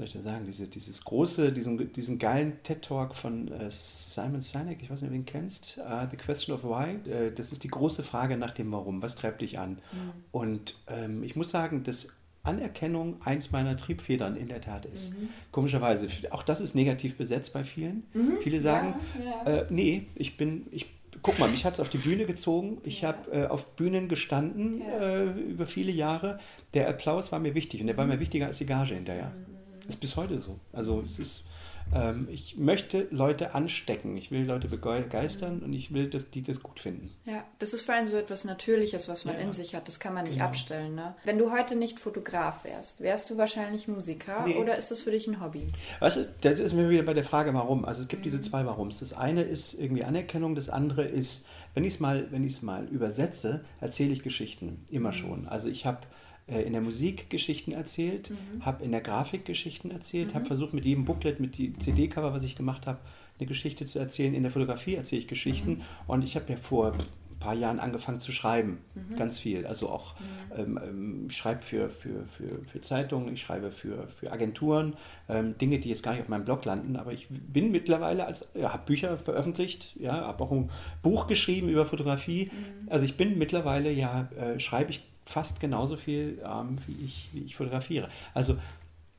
soll 0.00 0.06
ich 0.06 0.24
da 0.24 0.30
sagen, 0.30 0.44
diese, 0.46 0.66
dieses 0.66 1.04
große, 1.04 1.52
diesen, 1.52 1.92
diesen 1.92 2.18
geilen 2.18 2.62
TED-Talk 2.62 3.14
von 3.14 3.48
äh, 3.48 3.70
Simon 3.70 4.40
Sinek, 4.40 4.82
ich 4.82 4.90
weiß 4.90 5.02
nicht, 5.02 5.10
ob 5.10 5.14
du 5.14 5.20
ihn 5.20 5.26
kennst, 5.26 5.78
uh, 5.78 6.06
The 6.10 6.16
Question 6.16 6.54
of 6.54 6.64
Why, 6.64 7.10
äh, 7.10 7.32
das 7.32 7.52
ist 7.52 7.64
die 7.64 7.68
große 7.68 8.02
Frage 8.02 8.38
nach 8.38 8.52
dem 8.52 8.72
Warum, 8.72 9.02
was 9.02 9.14
treibt 9.14 9.42
dich 9.42 9.58
an? 9.58 9.72
Mhm. 9.72 10.12
Und 10.32 10.76
ähm, 10.88 11.22
ich 11.22 11.36
muss 11.36 11.50
sagen, 11.50 11.84
dass 11.84 12.08
Anerkennung 12.42 13.16
eins 13.22 13.50
meiner 13.50 13.76
Triebfedern 13.76 14.36
in 14.36 14.48
der 14.48 14.62
Tat 14.62 14.86
ist. 14.86 15.18
Mhm. 15.20 15.28
Komischerweise, 15.52 16.06
auch 16.30 16.42
das 16.42 16.62
ist 16.62 16.74
negativ 16.74 17.18
besetzt 17.18 17.52
bei 17.52 17.64
vielen. 17.64 18.04
Mhm. 18.14 18.38
Viele 18.40 18.62
sagen, 18.62 18.94
ja, 19.22 19.52
ja. 19.52 19.58
Äh, 19.58 19.66
nee, 19.68 20.06
ich 20.14 20.38
bin, 20.38 20.66
ich 20.70 20.86
guck 21.20 21.38
mal, 21.38 21.50
mich 21.50 21.66
hat 21.66 21.74
es 21.74 21.80
auf 21.80 21.90
die 21.90 21.98
Bühne 21.98 22.24
gezogen. 22.24 22.78
Ich 22.84 23.02
ja. 23.02 23.08
habe 23.08 23.30
äh, 23.32 23.46
auf 23.48 23.76
Bühnen 23.76 24.08
gestanden 24.08 24.80
ja. 24.80 24.98
äh, 24.98 25.24
über 25.24 25.66
viele 25.66 25.92
Jahre. 25.92 26.38
Der 26.72 26.88
Applaus 26.88 27.30
war 27.32 27.38
mir 27.38 27.54
wichtig 27.54 27.82
und 27.82 27.88
der 27.88 27.98
war 27.98 28.06
mir 28.06 28.18
wichtiger 28.18 28.46
als 28.46 28.56
die 28.56 28.66
Gage 28.66 28.94
hinterher. 28.94 29.34
Mhm. 29.36 29.49
Ist 29.90 30.00
bis 30.00 30.16
heute 30.16 30.38
so. 30.38 30.58
Also 30.72 31.00
es 31.00 31.18
ist, 31.18 31.44
ähm, 31.92 32.28
ich 32.30 32.56
möchte 32.56 33.08
Leute 33.10 33.56
anstecken, 33.56 34.16
ich 34.16 34.30
will 34.30 34.44
Leute 34.44 34.68
begeistern 34.68 35.62
und 35.64 35.72
ich 35.72 35.92
will, 35.92 36.08
dass 36.08 36.30
die 36.30 36.42
das 36.42 36.62
gut 36.62 36.78
finden. 36.78 37.10
Ja, 37.24 37.44
das 37.58 37.74
ist 37.74 37.80
vor 37.80 37.96
allem 37.96 38.06
so 38.06 38.16
etwas 38.16 38.44
Natürliches, 38.44 39.08
was 39.08 39.24
man 39.24 39.34
ja. 39.34 39.40
in 39.40 39.52
sich 39.52 39.74
hat. 39.74 39.88
Das 39.88 39.98
kann 39.98 40.14
man 40.14 40.26
nicht 40.26 40.34
genau. 40.34 40.46
abstellen. 40.46 40.94
Ne? 40.94 41.16
Wenn 41.24 41.38
du 41.38 41.50
heute 41.50 41.74
nicht 41.74 41.98
Fotograf 41.98 42.62
wärst, 42.62 43.00
wärst 43.00 43.30
du 43.30 43.36
wahrscheinlich 43.36 43.88
Musiker 43.88 44.46
nee. 44.46 44.54
oder 44.54 44.76
ist 44.76 44.92
das 44.92 45.00
für 45.00 45.10
dich 45.10 45.26
ein 45.26 45.40
Hobby? 45.40 45.66
Weißt 45.98 46.18
du, 46.18 46.28
das 46.42 46.60
ist 46.60 46.72
mir 46.72 46.88
wieder 46.88 47.02
bei 47.02 47.14
der 47.14 47.24
Frage, 47.24 47.52
warum. 47.52 47.84
Also 47.84 48.02
es 48.02 48.06
gibt 48.06 48.20
mhm. 48.20 48.24
diese 48.24 48.40
zwei 48.40 48.64
Warums. 48.64 49.00
Das 49.00 49.12
eine 49.12 49.42
ist 49.42 49.74
irgendwie 49.74 50.04
Anerkennung, 50.04 50.54
das 50.54 50.68
andere 50.68 51.02
ist, 51.02 51.48
wenn 51.74 51.82
ich 51.82 51.94
es 51.94 52.00
mal, 52.00 52.28
mal 52.62 52.84
übersetze, 52.86 53.64
erzähle 53.80 54.12
ich 54.12 54.22
Geschichten. 54.22 54.84
Immer 54.88 55.08
mhm. 55.08 55.14
schon. 55.14 55.48
Also 55.48 55.68
ich 55.68 55.84
habe 55.84 55.98
in 56.46 56.72
der 56.72 56.82
Musik 56.82 57.30
Geschichten 57.30 57.72
erzählt, 57.72 58.30
mhm. 58.30 58.64
habe 58.64 58.84
in 58.84 58.90
der 58.90 59.00
Grafik 59.00 59.44
Geschichten 59.44 59.90
erzählt, 59.90 60.30
mhm. 60.30 60.34
habe 60.34 60.46
versucht 60.46 60.74
mit 60.74 60.84
jedem 60.84 61.04
Booklet, 61.04 61.38
mit 61.38 61.58
dem 61.58 61.78
CD-Cover, 61.78 62.32
was 62.32 62.42
ich 62.42 62.56
gemacht 62.56 62.86
habe, 62.86 62.98
eine 63.38 63.46
Geschichte 63.46 63.86
zu 63.86 63.98
erzählen. 63.98 64.34
In 64.34 64.42
der 64.42 64.50
Fotografie 64.50 64.94
erzähle 64.94 65.22
ich 65.22 65.28
Geschichten 65.28 65.70
mhm. 65.70 65.82
und 66.06 66.24
ich 66.24 66.36
habe 66.36 66.46
ja 66.50 66.56
vor 66.56 66.92
ein 66.92 66.98
paar 67.40 67.54
Jahren 67.54 67.80
angefangen 67.80 68.20
zu 68.20 68.32
schreiben, 68.32 68.78
mhm. 68.94 69.16
ganz 69.16 69.38
viel. 69.38 69.66
Also 69.66 69.88
auch 69.88 70.14
mhm. 70.20 70.58
ähm, 70.58 70.80
ähm, 70.82 71.30
schreibe 71.30 71.62
für, 71.62 71.88
für, 71.88 72.26
für, 72.26 72.64
für 72.64 72.80
Zeitungen, 72.82 73.32
ich 73.32 73.40
schreibe 73.40 73.72
für, 73.72 74.08
für 74.08 74.30
Agenturen, 74.30 74.94
ähm, 75.28 75.56
Dinge, 75.58 75.78
die 75.80 75.88
jetzt 75.88 76.02
gar 76.02 76.12
nicht 76.12 76.20
auf 76.20 76.28
meinem 76.28 76.44
Blog 76.44 76.64
landen, 76.64 76.96
aber 76.96 77.12
ich 77.12 77.26
bin 77.30 77.70
mittlerweile 77.72 78.26
als, 78.26 78.50
ja, 78.54 78.72
habe 78.72 78.84
Bücher 78.86 79.16
veröffentlicht, 79.16 79.96
ja, 79.98 80.12
habe 80.12 80.44
auch 80.44 80.52
ein 80.52 80.70
Buch 81.02 81.26
geschrieben 81.26 81.68
über 81.68 81.86
Fotografie. 81.86 82.50
Mhm. 82.52 82.88
Also 82.90 83.04
ich 83.06 83.16
bin 83.16 83.38
mittlerweile 83.38 83.90
ja, 83.90 84.28
äh, 84.36 84.60
schreibe 84.60 84.90
ich 84.90 85.09
fast 85.30 85.60
genauso 85.60 85.96
viel, 85.96 86.42
ähm, 86.44 86.76
wie, 86.86 87.04
ich, 87.04 87.28
wie 87.32 87.40
ich 87.40 87.56
fotografiere. 87.56 88.08
Also 88.34 88.56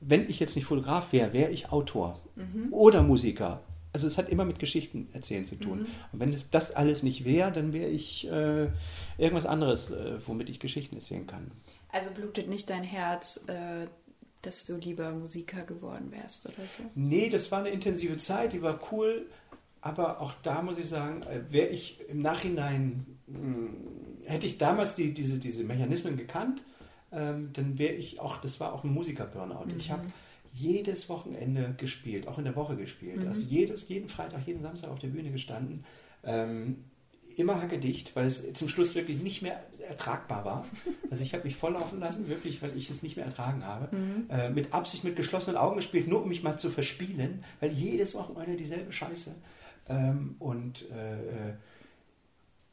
wenn 0.00 0.28
ich 0.28 0.40
jetzt 0.40 0.56
nicht 0.56 0.64
Fotograf 0.64 1.12
wäre, 1.12 1.32
wäre 1.32 1.50
ich 1.50 1.70
Autor 1.70 2.20
mhm. 2.34 2.72
oder 2.72 3.02
Musiker. 3.02 3.62
Also 3.92 4.06
es 4.06 4.18
hat 4.18 4.28
immer 4.28 4.44
mit 4.44 4.58
Geschichten 4.58 5.08
erzählen 5.12 5.44
zu 5.44 5.56
tun. 5.56 5.80
Mhm. 5.80 5.86
Und 6.12 6.20
wenn 6.20 6.30
es 6.30 6.50
das 6.50 6.72
alles 6.72 7.02
nicht 7.02 7.24
wäre, 7.24 7.52
dann 7.52 7.72
wäre 7.72 7.90
ich 7.90 8.26
äh, 8.28 8.68
irgendwas 9.18 9.46
anderes, 9.46 9.90
äh, 9.90 10.18
womit 10.26 10.48
ich 10.48 10.60
Geschichten 10.60 10.96
erzählen 10.96 11.26
kann. 11.26 11.50
Also 11.90 12.10
blutet 12.10 12.48
nicht 12.48 12.70
dein 12.70 12.82
Herz, 12.82 13.40
äh, 13.46 13.86
dass 14.40 14.64
du 14.64 14.76
lieber 14.76 15.12
Musiker 15.12 15.62
geworden 15.62 16.10
wärst 16.10 16.46
oder 16.46 16.66
so? 16.66 16.82
Nee, 16.94 17.30
das 17.30 17.52
war 17.52 17.60
eine 17.60 17.68
intensive 17.68 18.18
Zeit, 18.18 18.54
die 18.54 18.62
war 18.62 18.80
cool. 18.90 19.26
Aber 19.82 20.20
auch 20.20 20.34
da 20.42 20.62
muss 20.62 20.78
ich 20.78 20.88
sagen, 20.88 21.22
äh, 21.24 21.52
wäre 21.52 21.68
ich 21.68 21.98
im 22.08 22.22
Nachhinein 22.22 23.04
hm, 23.26 23.76
hätte 24.24 24.46
ich 24.46 24.58
damals 24.58 24.94
die, 24.94 25.12
diese, 25.12 25.38
diese 25.38 25.64
Mechanismen 25.64 26.16
gekannt, 26.16 26.62
ähm, 27.12 27.50
dann 27.52 27.78
wäre 27.78 27.94
ich 27.94 28.20
auch, 28.20 28.38
das 28.38 28.60
war 28.60 28.72
auch 28.72 28.84
ein 28.84 28.94
Musiker-Burnout. 28.94 29.66
Mhm. 29.66 29.76
Ich 29.76 29.90
habe 29.90 30.04
jedes 30.54 31.08
Wochenende 31.08 31.74
gespielt, 31.76 32.28
auch 32.28 32.38
in 32.38 32.44
der 32.44 32.56
Woche 32.56 32.76
gespielt. 32.76 33.22
Mhm. 33.22 33.28
Also 33.28 33.42
jedes, 33.42 33.88
jeden 33.88 34.08
Freitag, 34.08 34.46
jeden 34.46 34.62
Samstag 34.62 34.90
auf 34.90 34.98
der 34.98 35.08
Bühne 35.08 35.30
gestanden. 35.30 35.84
Ähm, 36.24 36.84
immer 37.36 37.60
hackedicht, 37.62 38.14
weil 38.14 38.26
es 38.26 38.52
zum 38.52 38.68
Schluss 38.68 38.94
wirklich 38.94 39.22
nicht 39.22 39.42
mehr 39.42 39.62
ertragbar 39.88 40.44
war. 40.44 40.66
Also 41.10 41.24
ich 41.24 41.34
habe 41.34 41.44
mich 41.44 41.56
volllaufen 41.56 42.00
lassen, 42.00 42.26
wirklich, 42.26 42.62
weil 42.62 42.74
ich 42.74 42.88
es 42.88 43.02
nicht 43.02 43.16
mehr 43.16 43.26
ertragen 43.26 43.66
habe. 43.66 43.94
Mhm. 43.94 44.30
Äh, 44.30 44.48
mit 44.48 44.72
Absicht 44.72 45.04
mit 45.04 45.14
geschlossenen 45.14 45.58
Augen 45.58 45.76
gespielt, 45.76 46.08
nur 46.08 46.22
um 46.22 46.28
mich 46.30 46.42
mal 46.42 46.56
zu 46.56 46.70
verspielen, 46.70 47.44
weil 47.60 47.70
jedes 47.70 48.14
Wochenende 48.14 48.56
dieselbe 48.56 48.90
Scheiße. 48.90 49.34
Ähm, 49.88 50.36
und 50.38 50.90
äh, 50.90 51.50
äh 51.50 51.54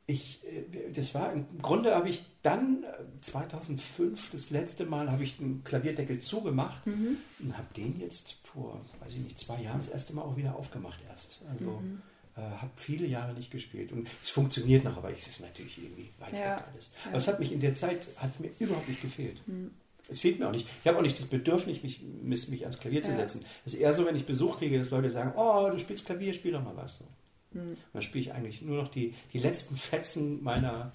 ich, 0.09 0.41
äh, 0.43 0.91
das 0.91 1.13
war 1.13 1.31
im 1.31 1.45
Grunde 1.61 1.95
habe 1.95 2.09
ich 2.09 2.25
dann 2.41 2.83
2005 3.21 4.27
äh, 4.27 4.31
das 4.31 4.49
letzte 4.49 4.85
Mal 4.85 5.11
habe 5.11 5.23
ich 5.23 5.37
den 5.37 5.63
Klavierdeckel 5.63 6.19
zugemacht 6.19 6.85
mhm. 6.87 7.17
und 7.39 7.57
habe 7.57 7.67
den 7.75 7.99
jetzt 7.99 8.37
vor, 8.41 8.81
weiß 9.01 9.13
ich 9.13 9.19
nicht, 9.19 9.39
zwei 9.39 9.61
Jahren 9.61 9.77
das 9.77 9.89
erste 9.89 10.13
Mal 10.13 10.23
auch 10.23 10.35
wieder 10.35 10.55
aufgemacht 10.55 10.99
erst. 11.07 11.41
Also 11.51 11.79
mhm. 11.79 12.01
äh, 12.35 12.41
habe 12.41 12.71
viele 12.75 13.05
Jahre 13.05 13.33
nicht 13.33 13.51
gespielt 13.51 13.91
und 13.91 14.09
es 14.21 14.29
funktioniert 14.29 14.83
noch, 14.83 14.97
aber 14.97 15.11
es 15.11 15.27
ist 15.27 15.41
natürlich 15.41 15.77
irgendwie 15.77 16.09
weit 16.19 16.33
ja. 16.33 16.57
weg 16.57 16.63
alles. 16.73 16.91
Aber 17.03 17.11
ja. 17.11 17.17
es 17.17 17.27
hat 17.27 17.39
mich 17.39 17.51
in 17.51 17.59
der 17.59 17.75
Zeit 17.75 18.07
hat 18.17 18.39
mir 18.39 18.49
überhaupt 18.57 18.89
nicht 18.89 19.01
gefehlt. 19.01 19.47
Mhm. 19.47 19.71
Es 20.09 20.19
fehlt 20.19 20.39
mir 20.39 20.47
auch 20.47 20.51
nicht. 20.51 20.67
Ich 20.81 20.87
habe 20.87 20.97
auch 20.97 21.03
nicht 21.03 21.19
das 21.19 21.27
Bedürfnis, 21.27 21.83
mich, 21.83 22.01
mich 22.01 22.61
ans 22.61 22.79
Klavier 22.79 23.03
zu 23.03 23.15
setzen. 23.15 23.45
Es 23.65 23.73
ist 23.73 23.79
eher 23.79 23.93
so, 23.93 24.05
wenn 24.05 24.15
ich 24.15 24.25
Besuch 24.25 24.57
kriege, 24.57 24.77
dass 24.79 24.89
Leute 24.89 25.11
sagen, 25.11 25.33
oh, 25.35 25.69
du 25.69 25.77
spielst 25.77 26.05
Klavier, 26.05 26.33
spiel 26.33 26.51
doch 26.51 26.63
mal 26.63 26.75
was. 26.75 26.99
So. 26.99 27.05
Mhm. 27.51 27.77
Dann 27.93 28.01
spiele 28.01 28.25
ich 28.25 28.33
eigentlich 28.33 28.61
nur 28.61 28.81
noch 28.81 28.89
die, 28.89 29.15
die 29.33 29.39
letzten 29.39 29.75
Fetzen 29.75 30.43
meiner, 30.43 30.91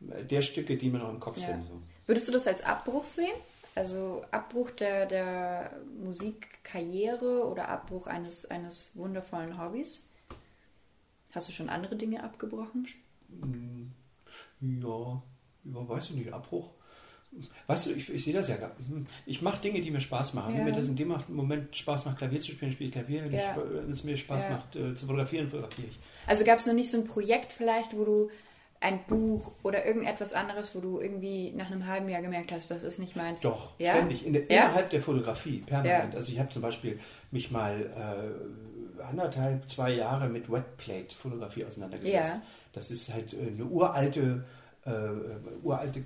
der 0.00 0.42
Stücke, 0.42 0.76
die 0.76 0.90
mir 0.90 0.98
noch 0.98 1.10
im 1.10 1.20
Kopf 1.20 1.38
ja. 1.38 1.46
sind. 1.46 1.64
So. 1.66 1.82
Würdest 2.06 2.28
du 2.28 2.32
das 2.32 2.46
als 2.46 2.62
Abbruch 2.62 3.06
sehen? 3.06 3.34
Also 3.74 4.22
Abbruch 4.30 4.70
der, 4.72 5.06
der 5.06 5.80
Musikkarriere 6.02 7.46
oder 7.46 7.68
Abbruch 7.68 8.06
eines, 8.06 8.50
eines 8.50 8.90
wundervollen 8.94 9.58
Hobbys? 9.58 10.02
Hast 11.32 11.48
du 11.48 11.52
schon 11.52 11.70
andere 11.70 11.96
Dinge 11.96 12.22
abgebrochen? 12.22 12.86
Hm, 13.40 13.92
ja, 14.60 15.22
ja 15.64 15.88
weiß 15.88 16.10
ich 16.10 16.16
nicht, 16.16 16.32
Abbruch. 16.32 16.70
Weißt 17.66 17.86
du, 17.86 17.92
ich, 17.92 18.12
ich 18.12 18.24
sehe 18.24 18.34
das 18.34 18.48
ja. 18.48 18.56
Hm, 18.56 19.06
ich 19.24 19.40
mache 19.40 19.60
Dinge, 19.60 19.80
die 19.80 19.90
mir 19.90 20.00
Spaß 20.00 20.34
machen. 20.34 20.52
Ja. 20.52 20.58
Wenn 20.58 20.66
mir 20.66 20.72
das 20.72 20.86
in 20.86 20.96
dem 20.96 21.14
Moment 21.28 21.74
Spaß 21.74 22.04
macht, 22.04 22.18
Klavier 22.18 22.40
zu 22.40 22.52
spielen, 22.52 22.72
spiele 22.72 22.88
ich 22.88 22.94
Klavier. 22.94 23.24
Wenn, 23.24 23.32
ja. 23.32 23.40
ich, 23.40 23.86
wenn 23.86 23.92
es 23.92 24.04
mir 24.04 24.16
Spaß 24.16 24.42
ja. 24.42 24.50
macht, 24.50 24.76
äh, 24.76 24.94
zu 24.94 25.06
fotografieren, 25.06 25.48
fotografiere 25.48 25.88
ich. 25.88 25.98
Also 26.26 26.44
gab 26.44 26.58
es 26.58 26.66
noch 26.66 26.74
nicht 26.74 26.90
so 26.90 26.98
ein 26.98 27.06
Projekt 27.06 27.52
vielleicht, 27.52 27.96
wo 27.96 28.04
du 28.04 28.30
ein 28.82 29.00
Buch 29.06 29.52
oder 29.62 29.86
irgendetwas 29.86 30.32
anderes, 30.32 30.74
wo 30.74 30.80
du 30.80 31.00
irgendwie 31.00 31.52
nach 31.52 31.70
einem 31.70 31.86
halben 31.86 32.08
Jahr 32.08 32.20
gemerkt 32.20 32.52
hast, 32.52 32.70
das 32.70 32.82
ist 32.82 32.98
nicht 32.98 33.16
meins? 33.16 33.40
Doch, 33.40 33.78
ja? 33.78 33.92
ständig. 33.92 34.26
In 34.26 34.32
der? 34.32 34.50
Innerhalb 34.50 34.90
der 34.90 35.00
Fotografie, 35.00 35.58
permanent. 35.58 36.14
Also 36.14 36.32
ich 36.32 36.38
habe 36.40 36.48
zum 36.48 36.62
Beispiel 36.62 36.98
mich 37.30 37.50
mal 37.50 37.80
äh, 39.00 39.02
anderthalb, 39.02 39.68
zwei 39.70 39.92
Jahre 39.92 40.28
mit 40.28 40.50
Wetplate-Fotografie 40.50 41.64
auseinandergesetzt. 41.64 42.34
Das 42.72 42.90
ist 42.90 43.12
halt 43.12 43.34
äh, 43.34 43.52
eine 43.54 43.64
uralte, 43.64 44.44
äh, 44.84 44.90
uralte 45.62 46.04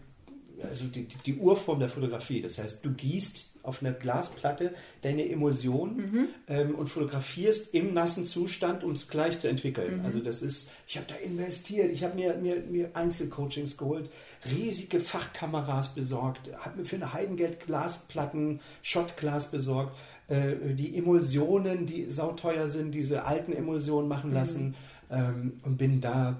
also 0.62 0.84
die, 0.84 1.06
die 1.06 1.36
Urform 1.36 1.78
der 1.80 1.88
Fotografie. 1.88 2.40
Das 2.40 2.58
heißt, 2.58 2.84
du 2.84 2.92
gießt 2.92 3.56
auf 3.66 3.82
einer 3.82 3.92
Glasplatte 3.92 4.74
deine 5.02 5.28
Emulsion 5.28 5.96
mhm. 5.96 6.28
ähm, 6.46 6.74
und 6.76 6.86
fotografierst 6.86 7.74
im 7.74 7.94
nassen 7.94 8.24
Zustand, 8.24 8.84
um 8.84 8.92
es 8.92 9.08
gleich 9.08 9.40
zu 9.40 9.48
entwickeln. 9.48 9.98
Mhm. 9.98 10.04
Also 10.04 10.20
das 10.20 10.40
ist, 10.40 10.70
ich 10.86 10.96
habe 10.96 11.06
da 11.08 11.16
investiert, 11.16 11.90
ich 11.90 12.04
habe 12.04 12.14
mir, 12.14 12.34
mir, 12.36 12.60
mir 12.60 12.90
Einzelcoachings 12.94 13.76
geholt, 13.76 14.08
riesige 14.48 15.00
Fachkameras 15.00 15.94
besorgt, 15.94 16.50
habe 16.58 16.78
mir 16.78 16.84
für 16.84 16.96
eine 16.96 17.12
Heidengeld 17.12 17.60
Glasplatten, 17.60 18.60
Shotglas 18.82 19.50
besorgt, 19.50 19.96
äh, 20.28 20.74
die 20.74 20.96
Emulsionen, 20.96 21.86
die 21.86 22.04
sauteuer 22.06 22.68
sind, 22.68 22.92
diese 22.92 23.24
alten 23.24 23.52
Emulsionen 23.52 24.08
machen 24.08 24.30
mhm. 24.30 24.36
lassen 24.36 24.66
mhm. 24.68 24.74
ähm, 25.10 25.52
und 25.64 25.76
bin 25.76 26.00
da 26.00 26.38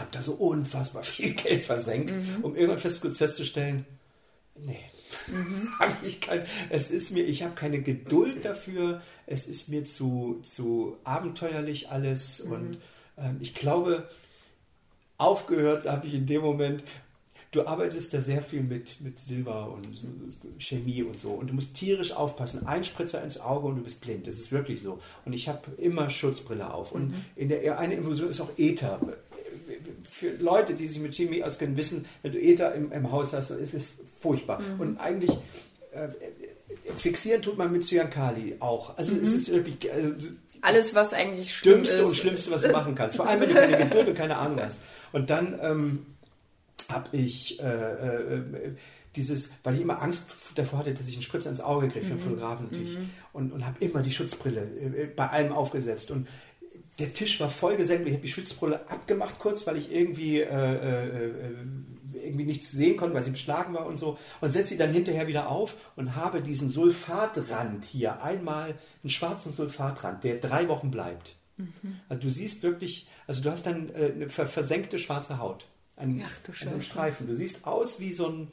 habe 0.00 0.10
da 0.12 0.22
so 0.22 0.32
unfassbar 0.32 1.02
viel 1.02 1.34
Geld 1.34 1.64
versenkt, 1.64 2.12
mhm. 2.12 2.38
um 2.42 2.56
irgendwann 2.56 2.78
fest, 2.78 3.06
festzustellen, 3.16 3.86
nee, 4.56 4.80
mhm. 5.28 5.68
habe 5.78 5.92
ich 6.02 6.20
kein, 6.20 6.44
es 6.70 6.90
ist 6.90 7.10
mir, 7.10 7.24
ich 7.24 7.42
habe 7.42 7.54
keine 7.54 7.80
Geduld 7.80 8.44
dafür, 8.44 9.02
es 9.26 9.46
ist 9.46 9.68
mir 9.68 9.84
zu, 9.84 10.40
zu 10.42 10.96
abenteuerlich 11.04 11.90
alles 11.90 12.44
mhm. 12.44 12.52
und 12.52 12.78
ähm, 13.18 13.36
ich 13.40 13.54
glaube, 13.54 14.08
aufgehört 15.18 15.86
habe 15.86 16.06
ich 16.06 16.14
in 16.14 16.26
dem 16.26 16.42
Moment, 16.42 16.82
du 17.52 17.66
arbeitest 17.66 18.14
da 18.14 18.20
sehr 18.20 18.42
viel 18.42 18.62
mit, 18.62 19.00
mit 19.00 19.18
Silber 19.18 19.72
und 19.72 20.04
Chemie 20.58 21.02
und 21.02 21.18
so. 21.18 21.30
Und 21.30 21.50
du 21.50 21.54
musst 21.54 21.74
tierisch 21.74 22.12
aufpassen. 22.12 22.66
Ein 22.66 22.84
Spritzer 22.84 23.22
ins 23.22 23.40
Auge 23.40 23.66
und 23.66 23.76
du 23.76 23.82
bist 23.82 24.00
blind. 24.00 24.26
Das 24.26 24.34
ist 24.34 24.52
wirklich 24.52 24.82
so. 24.82 25.00
Und 25.24 25.32
ich 25.32 25.48
habe 25.48 25.72
immer 25.78 26.10
Schutzbrille 26.10 26.72
auf. 26.72 26.92
Und 26.92 27.10
mhm. 27.10 27.24
in 27.36 27.48
der 27.48 27.78
eine 27.78 27.94
Illusion 27.94 28.28
ist 28.28 28.40
auch 28.40 28.50
Ether 28.56 29.00
für 30.02 30.30
Leute, 30.36 30.74
die 30.74 30.88
sich 30.88 31.00
mit 31.00 31.14
Chemie 31.14 31.42
auskennen, 31.42 31.76
wissen, 31.76 32.06
wenn 32.22 32.32
du 32.32 32.40
Ether 32.40 32.74
im, 32.74 32.92
im 32.92 33.10
Haus 33.10 33.32
hast, 33.32 33.50
dann 33.50 33.60
ist 33.60 33.74
es 33.74 33.84
furchtbar. 34.20 34.60
Mhm. 34.60 34.80
Und 34.80 35.00
eigentlich 35.00 35.30
äh, 35.92 36.08
fixieren 36.96 37.42
tut 37.42 37.58
man 37.58 37.72
mit 37.72 37.84
Cyankali 37.84 38.56
auch. 38.60 38.96
Also 38.96 39.14
mhm. 39.14 39.22
es 39.22 39.32
ist 39.32 39.52
wirklich. 39.52 39.92
Also, 39.92 40.28
alles, 40.62 40.94
was 40.94 41.12
eigentlich 41.12 41.54
schlimm 41.54 41.76
Dümmste 41.76 41.96
ist. 41.96 42.04
und 42.04 42.16
Schlimmste, 42.16 42.50
was 42.50 42.62
du 42.62 42.70
machen 42.70 42.94
kannst. 42.94 43.16
Vor 43.16 43.26
allem, 43.26 43.40
wenn 43.40 43.48
du 43.48 43.54
keine 43.54 43.78
Geduld 43.78 44.08
und 44.08 44.14
keine 44.14 44.36
Ahnung 44.36 44.60
hast. 44.60 44.80
Und 45.12 45.30
dann 45.30 45.58
ähm, 45.62 46.06
habe 46.88 47.16
ich 47.16 47.60
äh, 47.60 47.64
äh, 47.64 48.42
dieses, 49.16 49.50
weil 49.64 49.74
ich 49.74 49.80
immer 49.80 50.02
Angst 50.02 50.24
davor 50.54 50.80
hatte, 50.80 50.94
dass 50.94 51.08
ich 51.08 51.14
einen 51.14 51.22
Spritzer 51.22 51.50
ins 51.50 51.60
Auge 51.60 51.88
kriege 51.88 52.04
für 52.04 52.12
einen 52.12 52.20
mhm. 52.20 52.28
Fotografen 52.28 52.66
natürlich. 52.70 52.98
Mhm. 52.98 53.10
Und, 53.32 53.52
und 53.52 53.66
habe 53.66 53.82
immer 53.84 54.02
die 54.02 54.12
Schutzbrille 54.12 54.60
äh, 54.60 55.06
bei 55.06 55.28
allem 55.28 55.52
aufgesetzt. 55.52 56.10
Und 56.10 56.28
der 57.00 57.12
Tisch 57.12 57.40
war 57.40 57.50
voll 57.50 57.76
gesenkt. 57.76 58.06
Ich 58.06 58.12
habe 58.12 58.22
die 58.22 58.30
Schutzbrille 58.32 58.88
abgemacht 58.88 59.38
kurz, 59.38 59.66
weil 59.66 59.76
ich 59.76 59.90
irgendwie, 59.90 60.40
äh, 60.40 60.44
äh, 60.44 61.26
äh, 61.26 61.54
irgendwie 62.22 62.44
nichts 62.44 62.70
sehen 62.70 62.96
konnte, 62.96 63.14
weil 63.14 63.24
sie 63.24 63.30
beschlagen 63.30 63.74
war 63.74 63.86
und 63.86 63.98
so. 63.98 64.18
Und 64.40 64.50
setze 64.50 64.70
sie 64.70 64.76
dann 64.76 64.92
hinterher 64.92 65.26
wieder 65.26 65.48
auf 65.48 65.76
und 65.96 66.14
habe 66.14 66.42
diesen 66.42 66.70
Sulfatrand 66.70 67.84
hier, 67.84 68.22
einmal 68.22 68.74
einen 69.02 69.10
schwarzen 69.10 69.52
Sulfatrand, 69.52 70.22
der 70.22 70.36
drei 70.36 70.68
Wochen 70.68 70.90
bleibt. 70.90 71.36
Mhm. 71.56 72.00
Also 72.08 72.22
du 72.22 72.30
siehst 72.30 72.62
wirklich, 72.62 73.08
also 73.26 73.42
du 73.42 73.50
hast 73.50 73.66
dann 73.66 73.88
äh, 73.90 74.12
eine 74.14 74.28
versenkte 74.28 74.98
schwarze 74.98 75.38
Haut. 75.38 75.66
Ein, 75.96 76.22
Ach 76.24 76.38
du 76.44 76.52
Scheiße. 76.52 76.82
Streifen. 76.82 77.26
Du 77.26 77.34
siehst 77.34 77.66
aus 77.66 78.00
wie 78.00 78.12
so 78.12 78.28
ein, 78.28 78.48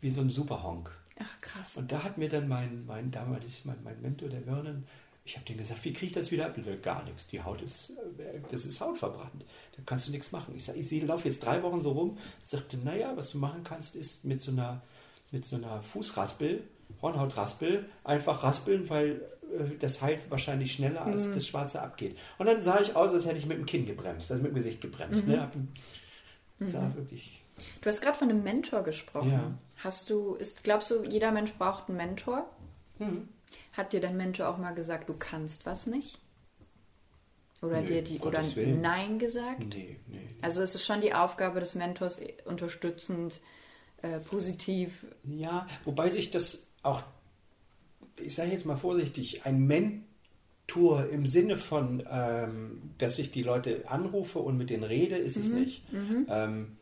wie 0.00 0.10
so 0.10 0.20
ein 0.20 0.30
Superhonk. 0.30 0.90
Ach 1.18 1.40
krass. 1.40 1.68
Und 1.76 1.92
da 1.92 2.02
hat 2.02 2.18
mir 2.18 2.28
dann 2.28 2.48
mein, 2.48 2.86
mein 2.86 3.10
damals, 3.10 3.64
mein, 3.64 3.76
mein 3.84 4.00
Mentor, 4.00 4.28
der 4.28 4.42
Vernon, 4.42 4.84
ich 5.26 5.36
habe 5.36 5.46
denen 5.46 5.58
gesagt, 5.58 5.82
wie 5.84 5.92
kriege 5.92 6.06
ich 6.06 6.12
das 6.12 6.30
wieder 6.30 6.46
ab? 6.46 6.56
Gar 6.82 7.04
nichts. 7.04 7.26
Die 7.28 7.42
Haut 7.42 7.62
ist, 7.62 7.90
äh, 7.90 8.40
das 8.50 8.66
ist 8.66 8.80
hautverbrannt. 8.80 9.44
Da 9.76 9.82
kannst 9.86 10.06
du 10.06 10.10
nichts 10.12 10.32
machen. 10.32 10.54
Ich 10.54 10.64
sage, 10.64 10.78
ich 10.78 11.02
laufe 11.02 11.26
jetzt 11.26 11.44
drei 11.44 11.62
Wochen 11.62 11.80
so 11.80 11.92
rum. 11.92 12.18
Ich 12.42 12.50
sagte, 12.50 12.76
naja, 12.76 13.16
was 13.16 13.30
du 13.30 13.38
machen 13.38 13.64
kannst, 13.64 13.96
ist 13.96 14.24
mit 14.24 14.42
so 14.42 14.50
einer, 14.50 14.82
mit 15.30 15.46
so 15.46 15.56
einer 15.56 15.80
Fußraspel, 15.82 16.62
Hornhautraspel, 17.00 17.86
einfach 18.04 18.42
raspeln, 18.42 18.90
weil 18.90 19.22
äh, 19.52 19.76
das 19.78 20.02
heilt 20.02 20.30
wahrscheinlich 20.30 20.72
schneller, 20.72 21.06
als 21.06 21.26
mhm. 21.26 21.34
das 21.34 21.46
Schwarze 21.46 21.80
abgeht. 21.80 22.18
Und 22.36 22.44
dann 22.44 22.62
sah 22.62 22.80
ich 22.80 22.94
aus, 22.94 23.14
als 23.14 23.24
hätte 23.24 23.38
ich 23.38 23.46
mit 23.46 23.56
dem 23.56 23.66
Kinn 23.66 23.86
gebremst, 23.86 24.30
also 24.30 24.42
mit 24.42 24.52
dem 24.52 24.56
Gesicht 24.56 24.82
gebremst. 24.82 25.26
Ne? 25.26 25.50
Mhm. 25.54 25.68
Ne? 26.58 26.66
Sah 26.66 26.82
mhm. 26.82 26.96
wirklich. 26.96 27.40
Du 27.80 27.88
hast 27.88 28.02
gerade 28.02 28.18
von 28.18 28.28
einem 28.28 28.42
Mentor 28.42 28.82
gesprochen. 28.82 29.30
Ja. 29.30 29.54
Hast 29.76 30.10
du, 30.10 30.34
ist, 30.34 30.64
glaubst 30.64 30.90
du, 30.90 31.04
jeder 31.04 31.32
Mensch 31.32 31.52
braucht 31.54 31.88
einen 31.88 31.96
Mentor? 31.96 32.50
Mhm. 32.98 33.28
Hat 33.76 33.92
dir 33.92 34.00
dein 34.00 34.16
Mentor 34.16 34.48
auch 34.48 34.58
mal 34.58 34.72
gesagt, 34.72 35.08
du 35.08 35.14
kannst 35.14 35.66
was 35.66 35.86
nicht? 35.86 36.20
Oder 37.60 37.80
nee, 37.80 37.86
dir 37.86 38.02
die 38.02 38.18
oder 38.20 38.42
Nein 38.56 39.18
gesagt? 39.18 39.60
Nee, 39.60 39.66
nee, 39.66 39.98
nee. 40.06 40.28
Also 40.42 40.62
es 40.62 40.74
ist 40.74 40.84
schon 40.84 41.00
die 41.00 41.14
Aufgabe 41.14 41.60
des 41.60 41.74
Mentors, 41.74 42.20
unterstützend, 42.44 43.40
äh, 44.02 44.20
positiv. 44.20 45.06
Ja, 45.24 45.66
wobei 45.84 46.10
sich 46.10 46.30
das 46.30 46.68
auch, 46.82 47.02
ich 48.20 48.34
sage 48.34 48.50
jetzt 48.50 48.66
mal 48.66 48.76
vorsichtig, 48.76 49.46
ein 49.46 49.66
Mentor 49.66 51.08
im 51.10 51.26
Sinne 51.26 51.56
von, 51.56 52.06
ähm, 52.10 52.82
dass 52.98 53.18
ich 53.18 53.32
die 53.32 53.42
Leute 53.42 53.84
anrufe 53.88 54.40
und 54.40 54.58
mit 54.58 54.70
denen 54.70 54.84
rede, 54.84 55.16
ist 55.16 55.36
mhm. 55.36 55.42
es 55.42 55.48
nicht. 55.48 55.92
Mhm. 55.92 56.26
Ähm, 56.28 56.76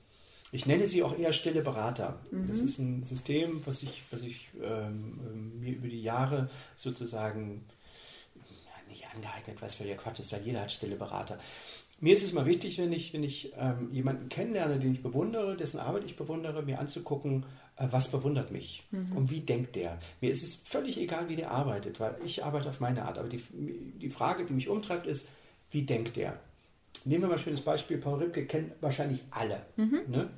ich 0.52 0.66
nenne 0.66 0.86
sie 0.86 1.02
auch 1.02 1.18
eher 1.18 1.32
stille 1.32 1.62
Berater. 1.62 2.20
Mhm. 2.30 2.46
Das 2.46 2.58
ist 2.58 2.78
ein 2.78 3.02
System, 3.02 3.62
was 3.64 3.82
ich, 3.82 4.02
was 4.10 4.20
ich 4.20 4.50
ähm, 4.62 5.58
mir 5.58 5.72
über 5.72 5.88
die 5.88 6.02
Jahre 6.02 6.50
sozusagen 6.76 7.64
ja, 8.34 8.88
nicht 8.88 9.06
angeeignet, 9.14 9.56
was 9.60 9.76
für 9.76 9.84
der 9.84 9.96
Quatsch 9.96 10.20
ist, 10.20 10.30
weil 10.30 10.42
jeder 10.42 10.60
hat 10.60 10.70
stille 10.70 10.96
Berater. 10.96 11.38
Mir 12.00 12.12
ist 12.12 12.22
es 12.22 12.34
mal 12.34 12.44
wichtig, 12.44 12.78
wenn 12.78 12.92
ich, 12.92 13.14
wenn 13.14 13.22
ich 13.22 13.52
ähm, 13.56 13.90
jemanden 13.92 14.28
kennenlerne, 14.28 14.78
den 14.78 14.92
ich 14.92 15.02
bewundere, 15.02 15.56
dessen 15.56 15.80
Arbeit 15.80 16.04
ich 16.04 16.16
bewundere, 16.16 16.62
mir 16.62 16.80
anzugucken, 16.80 17.46
äh, 17.76 17.86
was 17.90 18.10
bewundert 18.10 18.50
mich 18.50 18.82
mhm. 18.90 19.16
und 19.16 19.30
wie 19.30 19.40
denkt 19.40 19.74
der. 19.74 19.98
Mir 20.20 20.30
ist 20.30 20.42
es 20.42 20.54
völlig 20.54 20.98
egal, 20.98 21.30
wie 21.30 21.36
der 21.36 21.50
arbeitet, 21.50 21.98
weil 21.98 22.16
ich 22.26 22.44
arbeite 22.44 22.68
auf 22.68 22.80
meine 22.80 23.06
Art. 23.06 23.16
Aber 23.16 23.28
die, 23.28 23.40
die 23.52 24.10
Frage, 24.10 24.44
die 24.44 24.52
mich 24.52 24.68
umtreibt, 24.68 25.06
ist, 25.06 25.28
wie 25.70 25.82
denkt 25.82 26.16
der? 26.16 26.38
Nehmen 27.04 27.22
wir 27.22 27.28
mal 27.28 27.34
ein 27.34 27.40
schönes 27.40 27.62
Beispiel. 27.62 27.96
Paul 27.96 28.18
Ripke 28.18 28.46
kennen 28.46 28.72
wahrscheinlich 28.80 29.22
alle. 29.30 29.64
Mhm. 29.76 30.00
Ne? 30.08 30.30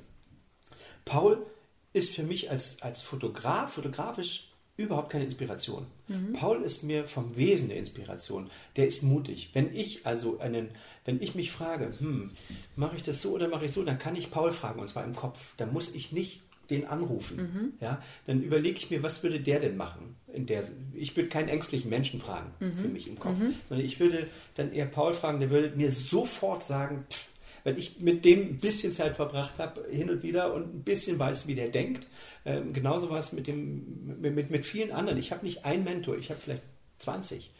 Paul 1.05 1.45
ist 1.93 2.13
für 2.13 2.23
mich 2.23 2.51
als, 2.51 2.81
als 2.81 3.01
Fotograf, 3.01 3.73
fotografisch 3.73 4.49
überhaupt 4.77 5.11
keine 5.11 5.23
Inspiration. 5.23 5.85
Mhm. 6.07 6.33
Paul 6.33 6.61
ist 6.63 6.83
mir 6.83 7.05
vom 7.05 7.37
Wesen 7.37 7.69
der 7.69 7.77
Inspiration. 7.77 8.49
Der 8.75 8.87
ist 8.87 9.03
mutig. 9.03 9.51
Wenn 9.53 9.73
ich 9.73 10.05
also 10.05 10.39
einen, 10.39 10.69
wenn 11.05 11.21
ich 11.21 11.35
mich 11.35 11.51
frage, 11.51 11.93
hm, 11.97 12.31
mache 12.75 12.97
ich 12.97 13.03
das 13.03 13.21
so 13.21 13.31
oder 13.31 13.47
mache 13.47 13.65
ich 13.65 13.71
so, 13.71 13.83
dann 13.83 13.97
kann 13.97 14.15
ich 14.15 14.31
Paul 14.31 14.51
fragen 14.51 14.81
und 14.81 14.89
zwar 14.89 15.05
im 15.05 15.15
Kopf. 15.15 15.53
Dann 15.57 15.71
muss 15.71 15.95
ich 15.95 16.11
nicht 16.11 16.41
den 16.69 16.87
anrufen. 16.87 17.37
Mhm. 17.37 17.73
Ja, 17.79 18.01
dann 18.25 18.41
überlege 18.41 18.77
ich 18.77 18.89
mir, 18.89 19.03
was 19.03 19.21
würde 19.23 19.39
der 19.39 19.59
denn 19.59 19.77
machen? 19.77 20.15
In 20.33 20.47
der, 20.47 20.63
ich 20.93 21.15
würde 21.15 21.29
keinen 21.29 21.47
ängstlichen 21.47 21.89
Menschen 21.89 22.19
fragen 22.19 22.51
mhm. 22.59 22.77
für 22.77 22.87
mich 22.87 23.07
im 23.07 23.19
Kopf, 23.19 23.39
mhm. 23.39 23.53
sondern 23.69 23.85
ich 23.85 23.99
würde 23.99 24.27
dann 24.55 24.73
eher 24.73 24.87
Paul 24.87 25.13
fragen, 25.13 25.39
der 25.39 25.51
würde 25.51 25.75
mir 25.77 25.91
sofort 25.91 26.63
sagen, 26.63 27.05
pff, 27.09 27.29
weil 27.65 27.79
ich 27.79 27.99
mit 27.99 28.23
dem 28.23 28.41
ein 28.41 28.57
bisschen 28.59 28.93
Zeit 28.93 29.15
verbracht 29.15 29.57
habe, 29.57 29.85
hin 29.89 30.09
und 30.11 30.23
wieder 30.23 30.53
und 30.53 30.75
ein 30.75 30.83
bisschen 30.83 31.17
weiß, 31.17 31.47
wie 31.47 31.55
der 31.55 31.69
denkt. 31.69 32.07
Ähm, 32.45 32.71
genauso 32.73 33.09
war 33.09 33.17
es 33.17 33.33
mit, 33.33 33.47
dem, 33.47 34.21
mit, 34.21 34.51
mit, 34.51 34.65
vielen 34.67 34.91
anderen. 34.91 35.17
Ich 35.17 35.31
habe 35.31 35.43
nicht 35.43 35.65
einen 35.65 35.83
Mentor, 35.83 36.15
ich 36.15 36.29
habe 36.29 36.39
vielleicht 36.39 36.61
20, 36.99 37.51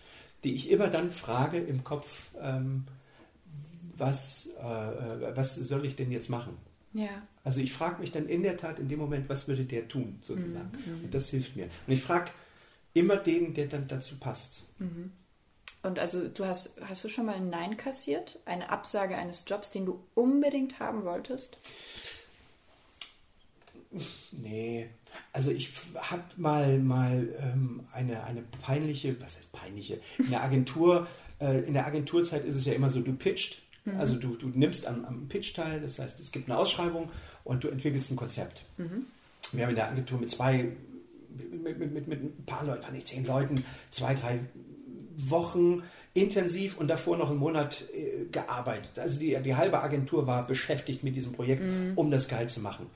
die 0.43 0.53
ich 0.53 0.70
immer 0.70 0.89
dann 0.89 1.10
frage 1.10 1.58
im 1.58 1.84
Kopf, 1.84 2.30
ähm, 2.39 2.86
was, 3.97 4.51
äh, 4.60 5.36
was 5.36 5.56
soll 5.56 5.86
ich 5.86 5.95
denn 5.95 6.12
jetzt 6.12 6.30
machen? 6.30 6.56
Ja. 6.93 7.24
Also 7.43 7.60
ich 7.60 7.74
frage 7.74 7.99
mich 7.99 8.12
dann 8.12 8.28
in 8.28 8.43
der 8.43 8.58
Tat 8.58 8.78
in 8.78 8.88
dem 8.88 8.99
Moment, 8.99 9.28
was 9.28 9.47
würde 9.47 9.66
der 9.66 9.88
tun, 9.88 10.20
sozusagen. 10.22 10.70
Mhm. 10.86 11.06
Und 11.06 11.14
das 11.16 11.30
hilft 11.30 11.56
mir. 11.56 11.66
Und 11.88 11.93
ich 11.93 12.01
frage 12.01 12.30
immer 12.93 13.18
den, 13.18 13.56
der 13.56 13.66
dann 13.68 13.88
dazu 13.88 14.18
passt. 14.18 14.64
Und 15.86 16.00
also 16.00 16.28
du 16.28 16.46
hast, 16.46 16.82
hast 16.82 17.04
du 17.04 17.10
schon 17.10 17.28
mal 17.28 17.36
ein 17.36 17.50
Nein 17.50 17.78
kassiert? 17.78 18.40
Eine 18.46 18.72
Absage 18.72 19.16
eines 19.16 19.46
Jobs, 19.48 19.70
den 19.70 19.86
du 19.86 20.00
unbedingt 20.16 20.80
haben 20.80 21.06
wolltest? 21.06 21.58
Nee, 24.32 24.90
also 25.32 25.52
ich 25.52 25.72
habe 25.96 26.24
mal, 26.38 26.80
mal 26.80 27.30
ähm, 27.40 27.86
eine, 27.94 28.24
eine 28.24 28.42
peinliche, 28.64 29.22
was 29.22 29.38
heißt 29.38 29.52
peinliche, 29.52 30.00
in 30.18 30.32
der 30.32 30.44
Agentur, 30.44 31.08
äh, 31.40 31.60
in 31.60 31.74
der 31.74 31.86
Agenturzeit 31.86 32.46
ist 32.46 32.56
es 32.56 32.66
ja 32.66 32.74
immer 32.74 32.90
so, 32.90 33.02
du 33.02 33.14
pitcht, 33.14 33.62
also 34.00 34.16
du, 34.16 34.36
du 34.36 34.48
nimmst 34.48 34.88
am, 34.88 35.06
am 35.06 35.28
Pitch 35.28 35.54
teil, 35.54 35.80
das 35.80 36.00
heißt, 36.00 36.20
es 36.20 36.32
gibt 36.32 36.50
eine 36.50 36.58
Ausschreibung 36.58 37.12
und 37.44 37.64
du 37.64 37.68
entwickelst 37.68 38.10
ein 38.10 38.16
Konzept. 38.16 38.66
Wir 39.52 39.64
haben 39.64 39.70
in 39.70 39.76
der 39.76 39.92
Agentur 39.92 40.20
mit 40.20 40.32
zwei, 40.32 40.72
mit, 41.30 41.78
mit, 41.78 41.94
mit, 41.94 42.08
mit 42.08 42.24
ein 42.24 42.46
paar 42.48 42.66
Leuten, 42.66 42.92
nicht 42.94 43.08
zehn 43.08 43.24
Leuten, 43.24 43.64
zwei, 43.92 44.16
drei 44.16 44.40
Wochen 45.18 45.84
intensiv 46.13 46.78
und 46.78 46.88
davor 46.88 47.18
noch 47.18 47.30
einen 47.30 47.39
Monat 47.39 47.84
äh, 47.93 48.26
gearbeitet. 48.32 48.99
Also 48.99 49.20
die, 49.20 49.38
die 49.41 49.55
halbe 49.55 49.82
Agentur 49.82 50.28
war 50.28 50.47
beschäftigt 50.47 51.03
mit 51.03 51.16
diesem 51.16 51.34
Projekt, 51.34 51.63
um 51.95 52.11
das 52.11 52.28
geil 52.28 52.47
zu 52.47 52.61
machen. 52.61 52.89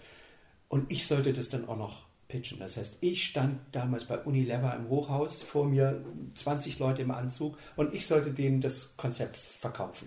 Und 0.69 0.91
ich 0.91 1.07
sollte 1.07 1.33
das 1.33 1.49
dann 1.49 1.67
auch 1.67 1.77
noch 1.77 2.09
pitchen. 2.29 2.59
Das 2.59 2.77
heißt, 2.77 2.97
ich 3.01 3.25
stand 3.25 3.59
damals 3.71 4.05
bei 4.05 4.17
Unilever 4.19 4.75
im 4.75 4.87
Hochhaus, 4.87 5.41
vor 5.41 5.65
mir 5.65 6.01
20 6.35 6.79
Leute 6.79 7.01
im 7.01 7.11
Anzug 7.11 7.57
und 7.75 7.93
ich 7.93 8.05
sollte 8.05 8.31
denen 8.31 8.61
das 8.61 8.95
Konzept 8.95 9.35
verkaufen. 9.35 10.05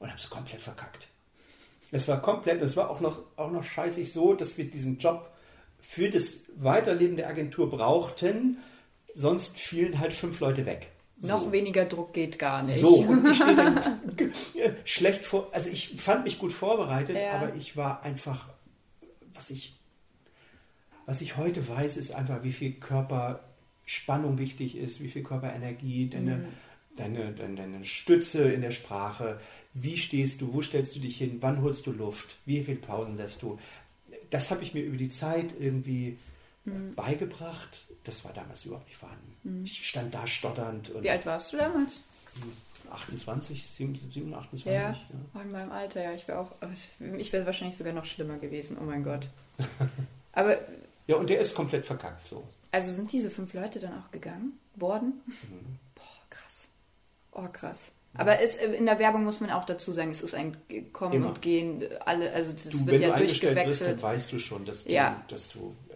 Und 0.00 0.08
habe 0.08 0.18
es 0.18 0.30
komplett 0.30 0.60
verkackt. 0.60 1.08
Es 1.92 2.08
war 2.08 2.22
komplett, 2.22 2.62
es 2.62 2.76
war 2.76 2.90
auch 2.90 3.00
noch, 3.00 3.22
auch 3.36 3.52
noch 3.52 3.62
scheißig 3.62 4.10
so, 4.10 4.34
dass 4.34 4.56
wir 4.56 4.68
diesen 4.68 4.98
Job 4.98 5.30
für 5.78 6.08
das 6.08 6.38
Weiterleben 6.56 7.16
der 7.16 7.28
Agentur 7.28 7.70
brauchten, 7.70 8.58
sonst 9.14 9.58
fielen 9.58 9.98
halt 9.98 10.14
fünf 10.14 10.40
Leute 10.40 10.64
weg. 10.64 10.91
Noch 11.22 11.44
So. 11.44 11.52
weniger 11.52 11.84
Druck 11.84 12.12
geht 12.12 12.38
gar 12.38 12.62
nicht. 12.64 12.78
So, 12.80 12.96
und 13.00 13.26
ich 13.30 13.36
stehe 13.36 13.54
dann 13.56 13.80
schlecht 14.84 15.24
vor. 15.24 15.48
Also 15.52 15.70
ich 15.70 15.94
fand 16.00 16.24
mich 16.24 16.38
gut 16.38 16.52
vorbereitet, 16.52 17.16
Ja. 17.16 17.32
aber 17.40 17.54
ich 17.54 17.76
war 17.76 18.02
einfach, 18.04 18.48
was 19.34 19.50
ich, 19.50 19.78
was 21.06 21.20
ich 21.20 21.36
heute 21.36 21.66
weiß, 21.68 21.96
ist 21.96 22.12
einfach, 22.12 22.42
wie 22.42 22.52
viel 22.52 22.72
Körperspannung 22.72 24.38
wichtig 24.38 24.76
ist, 24.76 25.00
wie 25.02 25.08
viel 25.08 25.22
Körperenergie, 25.22 26.08
deine, 26.08 26.44
deine, 26.96 27.32
deine, 27.32 27.54
deine 27.56 27.84
Stütze 27.84 28.50
in 28.52 28.60
der 28.62 28.72
Sprache, 28.72 29.40
wie 29.74 29.96
stehst 29.98 30.40
du, 30.40 30.52
wo 30.52 30.60
stellst 30.60 30.94
du 30.96 31.00
dich 31.00 31.16
hin, 31.18 31.38
wann 31.40 31.62
holst 31.62 31.86
du 31.86 31.92
Luft, 31.92 32.36
wie 32.46 32.62
viel 32.62 32.76
Pausen 32.76 33.16
lässt 33.16 33.42
du. 33.42 33.58
Das 34.30 34.50
habe 34.50 34.62
ich 34.62 34.74
mir 34.74 34.82
über 34.82 34.96
die 34.96 35.08
Zeit 35.10 35.54
irgendwie 35.58 36.18
beigebracht. 36.96 37.86
Das 38.04 38.24
war 38.24 38.32
damals 38.32 38.64
überhaupt 38.64 38.86
nicht 38.86 38.96
vorhanden. 38.98 39.64
Ich 39.64 39.86
stand 39.86 40.14
da 40.14 40.26
stotternd 40.26 40.90
und 40.90 41.02
Wie 41.02 41.10
alt 41.10 41.26
warst 41.26 41.52
du 41.52 41.56
damals? 41.56 42.00
28, 42.90 43.64
27, 43.78 44.34
28. 44.34 44.64
Ja, 44.66 44.72
Ja. 45.34 45.40
In 45.40 45.50
meinem 45.50 45.72
Alter, 45.72 46.02
ja. 46.02 46.12
Ich 46.12 46.28
wäre 46.28 46.38
auch, 46.40 46.52
ich 47.18 47.32
wäre 47.32 47.46
wahrscheinlich 47.46 47.76
sogar 47.76 47.92
noch 47.92 48.04
schlimmer 48.04 48.38
gewesen. 48.38 48.76
Oh 48.80 48.84
mein 48.84 49.02
Gott. 49.02 49.28
Aber, 50.32 50.58
ja, 51.06 51.16
und 51.16 51.30
der 51.30 51.40
ist 51.40 51.54
komplett 51.54 51.84
verkackt 51.86 52.26
so. 52.26 52.42
also 52.70 52.90
sind 52.92 53.12
diese 53.12 53.30
fünf 53.30 53.52
Leute 53.54 53.80
dann 53.80 53.98
auch 54.02 54.10
gegangen 54.10 54.58
worden? 54.76 55.20
Mhm. 55.26 55.78
Boah, 55.94 56.04
krass. 56.30 56.64
Oh, 57.32 57.48
krass. 57.52 57.90
Aber 58.14 58.40
es, 58.40 58.56
in 58.56 58.84
der 58.84 58.98
Werbung 58.98 59.24
muss 59.24 59.40
man 59.40 59.50
auch 59.50 59.64
dazu 59.64 59.90
sagen, 59.90 60.10
es 60.10 60.20
ist 60.20 60.34
ein 60.34 60.56
Kommen 60.92 61.14
Immer. 61.14 61.28
und 61.28 61.40
Gehen, 61.40 61.82
alle, 62.04 62.30
also 62.32 62.52
das 62.52 62.64
Du, 62.64 62.80
wird 62.80 62.88
wenn 62.88 63.02
ja 63.02 63.08
du 63.08 63.14
eingestellt 63.14 63.56
wirst, 63.56 63.56
dann 63.56 63.64
durchgewechselt. 63.96 64.02
weißt 64.02 64.32
du 64.32 64.38
schon, 64.38 64.64
dass 64.66 64.84
du, 64.84 64.92
Ja. 64.92 65.24
dass 65.28 65.48
du 65.48 65.74
äh, 65.88 65.91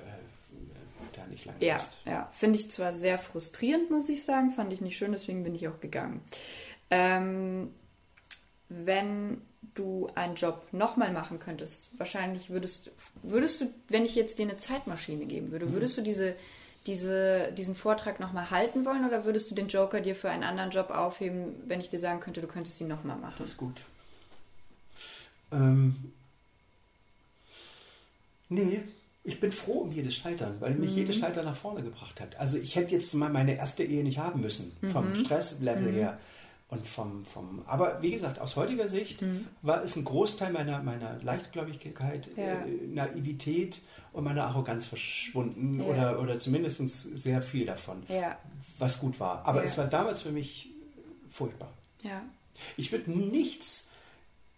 da 1.26 1.30
nicht 1.30 1.44
lange 1.46 1.58
Ja, 1.64 1.76
bist. 1.78 1.96
ja. 2.04 2.30
Finde 2.32 2.58
ich 2.58 2.70
zwar 2.70 2.92
sehr 2.92 3.18
frustrierend, 3.18 3.90
muss 3.90 4.08
ich 4.08 4.24
sagen, 4.24 4.52
fand 4.52 4.72
ich 4.72 4.80
nicht 4.80 4.96
schön, 4.96 5.12
deswegen 5.12 5.44
bin 5.44 5.54
ich 5.54 5.68
auch 5.68 5.80
gegangen. 5.80 6.22
Ähm, 6.90 7.72
wenn 8.68 9.40
du 9.74 10.08
einen 10.14 10.34
Job 10.36 10.68
nochmal 10.72 11.12
machen 11.12 11.38
könntest, 11.38 11.90
wahrscheinlich 11.98 12.50
würdest, 12.50 12.90
würdest 13.22 13.60
du, 13.60 13.66
wenn 13.88 14.04
ich 14.04 14.14
jetzt 14.14 14.38
dir 14.38 14.44
eine 14.44 14.56
Zeitmaschine 14.56 15.26
geben 15.26 15.48
Mhm. 15.48 15.52
würde, 15.52 15.72
würdest 15.72 15.98
du 15.98 16.02
diese, 16.02 16.34
diese, 16.86 17.52
diesen 17.52 17.74
Vortrag 17.76 18.20
nochmal 18.20 18.50
halten 18.50 18.84
wollen 18.84 19.04
oder 19.04 19.24
würdest 19.24 19.50
du 19.50 19.54
den 19.54 19.68
Joker 19.68 20.00
dir 20.00 20.16
für 20.16 20.30
einen 20.30 20.44
anderen 20.44 20.70
Job 20.70 20.90
aufheben, 20.90 21.54
wenn 21.66 21.80
ich 21.80 21.90
dir 21.90 21.98
sagen 22.00 22.20
könnte, 22.20 22.40
du 22.40 22.46
könntest 22.46 22.80
ihn 22.80 22.88
nochmal 22.88 23.16
machen? 23.18 23.36
Das 23.38 23.50
ist 23.50 23.56
gut. 23.56 23.80
Ähm, 25.52 26.12
nee, 28.48 28.80
ich 29.26 29.40
bin 29.40 29.52
froh 29.52 29.80
um 29.80 29.92
jedes 29.92 30.14
Scheitern, 30.14 30.56
weil 30.60 30.74
Mhm. 30.74 30.80
mich 30.80 30.94
jedes 30.96 31.16
Scheitern 31.16 31.44
nach 31.44 31.56
vorne 31.56 31.82
gebracht 31.82 32.20
hat. 32.20 32.36
Also 32.38 32.56
ich 32.58 32.76
hätte 32.76 32.94
jetzt 32.94 33.12
mal 33.14 33.28
meine 33.30 33.56
erste 33.56 33.84
Ehe 33.84 34.02
nicht 34.04 34.18
haben 34.18 34.40
müssen, 34.40 34.72
vom 34.92 35.10
Mhm. 35.10 35.14
Stresslevel 35.16 35.90
her. 35.92 36.18
Und 36.68 36.84
vom, 36.84 37.24
vom, 37.24 37.62
aber 37.68 38.02
wie 38.02 38.10
gesagt, 38.10 38.40
aus 38.40 38.56
heutiger 38.56 38.88
Sicht 38.88 39.22
Mhm. 39.22 39.46
war 39.62 39.84
es 39.84 39.94
ein 39.94 40.04
Großteil 40.04 40.52
meiner, 40.52 40.82
meiner 40.82 41.22
Leichtgläubigkeit, 41.22 42.28
Ja. 42.36 42.42
äh, 42.64 42.86
Naivität 42.88 43.80
und 44.12 44.24
meiner 44.24 44.46
Arroganz 44.46 44.84
verschwunden 44.86 45.78
Ja. 45.78 45.84
oder, 45.84 46.20
oder 46.20 46.40
zumindest 46.40 46.78
sehr 47.16 47.40
viel 47.40 47.66
davon, 47.66 48.02
Ja, 48.08 48.36
was 48.78 48.98
gut 48.98 49.20
war. 49.20 49.46
Aber 49.46 49.62
es 49.64 49.78
war 49.78 49.86
damals 49.86 50.22
für 50.22 50.32
mich 50.32 50.70
furchtbar. 51.30 51.72
Ich 52.76 52.90
würde 52.90 53.10
nichts, 53.12 53.85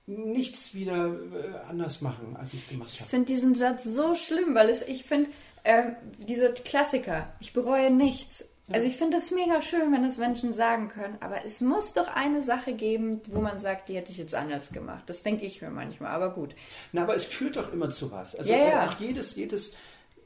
nichts 0.09 0.75
wieder 0.75 1.09
äh, 1.09 1.69
anders 1.69 2.01
machen, 2.01 2.37
als 2.37 2.55
ich 2.55 2.63
es 2.63 2.69
gemacht 2.69 2.91
Ich 2.93 3.01
habe. 3.01 3.11
finde 3.11 3.27
diesen 3.27 3.55
Satz 3.55 3.85
so 3.85 4.15
schlimm, 4.15 4.55
weil 4.55 4.71
es, 4.71 4.83
ich 4.83 5.05
finde, 5.05 5.31
ähm, 5.65 5.95
diese 6.19 6.53
Klassiker, 6.55 7.33
ich 7.41 7.53
bereue 7.53 7.91
nichts. 7.91 8.45
Also 8.71 8.87
ich 8.87 8.97
finde 8.99 9.17
das 9.17 9.31
mega 9.31 9.63
schön, 9.63 9.93
wenn 9.93 10.03
das 10.03 10.19
Menschen 10.19 10.53
sagen 10.53 10.89
können, 10.89 11.17
aber 11.21 11.43
es 11.47 11.63
muss 11.63 11.95
doch 11.95 12.09
eine 12.15 12.43
Sache 12.43 12.75
geben, 12.75 13.21
wo 13.31 13.41
man 13.41 13.61
sagt, 13.61 13.89
die 13.89 13.95
hätte 13.97 14.11
ich 14.13 14.19
jetzt 14.19 14.35
anders 14.35 14.73
gemacht. 14.73 15.05
Das 15.07 15.23
denke 15.23 15.47
ich 15.47 15.63
mir 15.63 15.71
manchmal, 15.71 16.11
aber 16.11 16.35
gut. 16.35 16.55
Na, 16.93 17.03
aber 17.03 17.15
es 17.15 17.25
führt 17.25 17.57
doch 17.57 17.73
immer 17.73 17.89
zu 17.89 18.11
was. 18.13 18.35
Also 18.37 18.51
Ja, 18.53 18.59
ja. 18.59 18.87
auch 18.87 19.01
jedes, 19.01 19.37
jedes, 19.37 19.75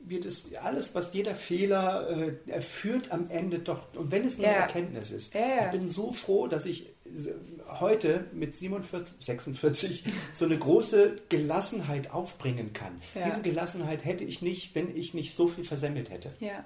jedes, 0.08 0.52
alles, 0.56 0.92
was 0.96 1.12
jeder 1.12 1.36
Fehler, 1.36 2.08
äh, 2.10 2.32
er 2.48 2.62
führt 2.62 3.12
am 3.12 3.30
Ende 3.30 3.60
doch, 3.60 3.94
und 3.94 4.10
wenn 4.10 4.26
es 4.26 4.36
nur 4.38 4.46
Ja. 4.48 4.52
eine 4.54 4.62
Erkenntnis 4.62 5.12
ist. 5.12 5.34
Ja, 5.34 5.40
ja. 5.40 5.64
Ich 5.66 5.70
bin 5.72 5.86
so 5.86 6.12
froh, 6.12 6.48
dass 6.48 6.66
ich 6.66 6.91
heute 7.80 8.26
mit 8.32 8.56
47, 8.56 9.16
46 9.24 10.04
so 10.34 10.44
eine 10.44 10.58
große 10.58 11.16
Gelassenheit 11.28 12.12
aufbringen 12.12 12.72
kann. 12.72 13.00
Ja. 13.14 13.26
Diese 13.26 13.42
Gelassenheit 13.42 14.04
hätte 14.04 14.24
ich 14.24 14.42
nicht, 14.42 14.74
wenn 14.74 14.94
ich 14.94 15.14
nicht 15.14 15.34
so 15.34 15.48
viel 15.48 15.64
versemmelt 15.64 16.10
hätte. 16.10 16.32
Ja. 16.40 16.64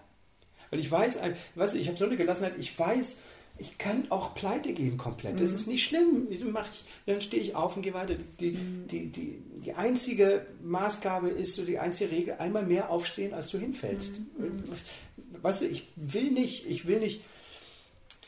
Weil 0.71 0.81
ich 0.81 0.91
weiß, 0.91 1.21
weißt 1.55 1.75
du, 1.75 1.79
ich 1.79 1.89
habe 1.89 1.97
so 1.97 2.05
eine 2.05 2.17
Gelassenheit, 2.17 2.55
ich 2.59 2.79
weiß, 2.79 3.17
ich 3.59 3.79
kann 3.79 4.11
auch 4.11 4.35
pleite 4.35 4.75
gehen 4.75 4.99
komplett. 4.99 5.41
Das 5.41 5.53
ist 5.53 5.67
nicht 5.67 5.85
schlimm. 5.85 6.29
Mach 6.53 6.69
ich, 6.71 6.85
dann 7.07 7.23
stehe 7.23 7.43
ich 7.43 7.55
auf 7.55 7.77
und 7.77 7.83
gehe 7.83 7.95
weiter. 7.95 8.17
Die, 8.39 8.53
die, 8.53 9.07
die, 9.07 9.43
die 9.65 9.73
einzige 9.73 10.47
Maßgabe 10.63 11.31
ist 11.31 11.55
so 11.55 11.65
die 11.65 11.79
einzige 11.79 12.11
Regel, 12.11 12.35
einmal 12.35 12.67
mehr 12.67 12.91
aufstehen, 12.91 13.33
als 13.33 13.51
du 13.51 13.59
hinfällst. 13.59 14.21
Weißt 15.41 15.63
du, 15.63 15.67
ich 15.67 15.89
will 15.97 16.31
nicht, 16.33 16.67
ich 16.67 16.87
will 16.87 16.99
nicht 16.99 17.23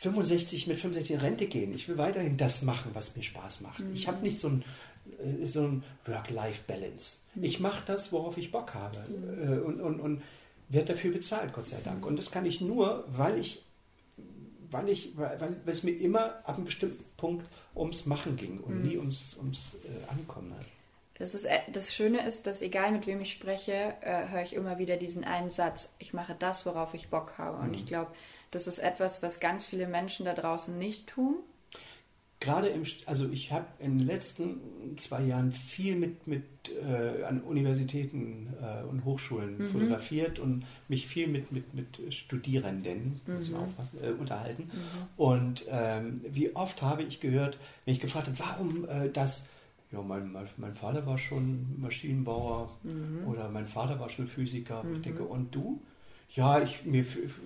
65 0.00 0.66
mit 0.68 0.78
65 0.78 1.16
in 1.16 1.20
Rente 1.20 1.46
gehen. 1.46 1.74
Ich 1.74 1.88
will 1.88 1.98
weiterhin 1.98 2.36
das 2.36 2.62
machen, 2.62 2.90
was 2.94 3.16
mir 3.16 3.22
Spaß 3.22 3.62
macht. 3.62 3.82
Ich 3.94 4.06
habe 4.06 4.22
nicht 4.22 4.38
so 4.38 4.48
ein, 4.48 4.64
äh, 5.42 5.46
so 5.46 5.62
ein 5.62 5.82
Work-Life-Balance. 6.06 7.16
Ich 7.40 7.58
mache 7.60 7.82
das, 7.86 8.12
worauf 8.12 8.36
ich 8.38 8.52
Bock 8.52 8.74
habe. 8.74 8.98
Äh, 8.98 9.58
Und, 9.58 9.80
und, 9.80 10.00
und 10.00 10.22
werde 10.68 10.92
dafür 10.94 11.12
bezahlt, 11.12 11.52
Gott 11.52 11.68
sei 11.68 11.78
Dank. 11.82 12.06
Und 12.06 12.16
das 12.16 12.30
kann 12.30 12.46
ich 12.46 12.60
nur, 12.60 13.04
weil 13.08 13.38
ich, 13.40 13.64
weil 14.70 14.88
ich, 14.88 15.16
weil, 15.16 15.40
weil 15.40 15.56
es 15.66 15.82
mir 15.82 15.92
immer 15.92 16.36
ab 16.44 16.56
einem 16.56 16.66
bestimmten 16.66 17.04
Punkt 17.16 17.46
ums 17.74 18.06
Machen 18.06 18.36
ging 18.36 18.60
und 18.60 18.84
nie 18.84 18.98
ums, 18.98 19.36
ums 19.38 19.76
äh, 19.84 20.10
Ankommen. 20.12 20.54
Das, 21.14 21.34
ist, 21.34 21.44
äh, 21.44 21.58
das 21.72 21.92
Schöne 21.92 22.24
ist, 22.24 22.46
dass 22.46 22.62
egal 22.62 22.92
mit 22.92 23.06
wem 23.06 23.20
ich 23.20 23.32
spreche, 23.32 23.94
äh, 24.02 24.28
höre 24.28 24.42
ich 24.42 24.54
immer 24.54 24.78
wieder 24.78 24.96
diesen 24.96 25.24
einen 25.24 25.50
Satz, 25.50 25.88
ich 25.98 26.12
mache 26.12 26.36
das, 26.38 26.66
worauf 26.66 26.94
ich 26.94 27.08
Bock 27.08 27.38
habe. 27.38 27.56
Und 27.58 27.74
ich 27.74 27.86
glaube, 27.86 28.12
das 28.50 28.66
ist 28.66 28.78
etwas, 28.78 29.22
was 29.22 29.40
ganz 29.40 29.66
viele 29.66 29.88
Menschen 29.88 30.24
da 30.24 30.34
draußen 30.34 30.76
nicht 30.78 31.08
tun. 31.08 31.36
Gerade 32.40 32.68
im, 32.68 32.84
also 33.06 33.28
ich 33.28 33.50
habe 33.50 33.66
in 33.80 33.98
den 33.98 34.06
letzten 34.06 34.96
zwei 34.96 35.24
Jahren 35.24 35.50
viel 35.50 35.96
mit, 35.96 36.28
mit 36.28 36.44
äh, 36.86 37.24
an 37.24 37.40
Universitäten 37.40 38.54
äh, 38.62 38.84
und 38.84 39.04
Hochschulen 39.04 39.68
fotografiert 39.68 40.38
und 40.38 40.64
mich 40.86 41.08
viel 41.08 41.26
mit, 41.26 41.50
mit, 41.50 41.74
mit 41.74 42.14
Studierenden 42.14 43.20
man 43.26 43.54
aufpassen, 43.56 43.98
äh, 44.04 44.10
unterhalten. 44.10 44.70
Und 45.16 45.64
ähm, 45.68 46.20
wie 46.30 46.54
oft 46.54 46.80
habe 46.80 47.02
ich 47.02 47.18
gehört, 47.18 47.58
wenn 47.84 47.94
ich 47.94 48.00
gefragt 48.00 48.28
habe, 48.28 48.38
warum 48.38 48.88
äh, 48.88 49.10
das, 49.10 49.46
ja, 49.90 50.00
mein, 50.00 50.36
mein, 50.58 50.74
Vater 50.76 51.06
war 51.06 51.18
schon 51.18 51.80
Maschinenbauer 51.80 52.78
oder 53.26 53.48
mein 53.48 53.66
Vater 53.66 53.98
war 53.98 54.10
schon 54.10 54.28
Physiker. 54.28 54.82
Und 54.82 54.96
ich 54.96 55.02
denke, 55.02 55.24
und 55.24 55.52
du? 55.52 55.82
Ja, 56.34 56.62
ich 56.62 56.84
mir 56.84 57.04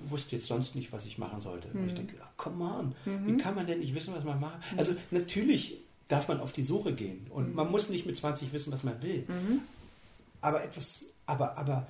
wusste 0.09 0.37
jetzt 0.37 0.47
sonst 0.49 0.75
nicht, 0.75 0.93
was 0.93 1.07
ich 1.07 1.17
machen 1.17 1.41
sollte. 1.41 1.69
Und 1.69 1.89
ich 1.89 1.95
denke, 1.95 2.17
ah, 2.21 2.29
come 2.37 2.65
on, 2.65 2.95
wie 3.27 3.37
kann 3.37 3.55
man 3.55 3.67
denn 3.67 3.79
nicht 3.79 3.95
wissen, 3.95 4.13
was 4.15 4.25
man 4.25 4.41
macht? 4.41 4.59
Also 4.77 4.95
natürlich 5.11 5.79
darf 6.09 6.29
man 6.29 6.41
auf 6.41 6.53
die 6.53 6.65
Suche 6.65 6.93
gehen 6.93 7.27
und 7.31 7.55
man 7.55 7.71
muss 7.71 7.89
nicht 7.89 8.07
mit 8.07 8.17
20 8.17 8.53
wissen, 8.53 8.73
was 8.73 8.83
man 8.83 9.01
will. 9.03 9.25
aber 10.41 10.65
etwas, 10.65 11.07
aber, 11.27 11.57
aber 11.57 11.87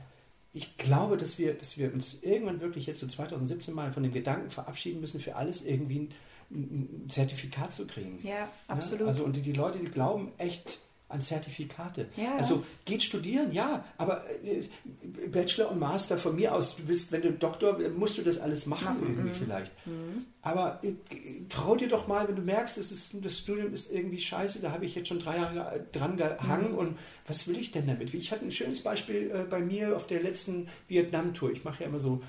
ich 0.53 0.77
glaube, 0.77 1.17
dass 1.17 1.39
wir, 1.39 1.55
dass 1.55 1.79
wir 1.79 1.93
uns 1.93 2.23
irgendwann 2.23 2.61
wirklich 2.61 2.87
jetzt 2.87 3.01
so 3.01 3.07
2017 3.07 3.75
mal 3.75 3.91
von 3.91 4.03
dem 4.03 4.13
Gedanken 4.13 4.51
verabschieden 4.51 5.01
müssen, 5.01 5.19
für 5.19 5.35
alles 5.35 5.65
irgendwie 5.65 6.11
ein, 6.51 7.05
ein 7.05 7.09
Zertifikat 7.09 7.73
zu 7.73 7.87
kriegen. 7.87 8.19
Ja, 8.23 8.49
absolut. 8.69 9.01
Ja? 9.01 9.07
Also 9.07 9.25
und 9.25 9.35
die, 9.35 9.41
die 9.41 9.55
Leute, 9.55 9.79
die 9.79 9.87
glauben 9.87 10.31
echt 10.37 10.79
an 11.13 11.21
Zertifikate. 11.21 12.09
Ja. 12.17 12.37
Also 12.37 12.65
geht 12.85 13.03
studieren, 13.03 13.53
ja, 13.53 13.85
aber 13.99 14.25
äh, 14.45 14.65
Bachelor 15.29 15.71
und 15.71 15.79
Master 15.79 16.19
von 16.19 16.35
mir 16.35 16.55
aus, 16.55 16.77
du 16.77 16.89
willst, 16.89 17.13
wenn 17.13 17.23
du 17.23 17.33
Doktor, 17.33 17.79
musst 17.91 18.19
du 18.19 18.23
das 18.23 18.39
alles 18.39 18.67
machen, 18.67 18.83
Machen, 18.85 19.03
irgendwie 19.03 19.31
mhm. 19.31 19.35
vielleicht. 19.35 19.73
Aber 20.41 20.81
äh, 20.83 20.95
trau 21.49 21.77
dir 21.77 21.89
doch 21.89 22.09
mal, 22.09 22.27
wenn 22.29 22.37
du 22.37 22.43
merkst, 22.43 22.79
das, 22.79 22.91
ist, 22.91 23.15
das 23.23 23.39
Studium 23.39 23.73
ist 23.73 23.93
irgendwie 23.93 24.21
scheiße, 24.21 24.61
da 24.61 24.73
habe 24.73 24.87
ich 24.87 24.95
jetzt 24.95 25.09
schon 25.09 25.21
drei 25.21 25.37
Jahre 25.37 25.77
äh, 25.77 25.81
dran 25.93 26.17
gehangen 26.17 26.75
und 26.75 26.99
was 27.27 27.47
will 27.47 27.59
ich 27.59 27.71
denn 27.71 27.87
damit? 27.87 28.13
Ich 28.15 28.33
hatte 28.33 28.45
ein 28.45 28.51
schönes 28.51 28.83
Beispiel 28.83 29.47
bei 29.49 29.61
mir 29.61 29.97
auf 29.97 30.07
der 30.07 30.23
letzten 30.23 30.69
Vietnam-Tour. 30.89 31.53
Ich 31.53 31.65
mache 31.65 31.83
ja 31.83 31.89
immer 31.89 32.01
so 32.01 32.23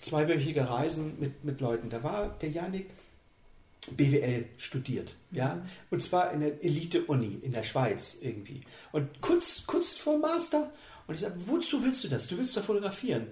zweiwöchige 0.00 0.68
Reisen 0.68 1.18
mit, 1.18 1.44
mit 1.44 1.60
Leuten. 1.60 1.90
Da 1.90 2.02
war 2.02 2.36
der 2.40 2.50
Janik 2.50 2.90
BWL 3.96 4.46
studiert, 4.58 5.14
ja, 5.30 5.64
und 5.90 6.02
zwar 6.02 6.32
in 6.32 6.40
der 6.40 6.62
Elite-Uni 6.64 7.38
in 7.42 7.52
der 7.52 7.62
Schweiz 7.62 8.18
irgendwie. 8.20 8.62
Und 8.92 9.20
kurz, 9.20 9.64
kurz 9.66 9.94
vor 9.94 10.14
dem 10.14 10.22
Master, 10.22 10.72
und 11.06 11.14
ich 11.14 11.20
sage, 11.20 11.34
wozu 11.46 11.82
willst 11.82 12.04
du 12.04 12.08
das? 12.08 12.26
Du 12.26 12.38
willst 12.38 12.56
doch 12.56 12.62
fotografieren. 12.64 13.26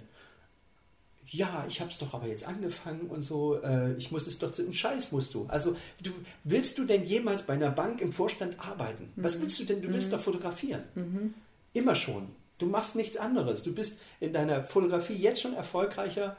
Ja, 1.31 1.67
ich 1.69 1.81
habe 1.83 1.91
es 1.91 1.99
doch 1.99 2.15
aber 2.15 2.27
jetzt 2.27 2.47
angefangen 2.49 3.03
und 3.11 3.21
so, 3.21 3.61
äh, 3.63 3.93
ich 3.99 4.11
muss 4.11 4.27
es 4.27 4.39
doch, 4.39 4.51
zu- 4.51 4.63
einen 4.63 4.73
Scheiß 4.73 5.13
musst 5.13 5.35
du. 5.35 5.45
Also, 5.49 5.77
du, 6.03 6.11
willst 6.45 6.79
du 6.79 6.85
denn 6.87 7.05
jemals 7.05 7.43
bei 7.43 7.53
einer 7.53 7.71
Bank 7.71 8.01
im 8.01 8.13
Vorstand 8.13 8.59
arbeiten? 8.59 9.13
Was 9.17 9.39
willst 9.41 9.61
du 9.61 9.65
denn? 9.65 9.83
Du 9.83 9.93
willst 9.93 10.11
doch 10.13 10.21
fotografieren. 10.21 11.35
Immer 11.75 11.95
schon. 11.95 12.29
Du 12.57 12.65
machst 12.67 12.97
nichts 12.97 13.19
anderes. 13.19 13.63
Du 13.63 13.75
bist 13.75 13.99
in 14.21 14.33
deiner 14.33 14.65
Fotografie 14.65 15.15
jetzt 15.17 15.43
schon 15.43 15.53
erfolgreicher 15.55 16.37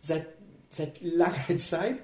seit, 0.00 0.26
seit 0.70 1.00
langer 1.02 1.46
Zeit, 1.60 2.00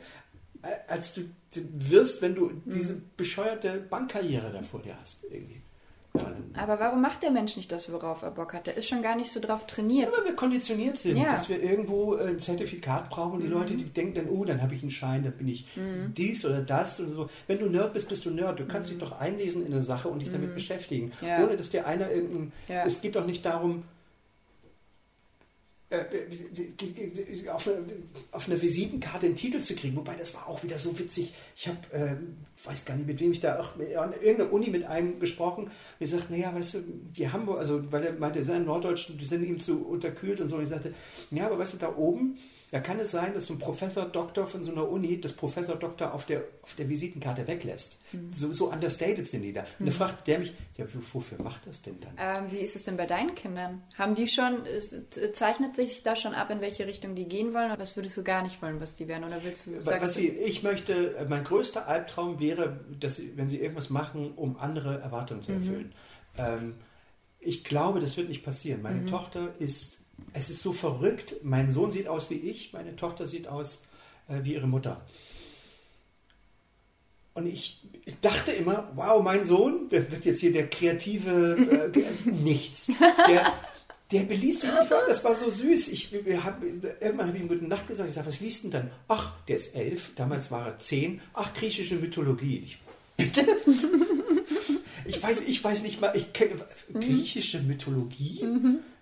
als 0.86 1.14
du 1.14 1.22
wirst, 1.52 2.22
wenn 2.22 2.34
du 2.34 2.50
diese 2.64 3.00
bescheuerte 3.16 3.84
Bankkarriere 3.90 4.52
da 4.52 4.62
vor 4.62 4.80
dir 4.82 4.94
hast. 5.00 5.24
Irgendwie. 5.24 5.62
Ja, 6.14 6.22
dann, 6.24 6.54
Aber 6.56 6.80
warum 6.80 7.02
macht 7.02 7.22
der 7.22 7.30
Mensch 7.30 7.56
nicht 7.56 7.70
das, 7.70 7.92
worauf 7.92 8.22
er 8.22 8.30
Bock 8.30 8.54
hat? 8.54 8.66
Der 8.66 8.76
ist 8.76 8.88
schon 8.88 9.02
gar 9.02 9.14
nicht 9.14 9.30
so 9.30 9.40
drauf 9.40 9.66
trainiert. 9.66 10.10
weil 10.16 10.24
wir 10.24 10.34
konditioniert 10.34 10.96
sind, 10.98 11.18
Ja. 11.18 11.32
dass 11.32 11.48
wir 11.50 11.62
irgendwo 11.62 12.14
ein 12.16 12.40
Zertifikat 12.40 13.10
brauchen. 13.10 13.40
Die 13.40 13.46
Leute, 13.46 13.74
die 13.74 13.84
denken 13.84 14.14
dann, 14.14 14.28
oh, 14.28 14.44
dann 14.44 14.62
habe 14.62 14.74
ich 14.74 14.80
einen 14.82 14.90
Schein, 14.90 15.22
dann 15.22 15.34
bin 15.34 15.48
ich 15.48 15.66
dies 16.16 16.44
oder 16.44 16.62
das 16.62 16.98
oder 17.00 17.12
so. 17.12 17.30
Wenn 17.46 17.58
du 17.58 17.66
Nerd 17.66 17.92
bist, 17.92 18.08
bist 18.08 18.24
du 18.24 18.30
Nerd. 18.30 18.58
Du 18.58 18.66
kannst 18.66 18.90
dich 18.90 18.98
doch 18.98 19.20
einlesen 19.20 19.64
in 19.66 19.72
eine 19.72 19.82
Sache 19.82 20.08
und 20.08 20.20
dich 20.20 20.30
damit 20.30 20.54
beschäftigen. 20.54 21.12
Ja. 21.20 21.44
Ohne 21.44 21.56
dass 21.56 21.70
dir 21.70 21.86
einer 21.86 22.10
irgendein... 22.10 22.52
Ja. 22.68 22.84
Es 22.84 23.00
geht 23.02 23.14
doch 23.14 23.26
nicht 23.26 23.44
darum, 23.44 23.84
auf 27.50 27.66
eine, 27.66 27.76
auf 28.32 28.46
eine 28.46 28.60
Visitenkarte 28.60 29.26
einen 29.26 29.36
Titel 29.36 29.62
zu 29.62 29.74
kriegen. 29.74 29.96
Wobei 29.96 30.14
das 30.16 30.34
war 30.34 30.46
auch 30.46 30.62
wieder 30.62 30.78
so 30.78 30.98
witzig. 30.98 31.32
Ich 31.56 31.66
habe, 31.66 31.78
ähm, 31.92 32.36
weiß 32.64 32.84
gar 32.84 32.94
nicht, 32.96 33.06
mit 33.06 33.20
wem 33.20 33.32
ich 33.32 33.40
da 33.40 33.58
auch 33.58 33.74
an 33.76 34.12
irgendeiner 34.12 34.52
Uni 34.52 34.68
mit 34.68 34.84
einem 34.84 35.18
gesprochen. 35.18 35.64
Und 35.64 35.72
ich 35.98 36.10
sagte, 36.10 36.32
naja, 36.32 36.54
weißt 36.54 36.74
du, 36.74 36.78
die 37.16 37.30
Hamburg, 37.30 37.58
also 37.58 37.90
weil 37.90 38.04
er 38.04 38.12
meinte, 38.12 38.44
seine 38.44 38.64
Norddeutschen, 38.64 39.16
die 39.16 39.24
sind 39.24 39.44
ihm 39.44 39.60
zu 39.60 39.86
unterkühlt 39.86 40.40
und 40.40 40.48
so. 40.48 40.56
Und 40.56 40.64
ich 40.64 40.68
sagte, 40.68 40.94
ja, 41.30 41.46
aber 41.46 41.58
weißt 41.58 41.74
du, 41.74 41.78
da 41.78 41.96
oben, 41.96 42.38
da 42.70 42.80
kann 42.80 42.98
es 43.00 43.12
sein, 43.12 43.32
dass 43.32 43.46
so 43.46 43.54
ein 43.54 43.58
Professor 43.58 44.04
Doktor 44.04 44.46
von 44.46 44.62
so 44.62 44.70
einer 44.70 44.86
Uni 44.86 45.18
das 45.20 45.32
Professor 45.32 45.76
Doktor 45.76 46.12
auf 46.12 46.26
der, 46.26 46.44
auf 46.62 46.74
der 46.74 46.88
Visitenkarte 46.88 47.46
weglässt. 47.46 48.02
So, 48.30 48.52
so 48.52 48.70
understated 48.70 49.26
sind 49.26 49.42
die 49.42 49.54
da. 49.54 49.64
Und 49.78 49.86
da 49.86 49.92
fragt 49.92 50.26
der 50.26 50.40
mich, 50.40 50.54
ja, 50.76 50.84
wofür 51.12 51.42
macht 51.42 51.66
das 51.66 51.80
denn 51.80 51.98
dann? 52.00 52.12
Ähm, 52.18 52.52
wie 52.52 52.58
ist 52.58 52.76
es 52.76 52.82
denn 52.84 52.98
bei 52.98 53.06
deinen 53.06 53.34
Kindern? 53.34 53.82
Haben 53.96 54.14
die 54.14 54.28
schon, 54.28 54.64
zeichnet 55.32 55.76
sich 55.76 56.02
da 56.02 56.14
schon 56.14 56.34
ab, 56.34 56.50
in 56.50 56.60
welche 56.60 56.86
Richtung 56.86 57.14
die 57.14 57.24
gehen 57.24 57.54
wollen? 57.54 57.70
Oder 57.70 57.80
was 57.80 57.96
würdest 57.96 58.16
du 58.18 58.22
gar 58.22 58.42
nicht 58.42 58.60
wollen, 58.60 58.80
was 58.80 58.96
die 58.96 59.08
werden? 59.08 59.24
Oder 59.24 59.42
willst 59.42 59.66
du, 59.66 59.78
Was 59.78 59.86
sagst 59.86 60.14
sie, 60.14 60.28
du, 60.28 60.44
ich 60.44 60.62
möchte, 60.62 61.16
äh, 61.16 61.24
mein 61.24 61.44
größter 61.44 61.88
Albtraum 61.88 62.38
wäre, 62.38 62.80
dass 63.00 63.16
sie, 63.16 63.34
wenn 63.36 63.48
sie 63.48 63.60
irgendwas 63.60 63.88
machen, 63.88 64.34
um 64.34 64.58
andere 64.58 65.00
Erwartungen 65.00 65.40
zu 65.40 65.52
erfüllen. 65.52 65.94
Ähm, 66.36 66.74
ich 67.40 67.64
glaube, 67.64 68.00
das 68.00 68.16
wird 68.16 68.28
nicht 68.28 68.44
passieren. 68.44 68.82
Meine 68.82 69.06
Tochter 69.06 69.54
ist, 69.58 69.97
es 70.32 70.50
ist 70.50 70.62
so 70.62 70.72
verrückt. 70.72 71.36
Mein 71.42 71.70
Sohn 71.70 71.90
sieht 71.90 72.08
aus 72.08 72.30
wie 72.30 72.34
ich, 72.34 72.72
meine 72.72 72.96
Tochter 72.96 73.26
sieht 73.26 73.48
aus 73.48 73.82
äh, 74.28 74.40
wie 74.42 74.54
ihre 74.54 74.66
Mutter. 74.66 75.00
Und 77.34 77.46
ich, 77.46 77.80
ich 78.04 78.18
dachte 78.20 78.50
immer, 78.50 78.90
wow, 78.96 79.22
mein 79.22 79.44
Sohn, 79.44 79.88
der 79.90 80.10
wird 80.10 80.24
jetzt 80.24 80.40
hier 80.40 80.52
der 80.52 80.68
kreative 80.68 81.92
äh, 81.94 82.30
nichts. 82.30 82.90
Der, 83.28 83.52
der 84.10 84.22
beließ 84.22 84.62
sich 84.62 84.70
nicht, 84.70 84.90
das 84.90 85.22
war 85.22 85.34
so 85.34 85.50
süß. 85.50 85.88
Ich, 85.88 86.12
wir 86.24 86.42
hab, 86.42 86.62
irgendwann 86.62 87.28
habe 87.28 87.36
ich 87.36 87.42
ihm 87.42 87.48
gute 87.48 87.64
Nacht 87.66 87.86
gesagt. 87.86 88.08
Ich 88.08 88.14
sage, 88.16 88.26
was 88.26 88.40
liest 88.40 88.64
denn 88.64 88.70
dann? 88.72 88.90
Ach, 89.06 89.32
der 89.46 89.56
ist 89.56 89.74
elf, 89.76 90.12
damals 90.16 90.50
war 90.50 90.66
er 90.66 90.78
zehn. 90.78 91.20
Ach, 91.32 91.54
griechische 91.54 91.94
Mythologie. 91.94 92.64
Ich, 92.66 92.78
bitte? 93.16 93.46
Ich 95.08 95.22
weiß, 95.22 95.40
ich 95.42 95.62
weiß 95.62 95.82
nicht 95.82 96.00
mal, 96.00 96.12
ich 96.14 96.32
kenne 96.32 96.56
griechische 96.92 97.60
Mythologie. 97.60 98.44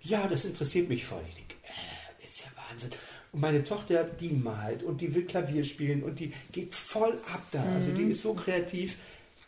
Ja, 0.00 0.26
das 0.28 0.44
interessiert 0.44 0.88
mich 0.88 1.04
voll. 1.04 1.22
Ich 1.28 1.34
denk, 1.34 1.50
äh, 1.64 2.24
ist 2.24 2.40
ja 2.40 2.46
Wahnsinn. 2.68 2.90
Und 3.32 3.40
meine 3.40 3.64
Tochter, 3.64 4.04
die 4.04 4.30
malt 4.30 4.82
und 4.82 5.00
die 5.00 5.14
will 5.14 5.24
Klavier 5.24 5.64
spielen 5.64 6.02
und 6.02 6.20
die 6.20 6.32
geht 6.52 6.74
voll 6.74 7.18
ab 7.32 7.42
da. 7.52 7.62
Also 7.74 7.90
die 7.92 8.04
ist 8.04 8.22
so 8.22 8.34
kreativ. 8.34 8.96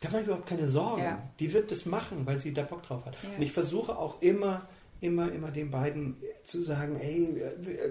Da 0.00 0.11
mache 0.11 0.20
ich 0.20 0.26
überhaupt 0.26 0.48
keine 0.48 0.68
Sorgen. 0.68 1.02
Ja. 1.02 1.22
Die 1.40 1.52
wird 1.52 1.70
das 1.70 1.86
machen, 1.86 2.24
weil 2.24 2.38
sie 2.38 2.52
da 2.52 2.62
Bock 2.62 2.82
drauf 2.82 3.04
hat. 3.06 3.14
Ja. 3.22 3.30
Und 3.36 3.42
ich 3.42 3.52
versuche 3.52 3.96
auch 3.96 4.20
immer, 4.20 4.68
immer, 5.01 5.30
immer 5.32 5.51
den 5.51 5.70
beiden 5.70 6.16
zu 6.44 6.62
sagen, 6.62 6.99
ey, 7.01 7.42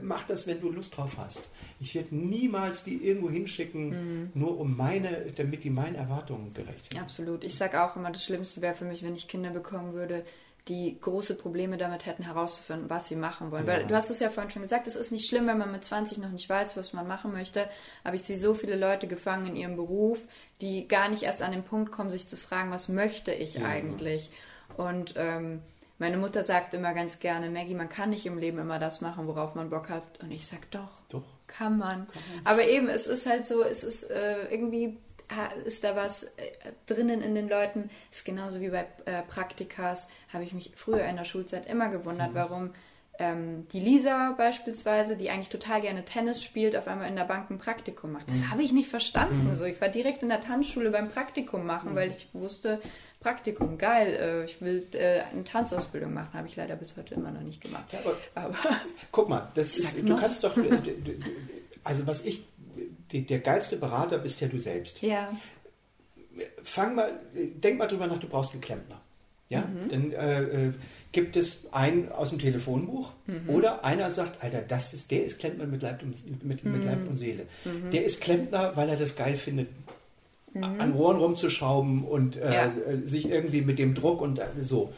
mach 0.02 0.24
das, 0.28 0.48
wenn 0.48 0.60
du 0.60 0.70
Lust 0.72 0.98
drauf 0.98 1.18
hast. 1.18 1.50
Ich 1.80 1.96
werde 1.96 2.16
niemals 2.16 2.84
die 2.84 2.96
irgendwo 3.06 3.30
hinschicken, 3.30 4.32
nur 4.34 4.60
um 4.60 4.76
meine, 4.76 5.32
damit 5.36 5.64
die 5.64 5.70
meinen 5.70 5.96
Erwartungen 5.96 6.54
gerecht 6.54 6.92
werden. 6.92 7.04
Absolut. 7.04 7.44
Ich 7.44 7.56
sage 7.56 7.82
auch 7.84 7.96
immer, 7.96 8.12
das 8.12 8.24
Schlimmste 8.24 8.62
wäre 8.62 8.76
für 8.76 8.86
mich, 8.86 9.04
wenn 9.04 9.14
ich 9.14 9.28
Kinder 9.28 9.52
bekommen 9.52 9.94
würde, 9.94 10.26
die 10.68 10.98
große 11.00 11.36
Probleme 11.36 11.78
damit 11.78 12.06
hätten, 12.06 12.24
herauszufinden, 12.24 12.90
was 12.90 13.08
sie 13.08 13.16
machen 13.16 13.52
wollen. 13.52 13.66
Weil 13.68 13.82
Ja. 13.82 13.88
du 13.88 13.96
hast 13.96 14.10
es 14.10 14.20
ja 14.20 14.30
vorhin 14.30 14.52
schon 14.52 14.64
gesagt, 14.64 14.86
es 14.88 14.98
ist 14.98 15.14
nicht 15.14 15.30
schlimm, 15.30 15.48
wenn 15.48 15.58
man 15.58 15.72
mit 15.72 15.86
20 15.86 16.18
noch 16.18 16.32
nicht 16.32 16.50
weiß, 16.50 16.76
was 16.76 16.92
man 16.92 17.08
machen 17.08 17.32
möchte. 17.32 17.70
Aber 18.04 18.16
ich 18.16 18.24
sehe 18.24 18.38
so 18.38 18.54
viele 18.54 18.76
Leute 18.76 19.08
gefangen 19.08 19.46
in 19.48 19.56
ihrem 19.56 19.76
Beruf, 19.78 20.20
die 20.60 20.88
gar 20.90 21.08
nicht 21.08 21.24
erst 21.24 21.42
an 21.42 21.52
den 21.54 21.64
Punkt 21.64 21.92
kommen, 21.94 22.10
sich 22.10 22.28
zu 22.28 22.36
fragen, 22.36 22.70
was 22.72 22.90
möchte 22.90 23.32
ich 23.32 23.56
Ja. 23.56 23.66
eigentlich? 23.66 24.30
Und 24.76 25.14
ähm, 25.16 25.62
meine 26.00 26.18
Mutter 26.18 26.44
sagt 26.44 26.74
immer 26.74 26.94
ganz 26.94 27.20
gerne, 27.20 27.50
Maggie, 27.50 27.74
man 27.74 27.90
kann 27.90 28.12
nicht 28.12 28.26
im 28.26 28.38
Leben 28.38 28.60
immer 28.60 28.80
das 28.80 29.02
machen, 29.02 29.28
worauf 29.28 29.56
man 29.56 29.70
Bock 29.70 29.90
hat. 29.90 30.22
Und 30.22 30.32
ich 30.32 30.46
sag 30.46 30.70
doch, 30.72 30.90
Doch. 31.10 31.24
kann 31.48 31.78
man. 31.78 32.08
Aber 32.44 32.64
eben, 32.68 32.88
es 32.88 33.08
ist 33.08 33.26
halt 33.26 33.46
so, 33.46 33.64
es 33.64 33.84
ist 33.84 34.04
äh, 34.04 34.48
irgendwie, 34.50 34.98
ist 35.66 35.84
da 35.84 35.96
was 35.96 36.24
äh, 36.24 36.30
drinnen 36.86 37.22
in 37.22 37.36
den 37.36 37.50
Leuten. 37.50 37.90
Ist 38.12 38.26
genauso 38.26 38.62
wie 38.62 38.70
bei 38.70 38.86
äh, 39.06 39.24
Praktikas, 39.24 40.08
habe 40.32 40.44
ich 40.44 40.54
mich 40.54 40.72
früher 40.76 41.04
in 41.06 41.18
der 41.18 41.26
Schulzeit 41.26 41.68
immer 41.68 41.90
gewundert, 41.90 42.32
warum 42.34 42.72
ähm, 43.20 43.68
die 43.70 43.80
Lisa 43.80 44.36
beispielsweise, 44.38 45.18
die 45.18 45.30
eigentlich 45.30 45.50
total 45.50 45.82
gerne 45.82 46.06
Tennis 46.06 46.44
spielt, 46.44 46.76
auf 46.76 46.88
einmal 46.88 47.10
in 47.10 47.16
der 47.16 47.24
Bank 47.24 47.50
ein 47.50 47.58
Praktikum 47.58 48.12
macht. 48.12 48.30
Das 48.30 48.50
habe 48.50 48.62
ich 48.62 48.72
nicht 48.72 48.90
verstanden. 48.90 49.54
So, 49.56 49.66
ich 49.66 49.82
war 49.82 49.90
direkt 49.90 50.22
in 50.22 50.30
der 50.30 50.42
Tanzschule 50.42 50.92
beim 50.92 51.10
Praktikum 51.10 51.66
machen, 51.66 51.96
weil 51.96 52.12
ich 52.12 52.28
wusste, 52.34 52.80
Praktikum, 53.20 53.78
geil, 53.78 54.14
äh, 54.20 54.46
ich 54.46 54.62
will 54.62 54.86
äh, 54.94 55.22
eine 55.32 55.44
Tanzausbildung 55.44 56.14
machen, 56.14 56.34
habe 56.34 56.48
ich 56.48 56.56
leider 56.56 56.76
bis 56.76 56.96
heute 56.98 57.16
immer 57.16 57.32
noch 57.32 57.42
nicht 57.42 57.62
gemacht. 57.62 57.86
Ja, 57.92 58.00
aber 58.04 58.16
Aber 58.36 58.56
Guck 59.12 59.28
mal, 59.30 59.52
das 59.56 59.78
ist, 59.78 59.98
du 60.00 60.04
noch. 60.14 60.20
kannst 60.20 60.44
doch, 60.44 60.56
äh, 60.58 60.72
also 61.84 62.06
was 62.06 62.26
ich, 62.26 62.44
der 63.12 63.40
geilste 63.40 63.78
Berater 63.78 64.18
bist 64.20 64.40
ja 64.42 64.48
du 64.48 64.60
selbst. 64.60 65.02
ja, 65.02 65.32
Fang 66.62 66.94
mal, 66.94 67.12
denk 67.34 67.80
mal 67.80 67.88
drüber 67.88 68.06
nach, 68.06 68.20
du 68.20 68.28
brauchst 68.28 68.54
einen 68.54 68.62
Klempner. 68.62 69.02
Ja, 69.50 69.62
Mhm. 69.62 69.90
dann 69.90 70.12
äh, 70.12 70.42
äh, 70.68 70.74
gibt 71.14 71.36
es 71.38 71.72
einen 71.74 72.12
aus 72.12 72.30
dem 72.30 72.38
Telefonbuch 72.40 73.14
Mhm. 73.26 73.50
oder 73.50 73.84
einer 73.86 74.12
sagt, 74.12 74.44
Alter, 74.44 74.62
das 74.62 74.94
ist, 74.94 75.10
der 75.10 75.24
ist 75.26 75.40
Klempner 75.40 75.66
mit 75.66 75.82
Leib 75.82 76.04
und, 76.04 76.44
mit, 76.46 76.64
Mhm. 76.66 76.72
mit 76.74 76.84
Leib 76.84 77.08
und 77.08 77.18
Seele. 77.18 77.48
Der 77.92 78.04
ist 78.06 78.22
Klempner, 78.22 78.76
weil 78.76 78.90
er 78.90 78.98
das 78.98 79.16
geil 79.16 79.38
findet, 79.38 79.70
an 80.64 80.92
Rohren 80.94 81.18
rumzuschrauben 81.18 82.04
und 82.04 82.38
äh, 82.38 82.46
Mhm. 82.48 82.54
Ja. 82.54 82.72
sich 83.06 83.30
irgendwie 83.30 83.62
mit 83.62 83.80
dem 83.80 83.94
Druck 83.94 84.22
und 84.22 84.40
äh, 84.40 84.46
so. 84.62 84.94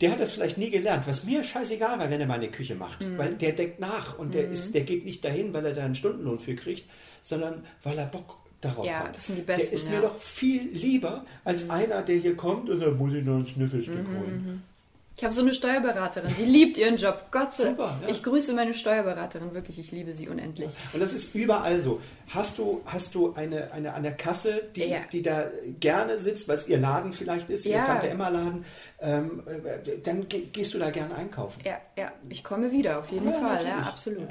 Der 0.00 0.10
hat 0.10 0.20
das 0.20 0.32
vielleicht 0.32 0.58
nie 0.58 0.70
gelernt, 0.70 1.06
was 1.06 1.24
mir 1.24 1.44
scheißegal 1.44 1.98
war, 1.98 2.10
wenn 2.10 2.20
er 2.20 2.26
mal 2.26 2.34
eine 2.34 2.48
Küche 2.48 2.74
macht. 2.74 3.06
Mhm. 3.06 3.18
Weil 3.18 3.34
der 3.34 3.52
denkt 3.52 3.78
nach 3.78 4.18
und 4.18 4.34
der, 4.34 4.48
ist, 4.48 4.74
der 4.74 4.82
geht 4.82 5.04
nicht 5.04 5.24
dahin, 5.24 5.52
weil 5.52 5.64
er 5.64 5.74
da 5.74 5.84
einen 5.84 5.94
Stundenlohn 5.94 6.38
für 6.40 6.56
kriegt, 6.56 6.84
sondern 7.22 7.64
weil 7.84 7.96
er 7.98 8.06
Bock 8.06 8.36
darauf 8.60 8.84
Ja, 8.84 9.04
hat. 9.04 9.16
das 9.16 9.26
sind 9.28 9.36
die 9.38 9.42
der 9.42 9.54
Besten, 9.54 9.74
ist 9.74 9.84
ja. 9.86 9.92
mir 9.92 10.00
doch 10.02 10.18
viel 10.18 10.68
lieber 10.72 11.24
als 11.44 11.70
einer, 11.70 12.02
der 12.02 12.16
hier 12.16 12.36
kommt 12.36 12.68
und 12.68 12.80
dann 12.80 12.96
muss 12.98 13.12
ich 13.12 13.24
noch 13.24 13.34
einen 13.36 13.46
Schnüffelstück 13.46 14.06
holen. 14.08 14.62
Ich 15.14 15.24
habe 15.24 15.34
so 15.34 15.42
eine 15.42 15.52
Steuerberaterin, 15.52 16.34
die 16.38 16.44
liebt 16.44 16.78
ihren 16.78 16.96
Job. 16.96 17.26
Gott 17.30 17.52
sei 17.52 17.74
Dank. 17.74 18.02
Ja. 18.02 18.08
Ich 18.08 18.22
grüße 18.22 18.54
meine 18.54 18.72
Steuerberaterin, 18.74 19.52
wirklich, 19.54 19.78
ich 19.78 19.92
liebe 19.92 20.14
sie 20.14 20.28
unendlich. 20.28 20.72
Und 20.94 21.00
das 21.00 21.12
ist 21.12 21.34
überall 21.34 21.80
so. 21.80 22.00
Hast 22.30 22.56
du, 22.58 22.80
hast 22.86 23.14
du 23.14 23.34
eine, 23.34 23.70
eine 23.72 23.92
an 23.92 24.02
der 24.02 24.12
Kasse, 24.16 24.62
die, 24.74 24.84
Ja. 24.88 25.00
die 25.12 25.20
da 25.22 25.44
gerne 25.80 26.18
sitzt, 26.18 26.48
weil 26.48 26.56
es 26.56 26.66
ihr 26.66 26.78
Laden 26.78 27.12
vielleicht 27.12 27.50
ist, 27.50 27.66
ihr 27.66 27.72
Ja. 27.72 27.84
Tante 27.84 28.08
Emma 28.08 28.28
Laden, 28.30 28.64
ähm, 29.00 29.42
äh, 29.46 29.98
dann 30.02 30.28
ge 30.28 30.46
gehst 30.50 30.72
du 30.74 30.78
da 30.78 30.90
gerne 30.90 31.14
einkaufen. 31.14 31.60
Ja, 31.64 31.78
ja, 31.96 32.10
ich 32.30 32.42
komme 32.42 32.72
wieder, 32.72 32.98
auf 32.98 33.10
jeden 33.12 33.32
Fall, 33.32 33.64
ja, 33.66 33.80
absolut. 33.80 34.28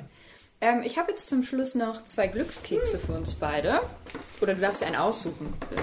Ähm, 0.61 0.83
ich 0.83 0.99
habe 0.99 1.11
jetzt 1.11 1.27
zum 1.27 1.43
Schluss 1.43 1.73
noch 1.73 2.05
zwei 2.05 2.27
Glückskekse 2.27 2.99
für 2.99 3.13
uns 3.13 3.33
beide. 3.33 3.81
Oder 4.39 4.53
du 4.53 4.61
darfst 4.61 4.83
einen 4.83 4.95
aussuchen. 4.95 5.53
Das 5.71 5.81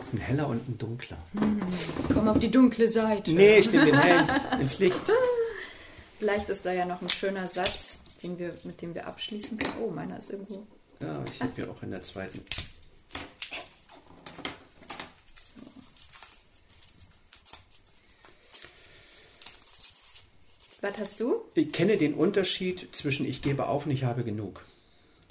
ist 0.00 0.14
ein 0.14 0.18
heller 0.18 0.48
und 0.48 0.66
ein 0.68 0.78
dunkler. 0.78 1.18
Komm 2.12 2.28
auf 2.28 2.38
die 2.38 2.50
dunkle 2.50 2.88
Seite. 2.88 3.32
Nee, 3.32 3.58
ich 3.58 3.70
nehme 3.70 3.86
den 3.86 3.98
hellen 3.98 4.30
ins 4.60 4.78
Licht. 4.78 5.00
Vielleicht 6.18 6.48
ist 6.48 6.64
da 6.64 6.72
ja 6.72 6.86
noch 6.86 7.02
ein 7.02 7.08
schöner 7.08 7.46
Satz, 7.46 8.00
den 8.22 8.38
wir, 8.38 8.54
mit 8.64 8.80
dem 8.80 8.94
wir 8.94 9.06
abschließen 9.06 9.58
können. 9.58 9.74
Oh, 9.82 9.90
meiner 9.90 10.18
ist 10.18 10.30
irgendwo. 10.30 10.66
Ja, 11.00 11.22
ich 11.26 11.40
habe 11.42 11.52
ja 11.60 11.68
auch 11.68 11.82
in 11.82 11.90
der 11.90 12.00
zweiten. 12.00 12.42
Was 20.88 20.98
hast 21.00 21.20
du? 21.20 21.36
Ich 21.54 21.72
kenne 21.72 21.96
den 21.96 22.14
Unterschied 22.14 22.88
zwischen 22.92 23.26
ich 23.26 23.42
gebe 23.42 23.66
auf 23.68 23.86
und 23.86 23.92
ich 23.92 24.04
habe 24.04 24.22
genug. 24.24 24.64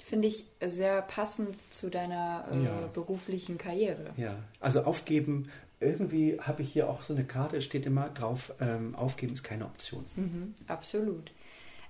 Finde 0.04 0.28
ich 0.28 0.44
sehr 0.64 1.02
passend 1.02 1.56
zu 1.72 1.90
deiner 1.90 2.46
äh, 2.52 2.64
Ja. 2.64 2.88
beruflichen 2.92 3.58
Karriere. 3.58 4.10
Ja, 4.16 4.36
also 4.60 4.82
aufgeben, 4.82 5.50
irgendwie 5.80 6.38
habe 6.40 6.62
ich 6.62 6.72
hier 6.72 6.88
auch 6.88 7.02
so 7.02 7.12
eine 7.14 7.24
Karte, 7.24 7.60
steht 7.62 7.86
immer 7.86 8.08
drauf, 8.10 8.52
ähm, 8.60 8.94
aufgeben 8.94 9.34
ist 9.34 9.42
keine 9.44 9.64
Option. 9.64 10.04
Mhm, 10.14 10.54
absolut. 10.68 11.32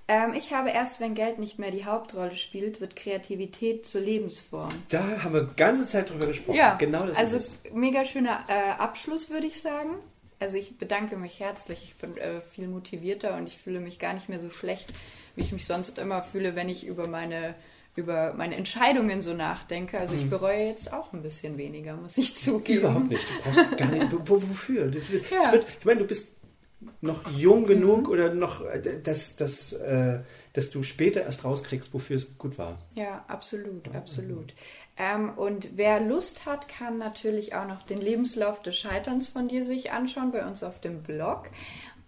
Ähm, 0.08 0.34
ich 0.34 0.52
habe 0.52 0.70
erst, 0.70 1.00
wenn 1.00 1.14
Geld 1.14 1.38
nicht 1.40 1.58
mehr 1.58 1.72
die 1.72 1.84
Hauptrolle 1.84 2.36
spielt, 2.36 2.80
wird 2.80 2.94
Kreativität 2.96 3.86
zur 3.86 4.00
Lebensform. 4.00 4.70
Da 4.88 5.02
haben 5.24 5.34
wir 5.34 5.44
ganze 5.56 5.84
Zeit 5.86 6.08
drüber 6.10 6.28
gesprochen. 6.28 6.56
Ja, 6.56 6.76
genau 6.76 7.06
das 7.06 7.16
also 7.16 7.36
ist 7.36 7.58
es. 7.64 7.72
mega 7.72 8.04
schöner 8.04 8.44
äh, 8.48 8.70
Abschluss, 8.80 9.30
würde 9.30 9.46
ich 9.48 9.60
sagen. 9.60 9.96
Also 10.38 10.58
ich 10.58 10.76
bedanke 10.78 11.16
mich 11.16 11.40
herzlich. 11.40 11.82
Ich 11.84 11.96
bin 11.96 12.16
äh, 12.18 12.40
viel 12.52 12.68
motivierter 12.68 13.36
und 13.36 13.46
ich 13.46 13.56
fühle 13.58 13.80
mich 13.80 13.98
gar 13.98 14.12
nicht 14.14 14.28
mehr 14.28 14.38
so 14.40 14.50
schlecht, 14.50 14.92
wie 15.34 15.42
ich 15.42 15.52
mich 15.52 15.66
sonst 15.66 15.98
immer 15.98 16.22
fühle, 16.22 16.54
wenn 16.54 16.68
ich 16.68 16.86
über 16.86 17.08
meine 17.08 17.54
über 17.94 18.34
meine 18.34 18.56
Entscheidungen 18.56 19.22
so 19.22 19.32
nachdenke. 19.32 19.98
Also 19.98 20.14
ich 20.14 20.28
bereue 20.28 20.66
jetzt 20.66 20.92
auch 20.92 21.14
ein 21.14 21.22
bisschen 21.22 21.56
weniger, 21.56 21.96
muss 21.96 22.18
ich 22.18 22.36
zugeben. 22.36 22.80
Mhm. 22.80 22.84
Überhaupt 22.84 23.08
nicht. 23.08 23.24
Du 23.30 23.50
brauchst 23.50 23.78
gar 23.78 23.88
nicht. 23.90 24.12
Wo, 24.12 24.18
wo- 24.42 24.48
wofür? 24.50 24.88
Das, 24.88 25.02
Ja. 25.30 25.52
wird, 25.52 25.66
ich 25.80 25.84
meine, 25.86 26.00
du 26.00 26.06
bist 26.06 26.28
noch 27.00 27.26
jung 27.30 27.64
genug 27.64 28.08
oder 28.10 28.34
noch, 28.34 28.62
äh, 28.66 29.00
dass, 29.02 29.36
dass, 29.36 29.72
äh, 29.72 30.18
dass 30.56 30.70
du 30.70 30.82
später 30.82 31.22
erst 31.22 31.44
rauskriegst, 31.44 31.92
wofür 31.92 32.16
es 32.16 32.38
gut 32.38 32.56
war. 32.56 32.78
Ja, 32.94 33.24
absolut, 33.28 33.94
absolut. 33.94 34.54
Ähm, 34.96 35.34
und 35.36 35.76
wer 35.76 36.00
Lust 36.00 36.46
hat, 36.46 36.66
kann 36.66 36.96
natürlich 36.96 37.54
auch 37.54 37.66
noch 37.66 37.82
den 37.82 38.00
Lebenslauf 38.00 38.62
des 38.62 38.78
Scheiterns 38.78 39.28
von 39.28 39.48
dir 39.48 39.62
sich 39.62 39.92
anschauen 39.92 40.32
bei 40.32 40.46
uns 40.46 40.62
auf 40.62 40.80
dem 40.80 41.02
Blog. 41.02 41.50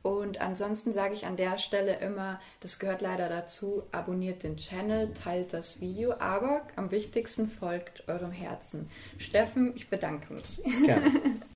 Und 0.00 0.40
ansonsten 0.40 0.94
sage 0.94 1.12
ich 1.12 1.26
an 1.26 1.36
der 1.36 1.58
Stelle 1.58 1.96
immer, 1.96 2.40
das 2.60 2.78
gehört 2.78 3.02
leider 3.02 3.28
dazu, 3.28 3.82
abonniert 3.92 4.42
den 4.42 4.56
Channel, 4.56 5.12
teilt 5.12 5.52
das 5.52 5.80
Video, 5.80 6.14
aber 6.18 6.62
am 6.76 6.90
wichtigsten 6.90 7.50
folgt 7.50 8.08
eurem 8.08 8.32
Herzen. 8.32 8.88
Steffen, 9.18 9.74
ich 9.74 9.90
bedanke 9.90 10.32
mich. 10.32 10.62
Gerne. 10.86 11.12